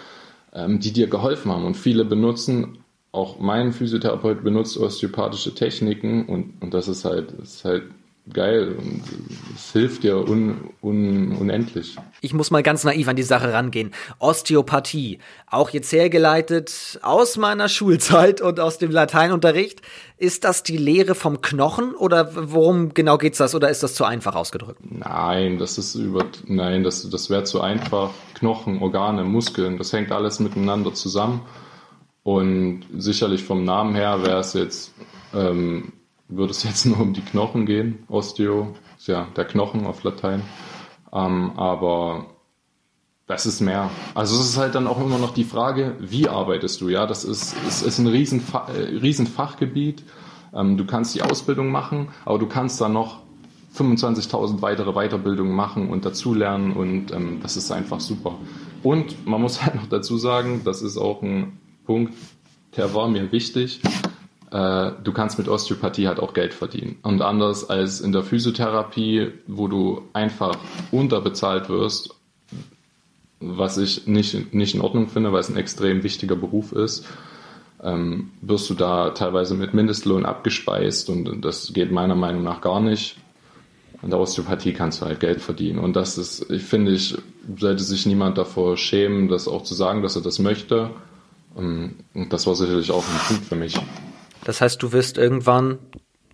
ähm, 0.53 0.79
die 0.79 0.93
dir 0.93 1.09
geholfen 1.09 1.51
haben. 1.51 1.65
Und 1.65 1.77
viele 1.77 2.05
benutzen 2.05 2.84
auch 3.15 3.39
mein 3.39 3.73
Physiotherapeut 3.73 4.43
benutzt 4.43 4.77
osteopathische 4.77 5.55
Techniken 5.55 6.27
und, 6.27 6.61
und 6.61 6.75
das 6.75 6.89
ist 6.89 7.05
halt, 7.05 7.33
das 7.39 7.55
ist 7.55 7.65
halt 7.65 7.85
geil 8.33 8.75
und 8.79 9.03
es 9.55 9.73
hilft 9.73 10.03
dir 10.03 10.17
un, 10.17 10.71
un, 10.83 11.37
unendlich. 11.37 11.97
Ich 12.23 12.33
muss 12.33 12.51
mal 12.51 12.63
ganz 12.63 12.83
naiv 12.83 13.07
an 13.07 13.17
die 13.17 13.23
Sache 13.23 13.53
rangehen. 13.53 13.93
Osteopathie, 14.19 15.19
auch 15.47 15.71
jetzt 15.71 15.93
hergeleitet 15.93 16.99
aus 17.03 17.37
meiner 17.37 17.69
Schulzeit 17.69 18.41
und 18.41 18.61
aus 18.61 18.79
dem 18.79 18.91
Lateinunterricht. 18.91 19.83
Ist 20.17 20.45
das 20.45 20.63
die 20.63 20.79
Lehre 20.79 21.15
vom 21.15 21.43
Knochen 21.43 21.95
oder 21.95 22.31
worum 22.51 22.95
genau 22.95 23.19
geht's 23.19 23.39
das 23.39 23.55
oder 23.55 23.69
ist 23.69 23.83
das 23.83 23.95
zu 23.95 24.05
einfach 24.05 24.35
ausgedrückt? 24.35 24.81
Nein, 24.91 25.59
das 25.59 25.77
ist 25.77 25.95
über, 25.95 26.25
nein, 26.47 26.83
das, 26.83 27.09
das 27.11 27.29
wäre 27.29 27.45
zu 27.45 27.61
einfach. 27.61 28.11
Knochen, 28.35 28.81
Organe, 28.81 29.25
Muskeln, 29.25 29.77
das 29.77 29.93
hängt 29.93 30.13
alles 30.13 30.41
miteinander 30.41 30.95
zusammen. 30.95 31.43
Und 32.25 32.87
sicherlich 32.97 33.45
vom 33.45 33.65
Namen 33.65 33.95
her 33.95 34.25
wäre 34.25 34.41
es 34.41 34.55
jetzt, 34.55 34.95
ähm, 35.35 35.93
würde 36.29 36.51
es 36.51 36.65
jetzt 36.65 36.87
nur 36.87 36.99
um 36.99 37.13
die 37.13 37.21
Knochen 37.21 37.67
gehen. 37.67 38.03
Osteo 38.09 38.75
ist 38.99 39.07
ja 39.07 39.29
der 39.37 39.45
Knochen 39.45 39.87
auf 39.87 40.03
Latein. 40.03 40.43
Ähm, 41.13 41.53
aber 41.57 42.27
das 43.27 43.47
ist 43.47 43.61
mehr. 43.61 43.91
Also 44.15 44.35
es 44.41 44.51
ist 44.51 44.57
halt 44.57 44.75
dann 44.75 44.87
auch 44.87 45.01
immer 45.01 45.19
noch 45.19 45.35
die 45.35 45.45
Frage, 45.45 45.97
wie 46.01 46.29
arbeitest 46.29 46.81
du? 46.81 46.89
Ja, 46.89 47.07
das 47.07 47.25
ist, 47.25 47.55
ist, 47.69 47.83
ist 47.83 47.99
ein 47.99 48.07
äh, 48.07 48.11
Riesenfachgebiet. 48.11 50.03
Ähm, 50.55 50.79
du 50.79 50.87
kannst 50.87 51.15
die 51.15 51.23
Ausbildung 51.23 51.71
machen, 51.71 52.09
aber 52.25 52.39
du 52.39 52.47
kannst 52.47 52.81
dann 52.81 52.95
noch 52.95 53.21
25.000 53.77 54.63
weitere 54.63 54.93
Weiterbildungen 54.93 55.55
machen 55.55 55.91
und 55.91 56.07
dazulernen 56.07 56.73
und 56.73 57.13
ähm, 57.13 57.41
das 57.43 57.57
ist 57.57 57.71
einfach 57.71 58.01
super. 58.01 58.37
Und 58.83 59.27
man 59.27 59.43
muss 59.43 59.63
halt 59.65 59.75
noch 59.75 59.89
dazu 59.89 60.17
sagen, 60.17 60.63
das 60.65 60.81
ist 60.81 60.97
auch 60.97 61.23
ein 61.23 61.59
Punkt, 61.85 62.15
der 62.77 62.95
war 62.95 63.09
mir 63.09 63.31
wichtig. 63.33 63.81
Äh, 64.51 64.93
du 65.03 65.13
kannst 65.13 65.39
mit 65.39 65.49
Osteopathie 65.49 66.07
halt 66.07 66.21
auch 66.21 66.33
Geld 66.33 66.55
verdienen. 66.55 66.97
Und 67.03 67.23
anders 67.23 67.69
als 67.69 68.01
in 68.01 68.13
der 68.13 68.23
Physiotherapie, 68.23 69.33
wo 69.47 69.69
du 69.69 70.03
einfach 70.13 70.57
unterbezahlt 70.93 71.69
wirst, 71.69 72.15
was 73.41 73.79
ich 73.79 74.07
nicht, 74.07 74.55
nicht 74.55 74.75
in 74.75 74.81
Ordnung 74.81 75.09
finde, 75.09 75.33
weil 75.33 75.41
es 75.41 75.51
ein 75.51 75.57
extrem 75.57 76.03
wichtiger 76.03 76.37
Beruf 76.37 76.73
ist, 76.73 77.07
ähm, 77.83 78.31
wirst 78.41 78.71
du 78.71 78.75
da 78.75 79.11
teilweise 79.11 79.55
mit 79.55 79.75
Mindestlohn 79.75 80.25
abgespeist 80.25 81.11
und 81.11 81.45
das 81.45 81.73
geht 81.75 81.93
meiner 81.93 82.15
Meinung 82.15 82.43
nach 82.43 82.61
gar 82.61 82.81
nicht. 82.81 83.17
In 84.03 84.11
der 84.11 84.21
Osteopathie 84.21 84.73
kannst 84.73 85.01
du 85.01 85.07
halt 85.07 85.21
Geld 85.21 85.41
verdienen. 85.41 85.79
Und 85.79 85.97
das 85.97 86.17
ist, 86.17 86.51
ich 86.51 86.63
finde, 86.63 86.93
ich 86.93 87.17
sollte 87.59 87.83
sich 87.83 88.07
niemand 88.07 88.39
davor 88.39 88.77
schämen, 88.77 89.29
das 89.29 89.49
auch 89.49 89.63
zu 89.63 89.75
sagen, 89.75 90.03
dass 90.03 90.15
er 90.15 90.23
das 90.23 90.39
möchte 90.39 90.91
und 91.55 91.95
das 92.31 92.47
war 92.47 92.55
sicherlich 92.55 92.91
auch 92.91 93.05
ein 93.05 93.21
Punkt 93.29 93.45
für 93.47 93.57
mich. 93.57 93.79
Das 94.45 94.61
heißt, 94.61 94.83
du 94.83 94.93
wirst 94.93 95.19
irgendwann 95.19 95.79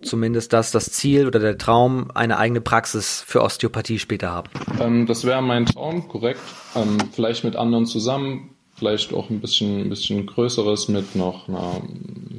zumindest 0.01 0.53
das 0.53 0.71
das 0.71 0.91
Ziel 0.91 1.27
oder 1.27 1.39
der 1.39 1.57
Traum, 1.57 2.09
eine 2.13 2.37
eigene 2.37 2.61
Praxis 2.61 3.23
für 3.25 3.41
Osteopathie 3.41 3.99
später 3.99 4.31
haben. 4.31 4.49
Ähm, 4.79 5.05
das 5.05 5.25
wäre 5.25 5.41
mein 5.41 5.65
Traum, 5.65 6.07
korrekt. 6.07 6.39
Ähm, 6.75 6.97
vielleicht 7.11 7.43
mit 7.43 7.55
anderen 7.55 7.85
zusammen, 7.85 8.55
vielleicht 8.75 9.13
auch 9.13 9.29
ein 9.29 9.39
bisschen, 9.39 9.81
ein 9.81 9.89
bisschen 9.89 10.25
größeres 10.25 10.87
mit 10.87 11.15
noch 11.15 11.47
einer 11.47 11.81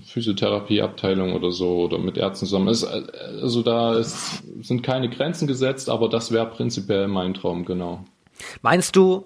Physiotherapieabteilung 0.05 1.35
oder 1.35 1.53
so 1.53 1.83
oder 1.83 1.99
mit 1.99 2.17
Ärzten 2.19 2.47
zusammen. 2.47 2.69
Es, 2.69 2.85
also 2.85 3.63
da 3.63 3.97
ist, 3.97 4.43
sind 4.63 4.83
keine 4.83 5.09
Grenzen 5.09 5.47
gesetzt, 5.47 5.89
aber 5.89 6.09
das 6.09 6.33
wäre 6.33 6.47
prinzipiell 6.47 7.09
mein 7.09 7.35
Traum, 7.35 7.65
genau. 7.65 8.05
Meinst 8.63 8.97
du, 8.97 9.25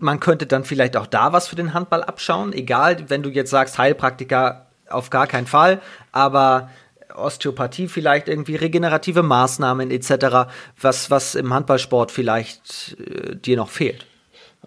man 0.00 0.20
könnte 0.20 0.46
dann 0.46 0.64
vielleicht 0.64 0.96
auch 0.96 1.06
da 1.06 1.32
was 1.32 1.48
für 1.48 1.56
den 1.56 1.74
Handball 1.74 2.02
abschauen? 2.02 2.52
Egal, 2.52 3.08
wenn 3.08 3.22
du 3.22 3.30
jetzt 3.30 3.50
sagst, 3.50 3.78
Heilpraktiker 3.78 4.66
auf 4.88 5.10
gar 5.10 5.26
keinen 5.26 5.46
Fall, 5.46 5.80
aber 6.12 6.70
Osteopathie 7.14 7.88
vielleicht 7.88 8.28
irgendwie 8.28 8.56
regenerative 8.56 9.22
Maßnahmen 9.22 9.90
etc., 9.90 10.50
was, 10.80 11.10
was 11.10 11.34
im 11.34 11.52
Handballsport 11.52 12.10
vielleicht 12.10 12.96
äh, 12.98 13.36
dir 13.36 13.56
noch 13.56 13.68
fehlt? 13.68 14.06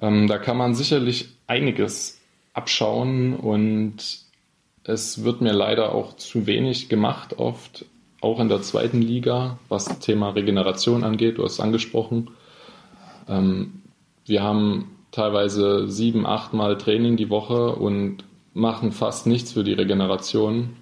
Ähm, 0.02 0.28
da 0.28 0.38
kann 0.38 0.58
man 0.58 0.76
sicherlich 0.76 1.30
einiges 1.48 2.20
abschauen 2.54 3.36
und 3.36 3.96
es 4.84 5.24
wird 5.24 5.42
mir 5.42 5.54
leider 5.54 5.94
auch 5.94 6.16
zu 6.18 6.46
wenig 6.46 6.90
gemacht, 6.90 7.40
oft 7.40 7.86
auch 8.22 8.40
in 8.40 8.50
der 8.50 8.62
zweiten 8.62 9.02
Liga, 9.02 9.58
was 9.70 9.86
das 9.86 10.00
Thema 10.00 10.30
Regeneration 10.30 11.04
angeht. 11.04 11.38
Du 11.38 11.44
hast 11.44 11.54
es 11.54 11.60
angesprochen. 11.60 12.32
Ähm, 13.28 13.82
wir 14.26 14.44
haben 14.44 14.93
teilweise 15.14 15.88
sieben, 15.88 16.26
acht 16.26 16.54
Mal 16.54 16.78
Training 16.78 17.16
die 17.16 17.30
Woche 17.30 17.76
und 17.76 18.26
machen 18.54 18.92
fast 18.92 19.28
nichts 19.28 19.54
für 19.54 19.64
die 19.64 19.74
Regeneration, 19.74 20.76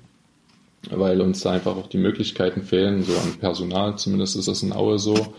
weil 0.89 1.21
uns 1.21 1.41
da 1.41 1.51
einfach 1.51 1.75
auch 1.75 1.87
die 1.87 1.97
Möglichkeiten 1.97 2.63
fehlen, 2.63 3.03
so 3.03 3.13
an 3.13 3.37
Personal, 3.39 3.97
zumindest 3.97 4.35
ist 4.35 4.47
das 4.47 4.63
in 4.63 4.73
Aue 4.73 4.97
so. 4.97 5.35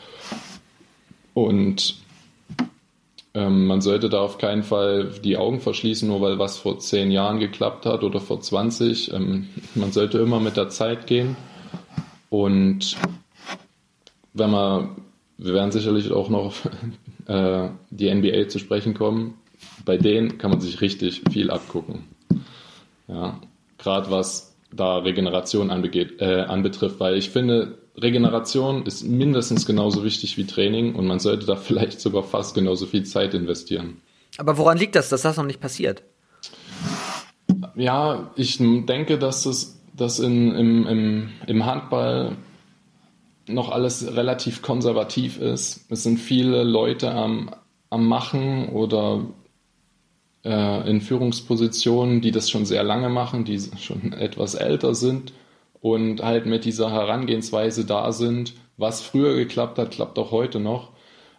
Und 1.35 1.97
ähm, 3.35 3.67
man 3.67 3.81
sollte 3.81 4.11
da 4.11 4.21
auf 4.21 4.37
keinen 4.37 4.63
Fall 4.63 5.11
die 5.25 5.39
Augen 5.39 5.61
verschließen, 5.61 6.07
nur 6.07 6.21
weil 6.21 6.39
was 6.39 6.59
vor 6.59 6.79
zehn 6.79 7.11
Jahren 7.11 7.41
geklappt 7.41 7.87
hat 7.87 8.05
oder 8.05 8.21
vor 8.21 8.43
20. 8.43 9.13
Ähm, 9.15 9.49
man 9.75 9.91
sollte 9.91 10.19
immer 10.19 10.39
mit 10.39 10.59
der 10.59 10.69
Zeit 10.69 11.07
gehen. 11.07 11.37
Und 12.29 12.97
wenn 14.35 14.51
man, 14.51 14.97
wir 15.39 15.55
werden 15.55 15.73
sicherlich 15.73 16.13
auch 16.13 16.29
noch 16.29 16.55
äh, 17.33 17.71
die 17.91 18.13
NBA 18.13 18.49
zu 18.49 18.59
sprechen 18.59 18.95
kommen, 18.95 19.35
bei 19.85 19.97
denen 19.97 20.39
kann 20.39 20.51
man 20.51 20.61
sich 20.61 20.81
richtig 20.81 21.23
viel 21.31 21.51
abgucken. 21.51 22.05
Ja, 23.09 23.41
gerade 23.79 24.11
was 24.11 24.57
da 24.73 24.99
Regeneration 24.99 25.71
anbegeht, 25.71 26.21
äh, 26.21 26.43
anbetrifft, 26.43 26.99
weil 27.01 27.17
ich 27.17 27.31
finde, 27.31 27.79
Regeneration 27.97 28.87
ist 28.87 29.05
mindestens 29.05 29.67
genauso 29.67 30.03
wichtig 30.03 30.39
wie 30.39 30.47
Training 30.47 30.95
und 30.95 31.07
man 31.07 31.19
sollte 31.19 31.47
da 31.47 31.57
vielleicht 31.69 32.01
sogar 32.01 32.23
fast 32.23 32.55
genauso 32.55 32.87
viel 32.87 33.05
Zeit 33.05 33.35
investieren. 33.35 34.01
Aber 34.39 34.57
woran 34.57 34.79
liegt 34.79 34.95
das, 34.95 35.11
dass 35.11 35.23
das 35.23 35.37
noch 35.37 35.45
nicht 35.45 35.61
passiert? 35.61 36.03
Ja, 37.77 38.31
ich 38.37 38.59
denke, 38.59 39.19
dass 39.19 39.45
das 39.45 39.79
dass 39.95 40.19
in, 40.19 40.55
im, 40.55 40.87
im, 40.87 41.29
im 41.47 41.67
Handball 41.67 42.37
noch 43.53 43.71
alles 43.71 44.15
relativ 44.17 44.63
konservativ 44.63 45.39
ist. 45.39 45.87
Es 45.91 46.03
sind 46.03 46.19
viele 46.19 46.63
Leute 46.65 47.13
am, 47.13 47.51
am 47.91 48.07
Machen 48.07 48.69
oder 48.71 49.25
äh, 50.45 50.91
in 50.91 51.01
Führungspositionen, 51.01 52.21
die 52.21 52.31
das 52.31 52.51
schon 52.51 52.67
sehr 52.67 52.83
lange 52.83 53.09
machen, 53.09 53.45
die 53.45 53.61
schon 53.79 54.13
etwas 54.13 54.55
älter 54.55 54.95
sind 54.95 55.33
und 55.81 56.23
halt 56.23 56.47
mit 56.47 56.65
dieser 56.65 56.91
Herangehensweise 56.91 57.85
da 57.85 58.13
sind. 58.13 58.55
Was 58.77 59.03
früher 59.03 59.37
geklappt 59.37 59.79
hat, 59.79 59.91
klappt 59.91 60.19
auch 60.19 60.31
heute 60.31 60.61
noch. 60.61 60.91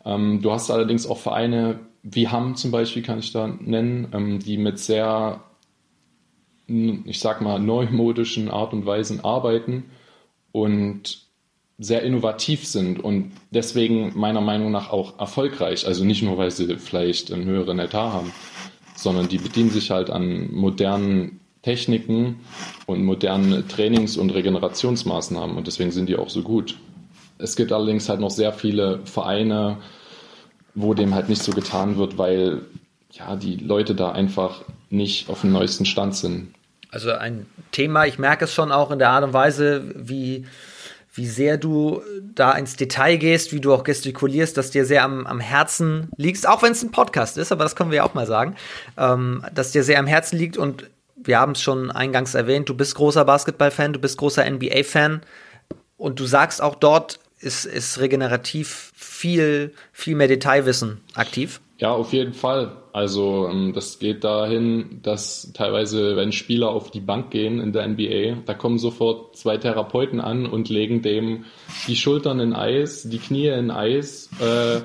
Ähm, 0.06 0.42
du 0.42 0.52
hast 0.52 0.70
allerdings 0.70 1.08
auch 1.08 1.18
Vereine 1.18 1.80
wie 2.04 2.28
Hamm 2.28 2.56
zum 2.56 2.72
Beispiel, 2.72 3.02
kann 3.02 3.20
ich 3.20 3.32
da 3.32 3.48
nennen, 3.48 4.10
ähm, 4.14 4.40
die 4.40 4.58
mit 4.58 4.78
sehr, 4.78 5.42
ich 6.68 7.20
sag 7.20 7.42
mal, 7.42 7.60
neumodischen 7.60 8.52
Art 8.52 8.74
und 8.74 8.86
Weisen 8.86 9.24
arbeiten 9.24 9.86
und 10.52 11.23
sehr 11.84 12.04
innovativ 12.04 12.66
sind 12.66 13.04
und 13.04 13.32
deswegen 13.52 14.18
meiner 14.18 14.42
Meinung 14.42 14.72
nach 14.72 14.90
auch 14.92 15.20
erfolgreich. 15.20 15.86
Also 15.86 16.06
nicht 16.06 16.24
nur, 16.24 16.38
weil 16.38 16.52
sie 16.52 16.78
vielleicht 16.78 17.32
einen 17.32 17.46
höheren 17.46 17.80
Etat 17.80 18.14
haben, 18.14 18.32
sondern 18.96 19.28
die 19.28 19.38
bedienen 19.38 19.70
sich 19.70 19.92
halt 19.92 20.10
an 20.10 20.52
modernen 20.54 21.40
Techniken 21.62 22.42
und 22.86 23.04
modernen 23.04 23.68
Trainings- 23.68 24.18
und 24.18 24.30
Regenerationsmaßnahmen 24.30 25.58
und 25.58 25.68
deswegen 25.68 25.92
sind 25.92 26.08
die 26.08 26.16
auch 26.16 26.30
so 26.30 26.42
gut. 26.42 26.76
Es 27.38 27.56
gibt 27.56 27.72
allerdings 27.72 28.08
halt 28.10 28.20
noch 28.20 28.32
sehr 28.32 28.54
viele 28.54 29.00
Vereine, 29.06 29.78
wo 30.76 30.94
dem 30.94 31.14
halt 31.14 31.30
nicht 31.30 31.44
so 31.44 31.52
getan 31.52 31.98
wird, 31.98 32.18
weil 32.18 32.62
ja 33.12 33.36
die 33.36 33.56
Leute 33.56 33.96
da 33.96 34.12
einfach 34.12 34.62
nicht 34.90 35.30
auf 35.30 35.42
dem 35.42 35.52
neuesten 35.52 35.86
Stand 35.86 36.16
sind. 36.16 36.54
Also 36.92 37.12
ein 37.12 37.46
Thema, 37.72 38.06
ich 38.06 38.20
merke 38.20 38.46
es 38.46 38.54
schon 38.54 38.72
auch 38.72 38.92
in 38.92 39.00
der 39.00 39.10
Art 39.10 39.24
und 39.24 39.34
Weise, 39.34 39.84
wie, 39.96 40.46
wie 41.14 41.28
sehr 41.28 41.58
du 41.58 42.02
da 42.34 42.54
ins 42.54 42.76
Detail 42.76 43.18
gehst, 43.18 43.52
wie 43.52 43.62
du 43.62 43.74
auch 43.74 43.84
gestikulierst, 43.84 44.58
dass 44.58 44.72
dir 44.72 44.86
sehr 44.86 45.04
am, 45.04 45.28
am 45.28 45.40
Herzen 45.40 46.10
liegt, 46.18 46.48
auch 46.48 46.64
wenn 46.64 46.72
es 46.72 46.84
ein 46.84 46.92
Podcast 46.92 47.38
ist, 47.38 47.52
aber 47.52 47.64
das 47.64 47.76
können 47.76 47.92
wir 47.92 47.98
ja 47.98 48.04
auch 48.04 48.16
mal 48.16 48.26
sagen, 48.26 48.56
ähm, 48.98 49.46
dass 49.54 49.72
dir 49.72 49.84
sehr 49.84 50.00
am 50.00 50.08
Herzen 50.08 50.38
liegt 50.38 50.58
und 50.58 50.90
wir 51.16 51.40
haben 51.40 51.54
es 51.54 51.62
schon 51.62 51.92
eingangs 51.92 52.34
erwähnt, 52.34 52.68
du 52.68 52.74
bist 52.74 52.96
großer 52.96 53.26
Basketball-Fan, 53.26 53.94
du 53.94 54.00
bist 54.00 54.18
großer 54.18 54.50
NBA-Fan 54.50 55.22
und 55.98 56.20
du 56.20 56.26
sagst 56.26 56.62
auch 56.62 56.76
dort 56.76 57.20
ist, 57.40 57.66
ist 57.66 58.00
regenerativ 58.00 58.92
viel, 58.96 59.74
viel 59.92 60.16
mehr 60.16 60.28
Detailwissen 60.28 61.02
aktiv. 61.14 61.62
Ja, 61.78 61.92
auf 61.92 62.14
jeden 62.14 62.34
Fall. 62.34 62.78
Also 62.94 63.50
ähm, 63.50 63.74
das 63.74 63.98
geht 64.00 64.24
dahin, 64.24 65.00
dass 65.02 65.52
teilweise, 65.54 66.16
wenn 66.16 66.32
Spieler 66.32 66.70
auf 66.70 66.92
die 66.92 67.02
Bank 67.02 67.32
gehen 67.32 67.60
in 67.60 67.74
der 67.74 67.88
NBA, 67.88 68.44
da 68.46 68.54
kommen 68.54 68.78
sofort 68.78 69.36
zwei 69.36 69.58
Therapeuten 69.58 70.22
an 70.22 70.46
und 70.46 70.70
legen 70.70 71.02
dem 71.02 71.46
die 71.88 71.96
Schultern 71.96 72.40
in 72.40 72.54
Eis, 72.54 73.04
die 73.04 73.18
Knie 73.18 73.48
in 73.48 73.72
Eis. 73.72 74.30
Äh, 74.40 74.82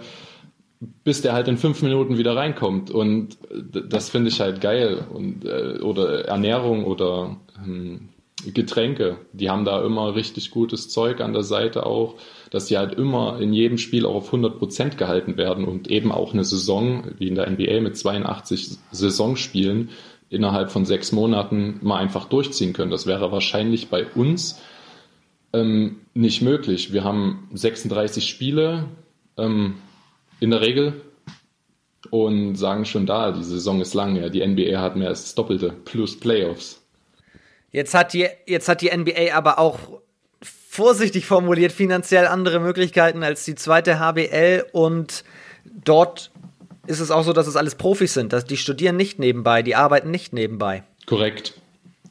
bis 1.04 1.22
der 1.22 1.32
halt 1.32 1.48
in 1.48 1.56
fünf 1.56 1.82
Minuten 1.82 2.18
wieder 2.18 2.36
reinkommt. 2.36 2.90
Und 2.90 3.36
das 3.50 4.10
finde 4.10 4.28
ich 4.28 4.40
halt 4.40 4.60
geil. 4.60 5.06
Und, 5.12 5.44
äh, 5.44 5.80
oder 5.80 6.26
Ernährung 6.26 6.84
oder 6.84 7.36
ähm, 7.64 8.10
Getränke, 8.46 9.18
die 9.32 9.50
haben 9.50 9.64
da 9.64 9.84
immer 9.84 10.14
richtig 10.14 10.50
gutes 10.50 10.88
Zeug 10.88 11.20
an 11.20 11.32
der 11.32 11.42
Seite 11.42 11.86
auch, 11.86 12.14
dass 12.50 12.66
die 12.66 12.78
halt 12.78 12.94
immer 12.94 13.40
in 13.40 13.52
jedem 13.52 13.78
Spiel 13.78 14.06
auch 14.06 14.14
auf 14.14 14.26
100 14.26 14.58
Prozent 14.58 14.98
gehalten 14.98 15.36
werden 15.36 15.64
und 15.64 15.90
eben 15.90 16.12
auch 16.12 16.32
eine 16.32 16.44
Saison, 16.44 17.04
wie 17.18 17.28
in 17.28 17.34
der 17.34 17.50
NBA 17.50 17.80
mit 17.80 17.96
82 17.96 18.78
Saisonspielen, 18.92 19.90
innerhalb 20.30 20.70
von 20.70 20.84
sechs 20.84 21.10
Monaten 21.10 21.80
mal 21.82 21.98
einfach 21.98 22.26
durchziehen 22.26 22.74
können. 22.74 22.90
Das 22.90 23.06
wäre 23.06 23.32
wahrscheinlich 23.32 23.88
bei 23.88 24.06
uns 24.06 24.60
ähm, 25.52 26.00
nicht 26.14 26.42
möglich. 26.42 26.92
Wir 26.92 27.02
haben 27.04 27.48
36 27.54 28.28
Spiele, 28.28 28.84
ähm, 29.36 29.74
in 30.40 30.50
der 30.50 30.60
Regel 30.60 31.00
und 32.10 32.56
sagen 32.56 32.84
schon 32.84 33.06
da, 33.06 33.32
die 33.32 33.42
Saison 33.42 33.80
ist 33.80 33.94
lang. 33.94 34.16
Ja, 34.16 34.28
die 34.28 34.46
NBA 34.46 34.80
hat 34.80 34.96
mehr 34.96 35.08
als 35.08 35.22
das 35.22 35.34
Doppelte 35.34 35.72
plus 35.84 36.18
Playoffs. 36.18 36.84
Jetzt 37.70 37.94
hat 37.94 38.12
die, 38.12 38.28
jetzt 38.46 38.68
hat 38.68 38.80
die 38.80 38.96
NBA 38.96 39.34
aber 39.34 39.58
auch 39.58 39.78
vorsichtig 40.40 41.26
formuliert 41.26 41.72
finanziell 41.72 42.26
andere 42.26 42.60
Möglichkeiten 42.60 43.22
als 43.22 43.44
die 43.44 43.54
zweite 43.54 43.98
HBL 43.98 44.66
und 44.72 45.24
dort 45.64 46.30
ist 46.86 47.00
es 47.00 47.10
auch 47.10 47.24
so, 47.24 47.32
dass 47.32 47.46
es 47.46 47.56
alles 47.56 47.74
Profis 47.74 48.14
sind, 48.14 48.32
dass 48.32 48.44
die 48.44 48.56
studieren 48.56 48.96
nicht 48.96 49.18
nebenbei, 49.18 49.62
die 49.62 49.74
arbeiten 49.74 50.10
nicht 50.10 50.32
nebenbei. 50.32 50.84
Korrekt. 51.06 51.54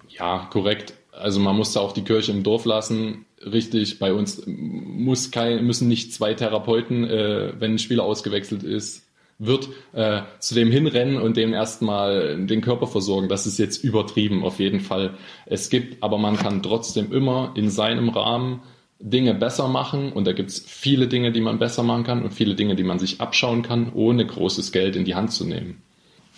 Ja, 0.10 0.48
korrekt. 0.52 0.94
Also 1.12 1.40
man 1.40 1.56
muss 1.56 1.74
da 1.74 1.80
auch 1.80 1.94
die 1.94 2.04
Kirche 2.04 2.32
im 2.32 2.44
Dorf 2.44 2.66
lassen 2.66 3.26
richtig, 3.46 4.00
bei 4.00 4.14
uns 4.14 4.44
muss 4.46 5.32
kein, 5.32 5.66
müssen 5.66 5.88
nicht 5.88 6.14
zwei 6.14 6.34
Therapeuten, 6.34 7.04
äh, 7.06 7.54
wenn 7.60 7.74
ein 7.74 7.80
Spieler 7.80 8.04
ausgewechselt 8.04 8.64
ist, 8.64 9.07
wird 9.40 9.70
äh, 9.94 10.22
zu 10.40 10.56
dem 10.56 10.72
hinrennen 10.72 11.22
und 11.22 11.38
dem 11.38 11.54
erstmal 11.54 12.46
den 12.46 12.62
Körper 12.62 12.88
versorgen. 12.88 13.30
Das 13.30 13.46
ist 13.46 13.60
jetzt 13.60 13.84
übertrieben, 13.84 14.44
auf 14.44 14.60
jeden 14.60 14.80
Fall. 14.80 15.16
Es 15.46 15.70
gibt, 15.70 16.02
aber 16.02 16.18
man 16.18 16.38
kann 16.38 16.64
trotzdem 16.64 17.12
immer 17.12 17.54
in 17.56 17.70
seinem 17.70 18.10
Rahmen 18.10 18.62
Dinge 19.00 19.36
besser 19.36 19.68
machen 19.68 20.12
und 20.12 20.26
da 20.26 20.34
gibt 20.34 20.50
es 20.50 20.60
viele 20.60 21.08
Dinge, 21.08 21.32
die 21.32 21.42
man 21.42 21.60
besser 21.60 21.84
machen 21.84 22.04
kann 22.04 22.24
und 22.24 22.34
viele 22.34 22.56
Dinge, 22.56 22.76
die 22.76 22.84
man 22.84 22.98
sich 22.98 23.22
abschauen 23.22 23.62
kann, 23.62 23.92
ohne 23.94 24.26
großes 24.26 24.72
Geld 24.72 24.96
in 24.96 25.06
die 25.06 25.14
Hand 25.14 25.32
zu 25.32 25.46
nehmen. 25.46 25.82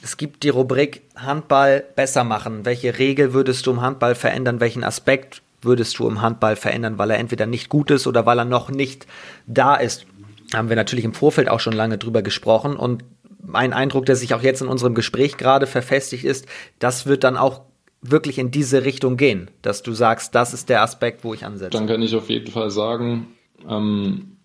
Es 0.01 0.17
gibt 0.17 0.43
die 0.43 0.49
Rubrik 0.49 1.01
Handball 1.15 1.83
besser 1.95 2.23
machen. 2.23 2.65
Welche 2.65 2.99
Regel 2.99 3.33
würdest 3.33 3.65
du 3.65 3.71
im 3.71 3.81
Handball 3.81 4.15
verändern? 4.15 4.59
Welchen 4.59 4.83
Aspekt 4.83 5.41
würdest 5.61 5.99
du 5.99 6.07
im 6.07 6.21
Handball 6.21 6.55
verändern, 6.55 6.97
weil 6.97 7.11
er 7.11 7.19
entweder 7.19 7.45
nicht 7.45 7.69
gut 7.69 7.91
ist 7.91 8.07
oder 8.07 8.25
weil 8.25 8.39
er 8.39 8.45
noch 8.45 8.69
nicht 8.69 9.07
da 9.45 9.75
ist? 9.75 10.05
Haben 10.53 10.69
wir 10.69 10.75
natürlich 10.75 11.05
im 11.05 11.13
Vorfeld 11.13 11.49
auch 11.49 11.59
schon 11.59 11.73
lange 11.73 11.97
drüber 11.97 12.21
gesprochen. 12.21 12.75
Und 12.75 13.03
mein 13.41 13.73
Eindruck, 13.73 14.05
der 14.05 14.15
sich 14.15 14.33
auch 14.33 14.41
jetzt 14.41 14.61
in 14.61 14.67
unserem 14.67 14.95
Gespräch 14.95 15.37
gerade 15.37 15.67
verfestigt 15.67 16.23
ist, 16.23 16.47
das 16.79 17.05
wird 17.05 17.23
dann 17.23 17.37
auch 17.37 17.61
wirklich 18.01 18.39
in 18.39 18.51
diese 18.51 18.85
Richtung 18.85 19.17
gehen, 19.17 19.51
dass 19.61 19.83
du 19.83 19.91
sagst, 19.93 20.33
das 20.35 20.53
ist 20.53 20.69
der 20.69 20.81
Aspekt, 20.81 21.23
wo 21.23 21.33
ich 21.33 21.45
ansetze. 21.45 21.77
Dann 21.77 21.87
kann 21.87 22.01
ich 22.01 22.15
auf 22.15 22.29
jeden 22.29 22.51
Fall 22.51 22.71
sagen, 22.71 23.27
ähm, 23.67 24.37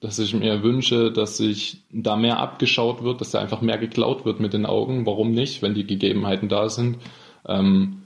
dass 0.00 0.18
ich 0.18 0.34
mir 0.34 0.62
wünsche, 0.62 1.10
dass 1.10 1.38
sich 1.38 1.82
da 1.90 2.14
mehr 2.14 2.38
abgeschaut 2.38 3.02
wird, 3.02 3.20
dass 3.20 3.30
da 3.30 3.40
einfach 3.40 3.62
mehr 3.62 3.78
geklaut 3.78 4.24
wird 4.24 4.38
mit 4.38 4.52
den 4.52 4.66
Augen. 4.66 5.06
Warum 5.06 5.32
nicht, 5.32 5.62
wenn 5.62 5.74
die 5.74 5.86
Gegebenheiten 5.86 6.48
da 6.48 6.68
sind? 6.68 6.98
Ähm, 7.46 8.02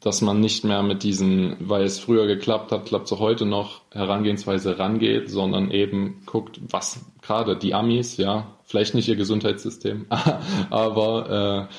dass 0.00 0.20
man 0.20 0.40
nicht 0.40 0.64
mehr 0.64 0.82
mit 0.82 1.02
diesen, 1.02 1.56
weil 1.60 1.82
es 1.84 1.98
früher 1.98 2.26
geklappt 2.26 2.70
hat, 2.72 2.86
klappt 2.86 3.06
es 3.06 3.12
auch 3.12 3.20
heute 3.20 3.46
noch, 3.46 3.82
Herangehensweise 3.92 4.78
rangeht, 4.78 5.30
sondern 5.30 5.70
eben 5.70 6.22
guckt, 6.26 6.60
was 6.68 7.00
gerade 7.22 7.56
die 7.56 7.74
Amis, 7.74 8.16
ja, 8.16 8.46
vielleicht 8.64 8.94
nicht 8.94 9.08
ihr 9.08 9.16
Gesundheitssystem, 9.16 10.06
aber 10.70 11.68
äh, 11.68 11.74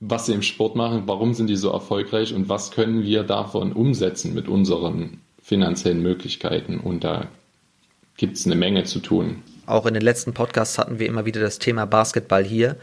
was 0.00 0.26
sie 0.26 0.32
im 0.32 0.42
Sport 0.42 0.74
machen, 0.74 1.04
warum 1.06 1.32
sind 1.32 1.46
die 1.46 1.56
so 1.56 1.70
erfolgreich 1.70 2.34
und 2.34 2.48
was 2.48 2.72
können 2.72 3.04
wir 3.04 3.22
davon 3.22 3.72
umsetzen 3.72 4.34
mit 4.34 4.48
unseren 4.48 5.20
finanziellen 5.40 6.02
Möglichkeiten. 6.02 6.80
Und 6.80 7.04
da 7.04 7.28
gibt 8.16 8.36
es 8.36 8.44
eine 8.44 8.56
Menge 8.56 8.82
zu 8.82 8.98
tun. 8.98 9.42
Auch 9.66 9.86
in 9.86 9.94
den 9.94 10.02
letzten 10.02 10.34
Podcasts 10.34 10.76
hatten 10.78 10.98
wir 10.98 11.06
immer 11.06 11.24
wieder 11.24 11.40
das 11.40 11.60
Thema 11.60 11.86
Basketball 11.86 12.42
hier. 12.42 12.76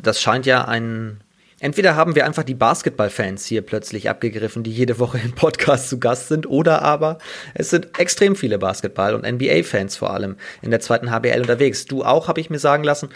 Das 0.00 0.20
scheint 0.20 0.46
ja 0.46 0.64
ein 0.64 1.20
Entweder 1.64 1.96
haben 1.96 2.14
wir 2.14 2.26
einfach 2.26 2.42
die 2.42 2.54
Basketballfans 2.54 3.46
hier 3.46 3.62
plötzlich 3.62 4.10
abgegriffen, 4.10 4.64
die 4.64 4.70
jede 4.70 4.98
Woche 4.98 5.18
im 5.24 5.32
Podcast 5.32 5.88
zu 5.88 5.98
Gast 5.98 6.28
sind, 6.28 6.46
oder 6.46 6.82
aber 6.82 7.16
es 7.54 7.70
sind 7.70 7.98
extrem 7.98 8.36
viele 8.36 8.58
Basketball- 8.58 9.14
und 9.14 9.24
NBA-Fans 9.24 9.96
vor 9.96 10.12
allem 10.12 10.36
in 10.60 10.70
der 10.70 10.80
zweiten 10.80 11.10
HBL 11.10 11.40
unterwegs. 11.40 11.86
Du 11.86 12.04
auch, 12.04 12.28
habe 12.28 12.38
ich 12.38 12.50
mir 12.50 12.58
sagen 12.58 12.84
lassen. 12.84 13.08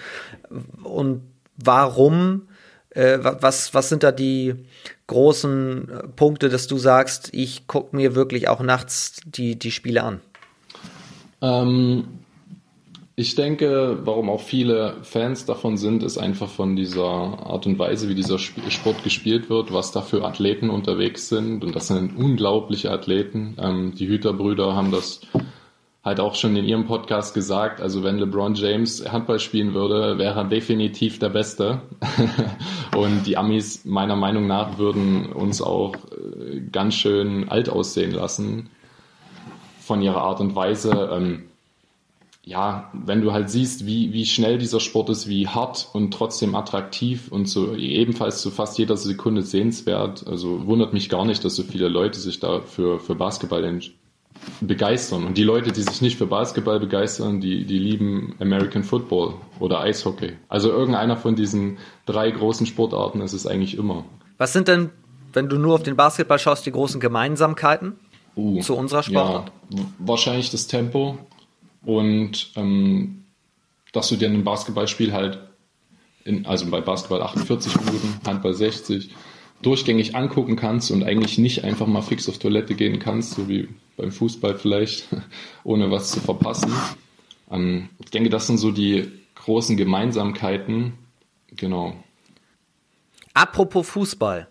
Und 0.82 1.24
warum, 1.62 2.48
äh, 2.94 3.18
was, 3.20 3.74
was 3.74 3.90
sind 3.90 4.02
da 4.02 4.12
die 4.12 4.54
großen 5.08 5.90
äh, 5.90 6.08
Punkte, 6.08 6.48
dass 6.48 6.66
du 6.68 6.78
sagst, 6.78 7.28
ich 7.32 7.66
gucke 7.66 7.94
mir 7.94 8.14
wirklich 8.14 8.48
auch 8.48 8.60
nachts 8.60 9.20
die, 9.26 9.58
die 9.58 9.72
Spiele 9.72 10.04
an? 10.04 10.20
Ähm, 11.42 12.04
ich 13.18 13.34
denke, 13.34 13.98
warum 14.04 14.30
auch 14.30 14.40
viele 14.40 14.98
Fans 15.02 15.44
davon 15.44 15.76
sind, 15.76 16.04
ist 16.04 16.18
einfach 16.18 16.48
von 16.48 16.76
dieser 16.76 17.02
Art 17.02 17.66
und 17.66 17.76
Weise, 17.76 18.08
wie 18.08 18.14
dieser 18.14 18.38
Sport 18.38 19.02
gespielt 19.02 19.50
wird, 19.50 19.72
was 19.72 19.90
da 19.90 20.02
für 20.02 20.24
Athleten 20.24 20.70
unterwegs 20.70 21.28
sind. 21.28 21.64
Und 21.64 21.74
das 21.74 21.88
sind 21.88 22.16
unglaubliche 22.16 22.92
Athleten. 22.92 23.56
Ähm, 23.60 23.92
die 23.92 24.06
Hüterbrüder 24.06 24.76
haben 24.76 24.92
das 24.92 25.22
halt 26.04 26.20
auch 26.20 26.36
schon 26.36 26.54
in 26.54 26.64
ihrem 26.64 26.86
Podcast 26.86 27.34
gesagt. 27.34 27.80
Also 27.80 28.04
wenn 28.04 28.18
LeBron 28.18 28.54
James 28.54 29.04
Handball 29.10 29.40
spielen 29.40 29.74
würde, 29.74 30.16
wäre 30.18 30.38
er 30.38 30.44
definitiv 30.44 31.18
der 31.18 31.30
Beste. 31.30 31.80
und 32.96 33.26
die 33.26 33.36
Amis 33.36 33.84
meiner 33.84 34.14
Meinung 34.14 34.46
nach 34.46 34.78
würden 34.78 35.32
uns 35.32 35.60
auch 35.60 35.96
äh, 35.96 36.60
ganz 36.70 36.94
schön 36.94 37.48
alt 37.48 37.68
aussehen 37.68 38.12
lassen 38.12 38.70
von 39.80 40.02
ihrer 40.02 40.22
Art 40.22 40.38
und 40.38 40.54
Weise. 40.54 41.10
Ähm, 41.12 41.47
ja, 42.48 42.90
wenn 42.94 43.20
du 43.20 43.34
halt 43.34 43.50
siehst, 43.50 43.84
wie, 43.84 44.14
wie 44.14 44.24
schnell 44.24 44.56
dieser 44.56 44.80
Sport 44.80 45.10
ist, 45.10 45.28
wie 45.28 45.46
hart 45.46 45.90
und 45.92 46.14
trotzdem 46.14 46.54
attraktiv 46.54 47.30
und 47.30 47.46
so 47.46 47.74
ebenfalls 47.74 48.40
zu 48.40 48.50
fast 48.50 48.78
jeder 48.78 48.96
Sekunde 48.96 49.42
sehenswert. 49.42 50.26
Also 50.26 50.66
wundert 50.66 50.94
mich 50.94 51.10
gar 51.10 51.26
nicht, 51.26 51.44
dass 51.44 51.56
so 51.56 51.62
viele 51.62 51.88
Leute 51.88 52.18
sich 52.18 52.40
da 52.40 52.60
für, 52.62 53.00
für 53.00 53.14
Basketball 53.14 53.78
begeistern. 54.62 55.26
Und 55.26 55.36
die 55.36 55.42
Leute, 55.42 55.72
die 55.72 55.82
sich 55.82 56.00
nicht 56.00 56.16
für 56.16 56.26
Basketball 56.26 56.80
begeistern, 56.80 57.42
die, 57.42 57.66
die 57.66 57.78
lieben 57.78 58.34
American 58.40 58.82
Football 58.82 59.34
oder 59.60 59.80
Eishockey. 59.80 60.32
Also 60.48 60.70
irgendeiner 60.70 61.18
von 61.18 61.36
diesen 61.36 61.76
drei 62.06 62.30
großen 62.30 62.64
Sportarten 62.64 63.20
ist 63.20 63.34
es 63.34 63.46
eigentlich 63.46 63.76
immer. 63.76 64.06
Was 64.38 64.54
sind 64.54 64.68
denn, 64.68 64.88
wenn 65.34 65.50
du 65.50 65.58
nur 65.58 65.74
auf 65.74 65.82
den 65.82 65.96
Basketball 65.96 66.38
schaust, 66.38 66.64
die 66.64 66.72
großen 66.72 66.98
Gemeinsamkeiten 66.98 67.98
uh, 68.36 68.58
zu 68.60 68.74
unserer 68.74 69.02
Sportart? 69.02 69.52
Ja, 69.68 69.82
wahrscheinlich 69.98 70.50
das 70.50 70.66
Tempo 70.66 71.18
und 71.84 72.52
ähm, 72.56 73.24
dass 73.92 74.08
du 74.08 74.16
dir 74.16 74.28
ein 74.28 74.44
Basketballspiel 74.44 75.12
halt, 75.12 75.38
in, 76.24 76.46
also 76.46 76.66
bei 76.66 76.80
Basketball 76.80 77.22
48 77.22 77.76
Minuten, 77.80 78.20
Handball 78.26 78.54
60, 78.54 79.14
durchgängig 79.62 80.14
angucken 80.14 80.56
kannst 80.56 80.90
und 80.90 81.02
eigentlich 81.02 81.38
nicht 81.38 81.64
einfach 81.64 81.86
mal 81.86 82.02
fix 82.02 82.28
auf 82.28 82.38
Toilette 82.38 82.74
gehen 82.74 82.98
kannst, 82.98 83.32
so 83.32 83.48
wie 83.48 83.68
beim 83.96 84.12
Fußball 84.12 84.56
vielleicht, 84.56 85.08
ohne 85.64 85.90
was 85.90 86.10
zu 86.10 86.20
verpassen. 86.20 86.72
Ähm, 87.50 87.88
ich 87.98 88.10
denke, 88.10 88.30
das 88.30 88.46
sind 88.46 88.58
so 88.58 88.70
die 88.70 89.10
großen 89.34 89.76
Gemeinsamkeiten. 89.76 90.94
Genau. 91.50 91.96
Apropos 93.34 93.88
Fußball. 93.88 94.48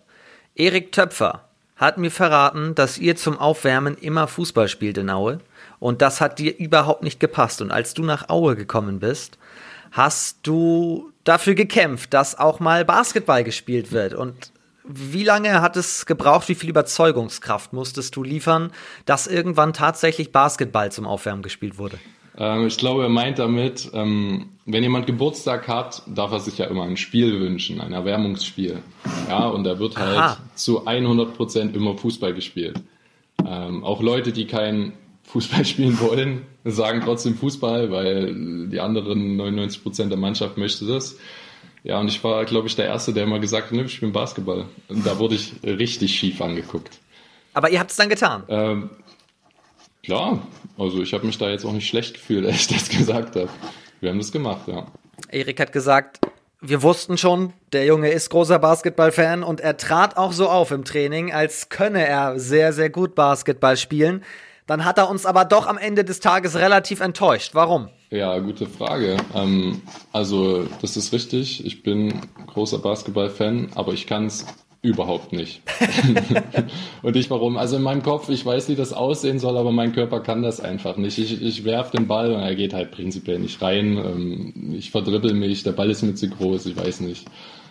Erik 0.54 0.92
Töpfer 0.92 1.48
hat 1.76 1.98
mir 1.98 2.10
verraten, 2.10 2.74
dass 2.74 2.98
ihr 2.98 3.16
zum 3.16 3.38
Aufwärmen 3.38 3.96
immer 3.96 4.26
Fußball 4.26 4.68
spielt 4.68 4.98
in 4.98 5.10
Aue. 5.10 5.40
Und 5.80 6.02
das 6.02 6.20
hat 6.20 6.38
dir 6.38 6.56
überhaupt 6.56 7.02
nicht 7.02 7.20
gepasst. 7.20 7.62
Und 7.62 7.70
als 7.70 7.94
du 7.94 8.02
nach 8.02 8.28
Aue 8.28 8.56
gekommen 8.56 8.98
bist, 9.00 9.38
hast 9.92 10.38
du 10.42 11.12
dafür 11.24 11.54
gekämpft, 11.54 12.14
dass 12.14 12.38
auch 12.38 12.60
mal 12.60 12.84
Basketball 12.84 13.44
gespielt 13.44 13.92
wird. 13.92 14.14
Und 14.14 14.52
wie 14.84 15.24
lange 15.24 15.60
hat 15.60 15.76
es 15.76 16.06
gebraucht, 16.06 16.48
wie 16.48 16.54
viel 16.54 16.70
Überzeugungskraft 16.70 17.72
musstest 17.72 18.16
du 18.16 18.22
liefern, 18.22 18.72
dass 19.04 19.26
irgendwann 19.26 19.72
tatsächlich 19.72 20.32
Basketball 20.32 20.90
zum 20.90 21.06
Aufwärmen 21.06 21.42
gespielt 21.42 21.78
wurde? 21.78 21.98
Ähm, 22.38 22.66
ich 22.66 22.78
glaube, 22.78 23.02
er 23.02 23.08
meint 23.08 23.38
damit, 23.38 23.90
ähm, 23.92 24.50
wenn 24.64 24.82
jemand 24.82 25.06
Geburtstag 25.06 25.68
hat, 25.68 26.02
darf 26.06 26.32
er 26.32 26.40
sich 26.40 26.56
ja 26.58 26.66
immer 26.66 26.84
ein 26.84 26.96
Spiel 26.96 27.40
wünschen, 27.40 27.80
ein 27.80 27.92
Erwärmungsspiel. 27.92 28.78
Ja, 29.28 29.48
und 29.48 29.64
da 29.64 29.78
wird 29.78 29.98
halt 29.98 30.18
Aha. 30.18 30.38
zu 30.54 30.86
100 30.86 31.36
Prozent 31.36 31.76
immer 31.76 31.96
Fußball 31.96 32.32
gespielt. 32.32 32.80
Ähm, 33.46 33.84
auch 33.84 34.00
Leute, 34.00 34.32
die 34.32 34.46
kein 34.46 34.92
Fußball 35.28 35.64
spielen 35.64 36.00
wollen, 36.00 36.46
sagen 36.64 37.02
trotzdem 37.04 37.36
Fußball, 37.36 37.90
weil 37.90 38.68
die 38.68 38.80
anderen 38.80 39.36
99 39.36 39.82
Prozent 39.82 40.10
der 40.10 40.18
Mannschaft 40.18 40.56
möchte 40.56 40.86
das. 40.86 41.16
Ja, 41.84 42.00
und 42.00 42.08
ich 42.08 42.22
war, 42.24 42.44
glaube 42.44 42.66
ich, 42.66 42.76
der 42.76 42.86
Erste, 42.86 43.12
der 43.12 43.24
immer 43.24 43.38
gesagt 43.38 43.66
hat, 43.66 43.72
ne, 43.72 43.84
ich 43.84 43.94
spiele 43.94 44.10
Basketball. 44.10 44.66
Und 44.88 45.06
da 45.06 45.18
wurde 45.18 45.34
ich 45.34 45.54
richtig 45.62 46.18
schief 46.18 46.40
angeguckt. 46.40 46.98
Aber 47.54 47.70
ihr 47.70 47.78
habt 47.78 47.90
es 47.90 47.96
dann 47.96 48.08
getan? 48.08 48.42
Ähm, 48.48 48.90
klar, 50.02 50.46
also 50.76 51.02
ich 51.02 51.12
habe 51.12 51.26
mich 51.26 51.38
da 51.38 51.48
jetzt 51.48 51.64
auch 51.64 51.72
nicht 51.72 51.88
schlecht 51.88 52.14
gefühlt, 52.14 52.46
als 52.46 52.62
ich 52.62 52.66
das 52.68 52.88
gesagt 52.88 53.36
habe. 53.36 53.48
Wir 54.00 54.10
haben 54.10 54.18
das 54.18 54.32
gemacht, 54.32 54.66
ja. 54.66 54.86
Erik 55.30 55.60
hat 55.60 55.72
gesagt, 55.72 56.20
wir 56.60 56.82
wussten 56.82 57.18
schon, 57.18 57.52
der 57.72 57.84
Junge 57.84 58.10
ist 58.10 58.30
großer 58.30 58.58
Basketballfan 58.58 59.42
und 59.42 59.60
er 59.60 59.76
trat 59.76 60.16
auch 60.16 60.32
so 60.32 60.48
auf 60.48 60.70
im 60.70 60.84
Training, 60.84 61.32
als 61.32 61.68
könne 61.68 62.06
er 62.06 62.38
sehr, 62.38 62.72
sehr 62.72 62.90
gut 62.90 63.14
Basketball 63.14 63.76
spielen. 63.76 64.24
Dann 64.68 64.84
hat 64.84 64.98
er 64.98 65.08
uns 65.08 65.24
aber 65.24 65.46
doch 65.46 65.66
am 65.66 65.78
Ende 65.78 66.04
des 66.04 66.20
Tages 66.20 66.54
relativ 66.54 67.00
enttäuscht. 67.00 67.54
Warum? 67.54 67.88
Ja, 68.10 68.38
gute 68.38 68.66
Frage. 68.66 69.16
Ähm, 69.34 69.80
also, 70.12 70.66
das 70.82 70.98
ist 70.98 71.12
richtig. 71.14 71.64
Ich 71.64 71.82
bin 71.82 72.20
großer 72.46 72.78
Basketball-Fan, 72.78 73.70
aber 73.74 73.94
ich 73.94 74.06
kann 74.06 74.26
es 74.26 74.44
überhaupt 74.82 75.32
nicht. 75.32 75.62
und 77.02 77.16
ich 77.16 77.30
warum? 77.30 77.56
Also 77.56 77.76
in 77.76 77.82
meinem 77.82 78.02
Kopf, 78.02 78.28
ich 78.28 78.44
weiß, 78.44 78.68
wie 78.68 78.76
das 78.76 78.92
aussehen 78.92 79.38
soll, 79.38 79.56
aber 79.56 79.72
mein 79.72 79.92
Körper 79.92 80.20
kann 80.20 80.42
das 80.42 80.60
einfach 80.60 80.98
nicht. 80.98 81.18
Ich, 81.18 81.42
ich 81.42 81.64
werf 81.64 81.90
den 81.90 82.06
Ball 82.06 82.30
und 82.32 82.40
er 82.40 82.54
geht 82.54 82.74
halt 82.74 82.90
prinzipiell 82.90 83.38
nicht 83.38 83.60
rein. 83.62 83.96
Ähm, 83.96 84.74
ich 84.76 84.90
verdribbel 84.90 85.32
mich, 85.32 85.62
der 85.62 85.72
Ball 85.72 85.90
ist 85.90 86.02
mir 86.02 86.14
zu 86.14 86.28
groß, 86.28 86.66
ich 86.66 86.76
weiß 86.76 87.00
nicht 87.00 87.26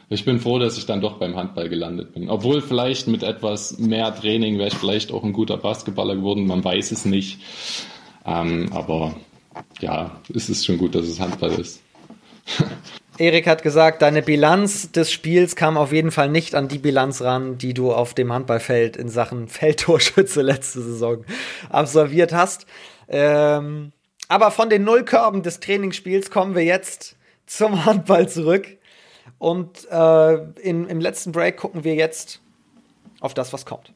ich 0.10 0.24
bin 0.24 0.40
froh, 0.40 0.60
dass 0.60 0.78
ich 0.78 0.86
dann 0.86 1.02
doch 1.02 1.18
beim 1.18 1.36
Handball 1.36 1.70
gelandet 1.70 2.14
bin. 2.14 2.30
Obwohl 2.30 2.62
vielleicht 2.62 3.08
mit 3.08 3.24
etwas 3.24 3.78
mehr 3.78 4.16
Training 4.16 4.58
wäre 4.58 4.70
ich 4.70 4.76
vielleicht 4.76 5.12
auch 5.12 5.24
ein 5.24 5.34
guter 5.34 5.58
Basketballer 5.58 6.16
geworden, 6.16 6.48
man 6.48 6.64
weiß 6.64 6.92
es 6.92 7.06
nicht. 7.06 7.40
Ähm, 8.26 8.70
aber 8.74 9.16
ja, 9.82 10.22
es 10.34 10.50
ist 10.50 10.66
schon 10.66 10.78
gut, 10.78 10.96
dass 10.96 11.06
es 11.06 11.20
Handball 11.20 11.52
ist. 11.60 11.82
Erik 13.18 13.48
hat 13.48 13.64
gesagt, 13.64 14.04
deine 14.04 14.22
Bilanz 14.22 14.92
des 14.92 15.12
Spiels 15.12 15.56
kam 15.56 15.76
auf 15.76 15.92
jeden 15.92 16.12
Fall 16.12 16.30
nicht 16.30 16.54
an 16.54 16.68
die 16.68 16.78
Bilanz 16.78 17.22
ran, 17.22 17.58
die 17.58 17.74
du 17.74 17.92
auf 17.92 18.14
dem 18.14 18.32
Handballfeld 18.32 18.96
in 18.96 19.10
Sachen 19.10 19.48
Feldtorschütze 19.48 20.42
letzte 20.42 20.82
Saison 20.82 21.26
absolviert 21.70 22.32
hast. 22.32 22.66
Ähm, 23.10 23.92
aber 24.30 24.52
von 24.52 24.70
den 24.70 24.84
Nullkörben 24.84 25.42
des 25.42 25.60
Trainingsspiels 25.60 26.30
kommen 26.30 26.54
wir 26.54 26.64
jetzt 26.64 27.16
zum 27.46 27.86
Handball 27.86 28.30
zurück. 28.30 28.77
Und 29.40 29.90
äh, 29.92 30.34
in, 30.62 30.88
im 30.88 31.00
letzten 31.00 31.32
Break 31.32 31.58
gucken 31.58 31.84
wir 31.84 31.96
jetzt 31.96 32.40
auf 33.20 33.34
das, 33.34 33.54
was 33.54 33.66
kommt. 33.66 33.92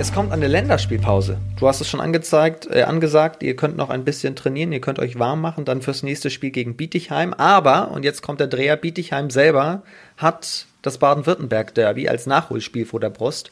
Es 0.00 0.14
kommt 0.14 0.32
eine 0.32 0.48
Länderspielpause. 0.48 1.36
Du 1.58 1.68
hast 1.68 1.82
es 1.82 1.88
schon 1.88 2.00
angezeigt, 2.00 2.66
äh, 2.70 2.84
angesagt, 2.84 3.42
ihr 3.42 3.54
könnt 3.54 3.76
noch 3.76 3.90
ein 3.90 4.02
bisschen 4.02 4.34
trainieren, 4.34 4.72
ihr 4.72 4.80
könnt 4.80 4.98
euch 4.98 5.18
warm 5.18 5.42
machen, 5.42 5.66
dann 5.66 5.82
fürs 5.82 6.02
nächste 6.02 6.30
Spiel 6.30 6.50
gegen 6.50 6.74
Bietigheim. 6.74 7.34
Aber, 7.34 7.90
und 7.90 8.02
jetzt 8.02 8.22
kommt 8.22 8.40
der 8.40 8.46
Dreher, 8.46 8.76
Bietigheim 8.76 9.28
selber 9.28 9.82
hat 10.16 10.64
das 10.80 10.96
Baden-Württemberg-Derby 10.96 12.08
als 12.08 12.24
Nachholspiel 12.24 12.86
vor 12.86 12.98
der 12.98 13.10
Brust 13.10 13.50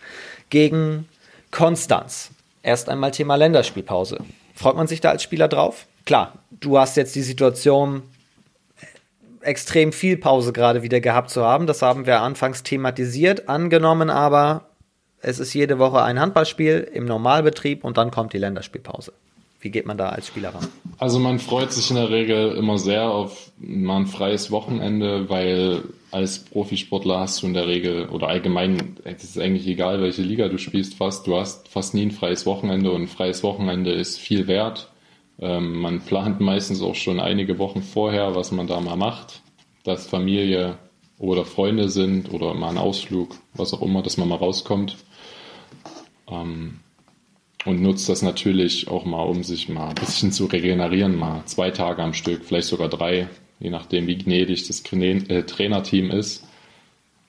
gegen 0.49 1.07
Konstanz. 1.51 2.31
Erst 2.63 2.89
einmal 2.89 3.11
Thema 3.11 3.37
Länderspielpause. 3.37 4.19
Freut 4.55 4.77
man 4.77 4.87
sich 4.87 5.03
da 5.03 5.11
als 5.11 5.23
Spieler 5.23 5.49
drauf? 5.49 5.87
Klar, 6.07 6.33
du 6.61 6.79
hast 6.79 6.97
jetzt 6.97 7.15
die 7.15 7.23
Situation, 7.23 8.03
extrem 9.41 9.93
viel 9.93 10.17
Pause 10.17 10.53
gerade 10.53 10.83
wieder 10.83 11.01
gehabt 11.01 11.31
zu 11.31 11.43
haben. 11.43 11.67
Das 11.67 11.83
haben 11.83 12.07
wir 12.07 12.21
anfangs 12.21 12.63
thematisiert. 12.63 13.49
Angenommen 13.49 14.11
aber, 14.11 14.67
es 15.21 15.39
ist 15.39 15.55
jede 15.55 15.79
Woche 15.79 16.03
ein 16.03 16.21
Handballspiel 16.21 16.89
im 16.93 17.05
Normalbetrieb 17.05 17.85
und 17.85 17.97
dann 17.97 18.11
kommt 18.11 18.33
die 18.33 18.39
Länderspielpause. 18.39 19.13
Wie 19.61 19.71
geht 19.71 19.87
man 19.87 19.99
da 19.99 20.11
als 20.11 20.29
Spieler 20.29 20.51
ran? 20.51 20.69
Also 20.99 21.19
man 21.19 21.41
freut 21.41 21.73
sich 21.73 21.91
in 21.91 21.97
der 21.97 22.11
Regel 22.11 22.53
immer 22.53 22.79
sehr 22.79 23.11
auf 23.11 23.51
mal 23.59 23.97
ein 23.97 24.07
freies 24.07 24.53
Wochenende, 24.53 25.29
weil 25.29 25.83
als 26.13 26.39
Profisportler 26.39 27.19
hast 27.21 27.43
du 27.43 27.49
in 27.49 27.55
der 27.55 27.67
Regel 27.67 28.09
oder 28.09 28.29
allgemein, 28.29 28.97
es 29.03 29.25
ist 29.25 29.39
eigentlich 29.39 29.67
egal, 29.67 30.01
welche 30.01 30.23
Liga 30.23 30.49
du 30.49 30.59
spielst 30.59 30.95
fast, 30.95 31.27
du 31.27 31.37
hast 31.37 31.67
fast 31.69 31.93
nie 31.93 32.03
ein 32.03 32.13
freies 32.13 32.47
Wochenende 32.47 32.93
und 32.93 33.03
ein 33.03 33.09
freies 33.09 33.43
Wochenende 33.43 33.91
ist 33.91 34.19
viel 34.19 34.47
wert. 34.47 34.89
Ähm, 35.41 35.81
man 35.81 36.01
plant 36.01 36.41
meistens 36.41 36.83
auch 36.83 36.95
schon 36.95 37.21
einige 37.21 37.59
Wochen 37.59 37.83
vorher, 37.83 38.35
was 38.35 38.51
man 38.51 38.67
da 38.67 38.81
mal 38.81 38.97
macht, 38.97 39.43
dass 39.85 40.07
Familie 40.07 40.79
oder 41.19 41.45
Freunde 41.45 41.89
sind 41.89 42.33
oder 42.33 42.55
mal 42.55 42.71
ein 42.71 42.79
Ausflug, 42.79 43.37
was 43.55 43.73
auch 43.73 43.83
immer, 43.83 44.03
dass 44.03 44.17
man 44.17 44.29
mal 44.29 44.37
rauskommt. 44.37 44.97
Ähm, 46.29 46.81
und 47.65 47.83
nutzt 47.83 48.09
das 48.09 48.23
natürlich 48.23 48.89
auch 48.89 49.05
mal, 49.05 49.23
um 49.23 49.43
sich 49.43 49.69
mal 49.69 49.89
ein 49.89 49.95
bisschen 49.95 50.33
zu 50.33 50.47
regenerieren, 50.47 51.17
mal 51.17 51.43
zwei 51.47 51.71
Tage 51.71 52.03
am 52.03 52.15
Stück, 52.15 52.45
vielleicht 52.45 52.69
sogar 52.69 52.89
drei, 52.89 53.29
je 53.61 53.71
nachdem, 53.71 54.07
wie 54.07 54.17
gnädig 54.17 54.67
das 54.67 54.83
äh, 54.93 55.43
Trainerteam 55.43 56.11
ist. 56.11 56.48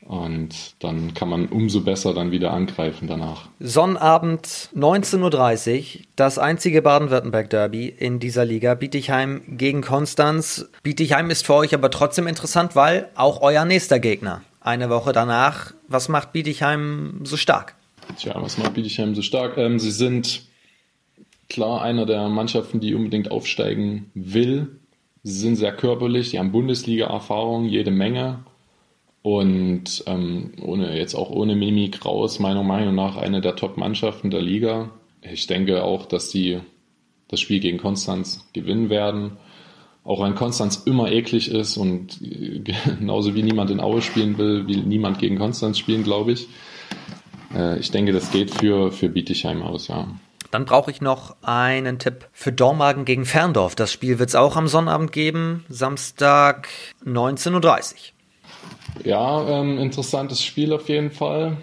Und 0.10 0.74
dann 0.80 1.14
kann 1.14 1.30
man 1.30 1.45
umso 1.49 1.82
besser 1.82 2.16
dann 2.16 2.32
wieder 2.32 2.51
angreifen 2.51 3.07
danach. 3.07 3.47
Sonnabend 3.60 4.72
19.30 4.76 5.20
Uhr, 5.20 6.01
das 6.16 6.39
einzige 6.39 6.82
Baden-Württemberg-Derby 6.82 7.89
in 7.89 8.20
dieser 8.20 8.43
Liga. 8.43 8.74
Bietigheim 8.74 9.43
gegen 9.47 9.82
Konstanz. 9.82 10.68
Bietigheim 10.82 11.30
ist 11.30 11.45
für 11.45 11.53
euch 11.53 11.76
aber 11.76 11.91
trotzdem 11.91 12.26
interessant, 12.26 12.76
weil 12.76 13.10
auch 13.14 13.43
euer 13.43 13.66
nächster 13.66 13.99
Gegner. 13.99 14.41
Eine 14.62 14.89
Woche 14.89 15.12
danach. 15.12 15.76
Was 15.88 16.10
macht 16.10 16.34
Bietigheim 16.34 17.22
so 17.24 17.38
stark? 17.38 17.76
Tja, 18.18 18.34
was 18.41 18.57
macht 18.57 18.74
Bietigheim 18.74 19.14
so 19.14 19.22
stark? 19.22 19.60
Ähm, 19.60 19.78
sie 19.78 19.91
sind 19.91 20.41
klar 21.49 21.84
einer 21.84 22.07
der 22.07 22.30
Mannschaften, 22.30 22.80
die 22.80 22.95
unbedingt 22.95 23.30
aufsteigen 23.30 24.10
will. 24.16 24.80
Sie 25.22 25.38
sind 25.38 25.55
sehr 25.55 25.76
körperlich, 25.76 26.32
sie 26.32 26.39
haben 26.39 26.51
Bundesliga-Erfahrung, 26.51 27.66
jede 27.66 27.91
Menge 27.91 28.39
und 29.22 30.03
ähm, 30.07 30.53
ohne, 30.61 30.97
jetzt 30.97 31.15
auch 31.15 31.30
ohne 31.30 31.55
Mimi 31.55 31.91
Kraus, 31.91 32.39
meiner 32.39 32.63
Meinung 32.63 32.95
nach 32.95 33.17
eine 33.17 33.41
der 33.41 33.55
Top-Mannschaften 33.55 34.30
der 34.30 34.41
Liga. 34.41 34.91
Ich 35.22 35.47
denke 35.47 35.84
auch, 35.84 36.05
dass 36.05 36.32
sie 36.32 36.61
das 37.28 37.39
Spiel 37.39 37.59
gegen 37.59 37.78
Konstanz 37.78 38.47
gewinnen 38.53 38.89
werden. 38.89 39.38
Auch 40.05 40.24
wenn 40.24 40.36
Konstanz 40.36 40.78
immer 40.86 41.11
eklig 41.11 41.51
ist 41.51 41.78
und 41.78 42.20
genauso 42.99 43.36
wie 43.36 43.43
niemand 43.43 43.70
in 43.70 43.82
Aue 43.82 44.01
spielen 44.01 44.38
will, 44.38 44.67
will 44.67 44.84
niemand 44.84 45.20
gegen 45.20 45.38
Konstanz 45.38 45.78
spielen, 45.78 46.03
glaube 46.03 46.32
ich. 46.32 46.47
Äh, 47.53 47.80
ich 47.80 47.91
denke, 47.91 48.13
das 48.13 48.32
geht 48.32 48.51
für, 48.51 48.91
für 48.91 49.09
Bietigheim 49.09 49.61
aus, 49.61 49.89
ja. 49.89 50.07
Dann 50.51 50.65
brauche 50.65 50.89
ich 50.89 50.99
noch 50.99 51.36
einen 51.43 51.99
Tipp 51.99 52.28
für 52.32 52.51
Dormagen 52.51 53.05
gegen 53.05 53.26
Ferndorf. 53.26 53.76
Das 53.76 53.91
Spiel 53.93 54.17
wird 54.17 54.30
es 54.30 54.36
auch 54.36 54.55
am 54.55 54.67
Sonnabend 54.67 55.11
geben, 55.11 55.63
Samstag 55.70 56.70
19.30 57.05 57.53
Uhr. 57.93 58.18
Ja, 59.04 59.62
ähm, 59.62 59.78
interessantes 59.78 60.44
Spiel 60.44 60.74
auf 60.74 60.90
jeden 60.90 61.12
Fall. 61.12 61.58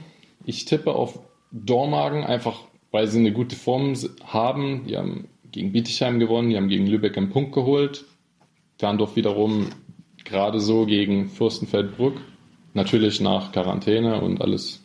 Ich 0.45 0.65
tippe 0.65 0.95
auf 0.95 1.19
Dormagen, 1.53 2.25
einfach 2.25 2.61
weil 2.91 3.09
sie 3.09 3.19
eine 3.19 3.33
gute 3.33 3.57
Form 3.57 3.95
haben. 4.25 4.87
Die 4.87 4.97
haben 4.97 5.29
gegen 5.53 5.73
Bietigheim 5.73 6.19
gewonnen, 6.19 6.51
die 6.51 6.57
haben 6.57 6.69
gegen 6.69 6.87
Lübeck 6.87 7.17
einen 7.17 7.31
Punkt 7.31 7.53
geholt. 7.53 8.05
Ferndorf 8.79 9.17
wiederum 9.17 9.71
gerade 10.25 10.61
so 10.61 10.87
gegen 10.87 11.29
Fürstenfeldbruck. 11.29 12.15
Natürlich 12.75 13.21
nach 13.21 13.53
Quarantäne 13.53 14.21
und 14.21 14.41
alles 14.41 14.85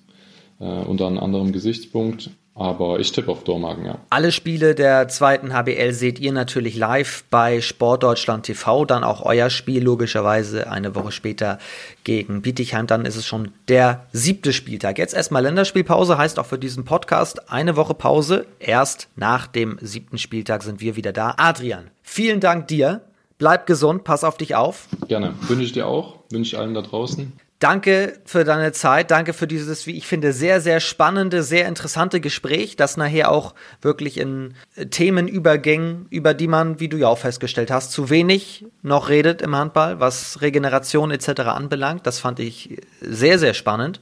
äh, 0.60 0.66
unter 0.66 1.08
einem 1.08 1.20
anderen 1.20 1.52
Gesichtspunkt. 1.52 2.32
Aber 2.54 3.00
ich 3.00 3.12
tippe 3.14 3.32
auf 3.32 3.44
Dormagen, 3.44 3.86
ja. 3.86 4.00
Alle 4.10 4.32
Spiele 4.32 4.76
der 4.76 5.08
zweiten 5.08 5.54
HBL 5.54 5.94
seht 5.94 6.20
ihr 6.20 6.34
natürlich 6.34 6.76
live 6.76 7.24
bei 7.30 7.62
Sportdeutschland 7.62 8.46
TV. 8.46 8.84
Dann 8.86 9.06
auch 9.06 9.26
euer 9.26 9.50
Spiel 9.50 9.82
logischerweise 9.82 10.70
eine 10.70 10.94
Woche 10.94 11.14
später 11.14 11.60
gegen 12.04 12.42
Bietigheim. 12.42 12.88
Dann 12.88 13.06
ist 13.06 13.16
es 13.16 13.26
schon 13.26 13.54
der 13.70 14.06
siebte 14.12 14.52
Spieltag. 14.52 14.98
Jetzt 14.98 15.14
erstmal 15.14 15.44
Länderspielpause, 15.44 16.18
heißt 16.18 16.40
auch 16.40 16.46
für 16.46 16.60
diesen 16.60 16.84
Podcast 16.84 17.50
eine 17.50 17.78
Woche 17.78 17.94
Pause. 17.94 18.46
Erst 18.60 19.08
nach 19.16 19.48
dem 19.48 19.78
siebten 19.82 20.18
Spieltag 20.18 20.64
sind 20.64 20.82
wir 20.82 20.98
wieder 20.98 21.14
da. 21.14 21.36
Adrian, 21.38 21.90
vielen 22.04 22.42
Dank 22.42 22.68
dir. 22.68 23.02
Bleib 23.38 23.66
gesund, 23.66 24.04
pass 24.04 24.24
auf 24.24 24.38
dich 24.38 24.56
auf. 24.56 24.88
Gerne. 25.08 25.34
Wünsche 25.48 25.64
ich 25.64 25.72
dir 25.72 25.88
auch. 25.88 26.20
Wünsche 26.30 26.56
ich 26.56 26.62
allen 26.62 26.74
da 26.74 26.82
draußen. 26.82 27.32
Danke 27.62 28.18
für 28.26 28.44
deine 28.44 28.72
Zeit, 28.72 29.12
danke 29.12 29.34
für 29.34 29.46
dieses, 29.46 29.86
wie 29.86 29.96
ich 29.96 30.08
finde, 30.08 30.34
sehr, 30.34 30.62
sehr 30.62 30.80
spannende, 30.80 31.44
sehr 31.44 31.68
interessante 31.68 32.20
Gespräch, 32.20 32.76
das 32.76 32.98
nachher 32.98 33.32
auch 33.32 33.54
wirklich 33.84 34.18
in 34.18 34.56
Themen 34.90 35.28
überging, 35.28 36.08
über 36.10 36.34
die 36.34 36.48
man, 36.48 36.80
wie 36.80 36.90
du 36.90 36.98
ja 36.98 37.08
auch 37.08 37.20
festgestellt 37.20 37.70
hast, 37.70 37.92
zu 37.92 38.10
wenig 38.10 38.66
noch 38.82 39.10
redet 39.10 39.44
im 39.44 39.56
Handball, 39.56 40.00
was 40.00 40.42
Regeneration 40.42 41.12
etc. 41.12 41.42
anbelangt. 41.42 42.08
Das 42.08 42.18
fand 42.18 42.40
ich 42.40 42.82
sehr, 43.00 43.38
sehr 43.38 43.54
spannend. 43.54 44.02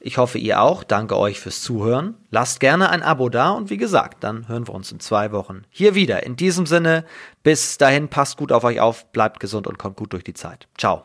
Ich 0.00 0.16
hoffe, 0.16 0.38
ihr 0.38 0.62
auch. 0.62 0.82
Danke 0.82 1.18
euch 1.18 1.38
fürs 1.38 1.60
Zuhören. 1.60 2.14
Lasst 2.30 2.60
gerne 2.60 2.88
ein 2.88 3.02
Abo 3.02 3.28
da 3.28 3.50
und 3.50 3.68
wie 3.68 3.76
gesagt, 3.76 4.24
dann 4.24 4.48
hören 4.48 4.66
wir 4.68 4.74
uns 4.74 4.90
in 4.90 5.00
zwei 5.00 5.32
Wochen 5.32 5.64
hier 5.68 5.94
wieder. 5.94 6.22
In 6.22 6.36
diesem 6.36 6.64
Sinne, 6.64 7.04
bis 7.42 7.76
dahin, 7.76 8.08
passt 8.08 8.38
gut 8.38 8.52
auf 8.52 8.64
euch 8.64 8.80
auf, 8.80 9.04
bleibt 9.12 9.38
gesund 9.38 9.66
und 9.66 9.78
kommt 9.78 9.96
gut 9.96 10.14
durch 10.14 10.24
die 10.24 10.32
Zeit. 10.32 10.66
Ciao. 10.78 11.02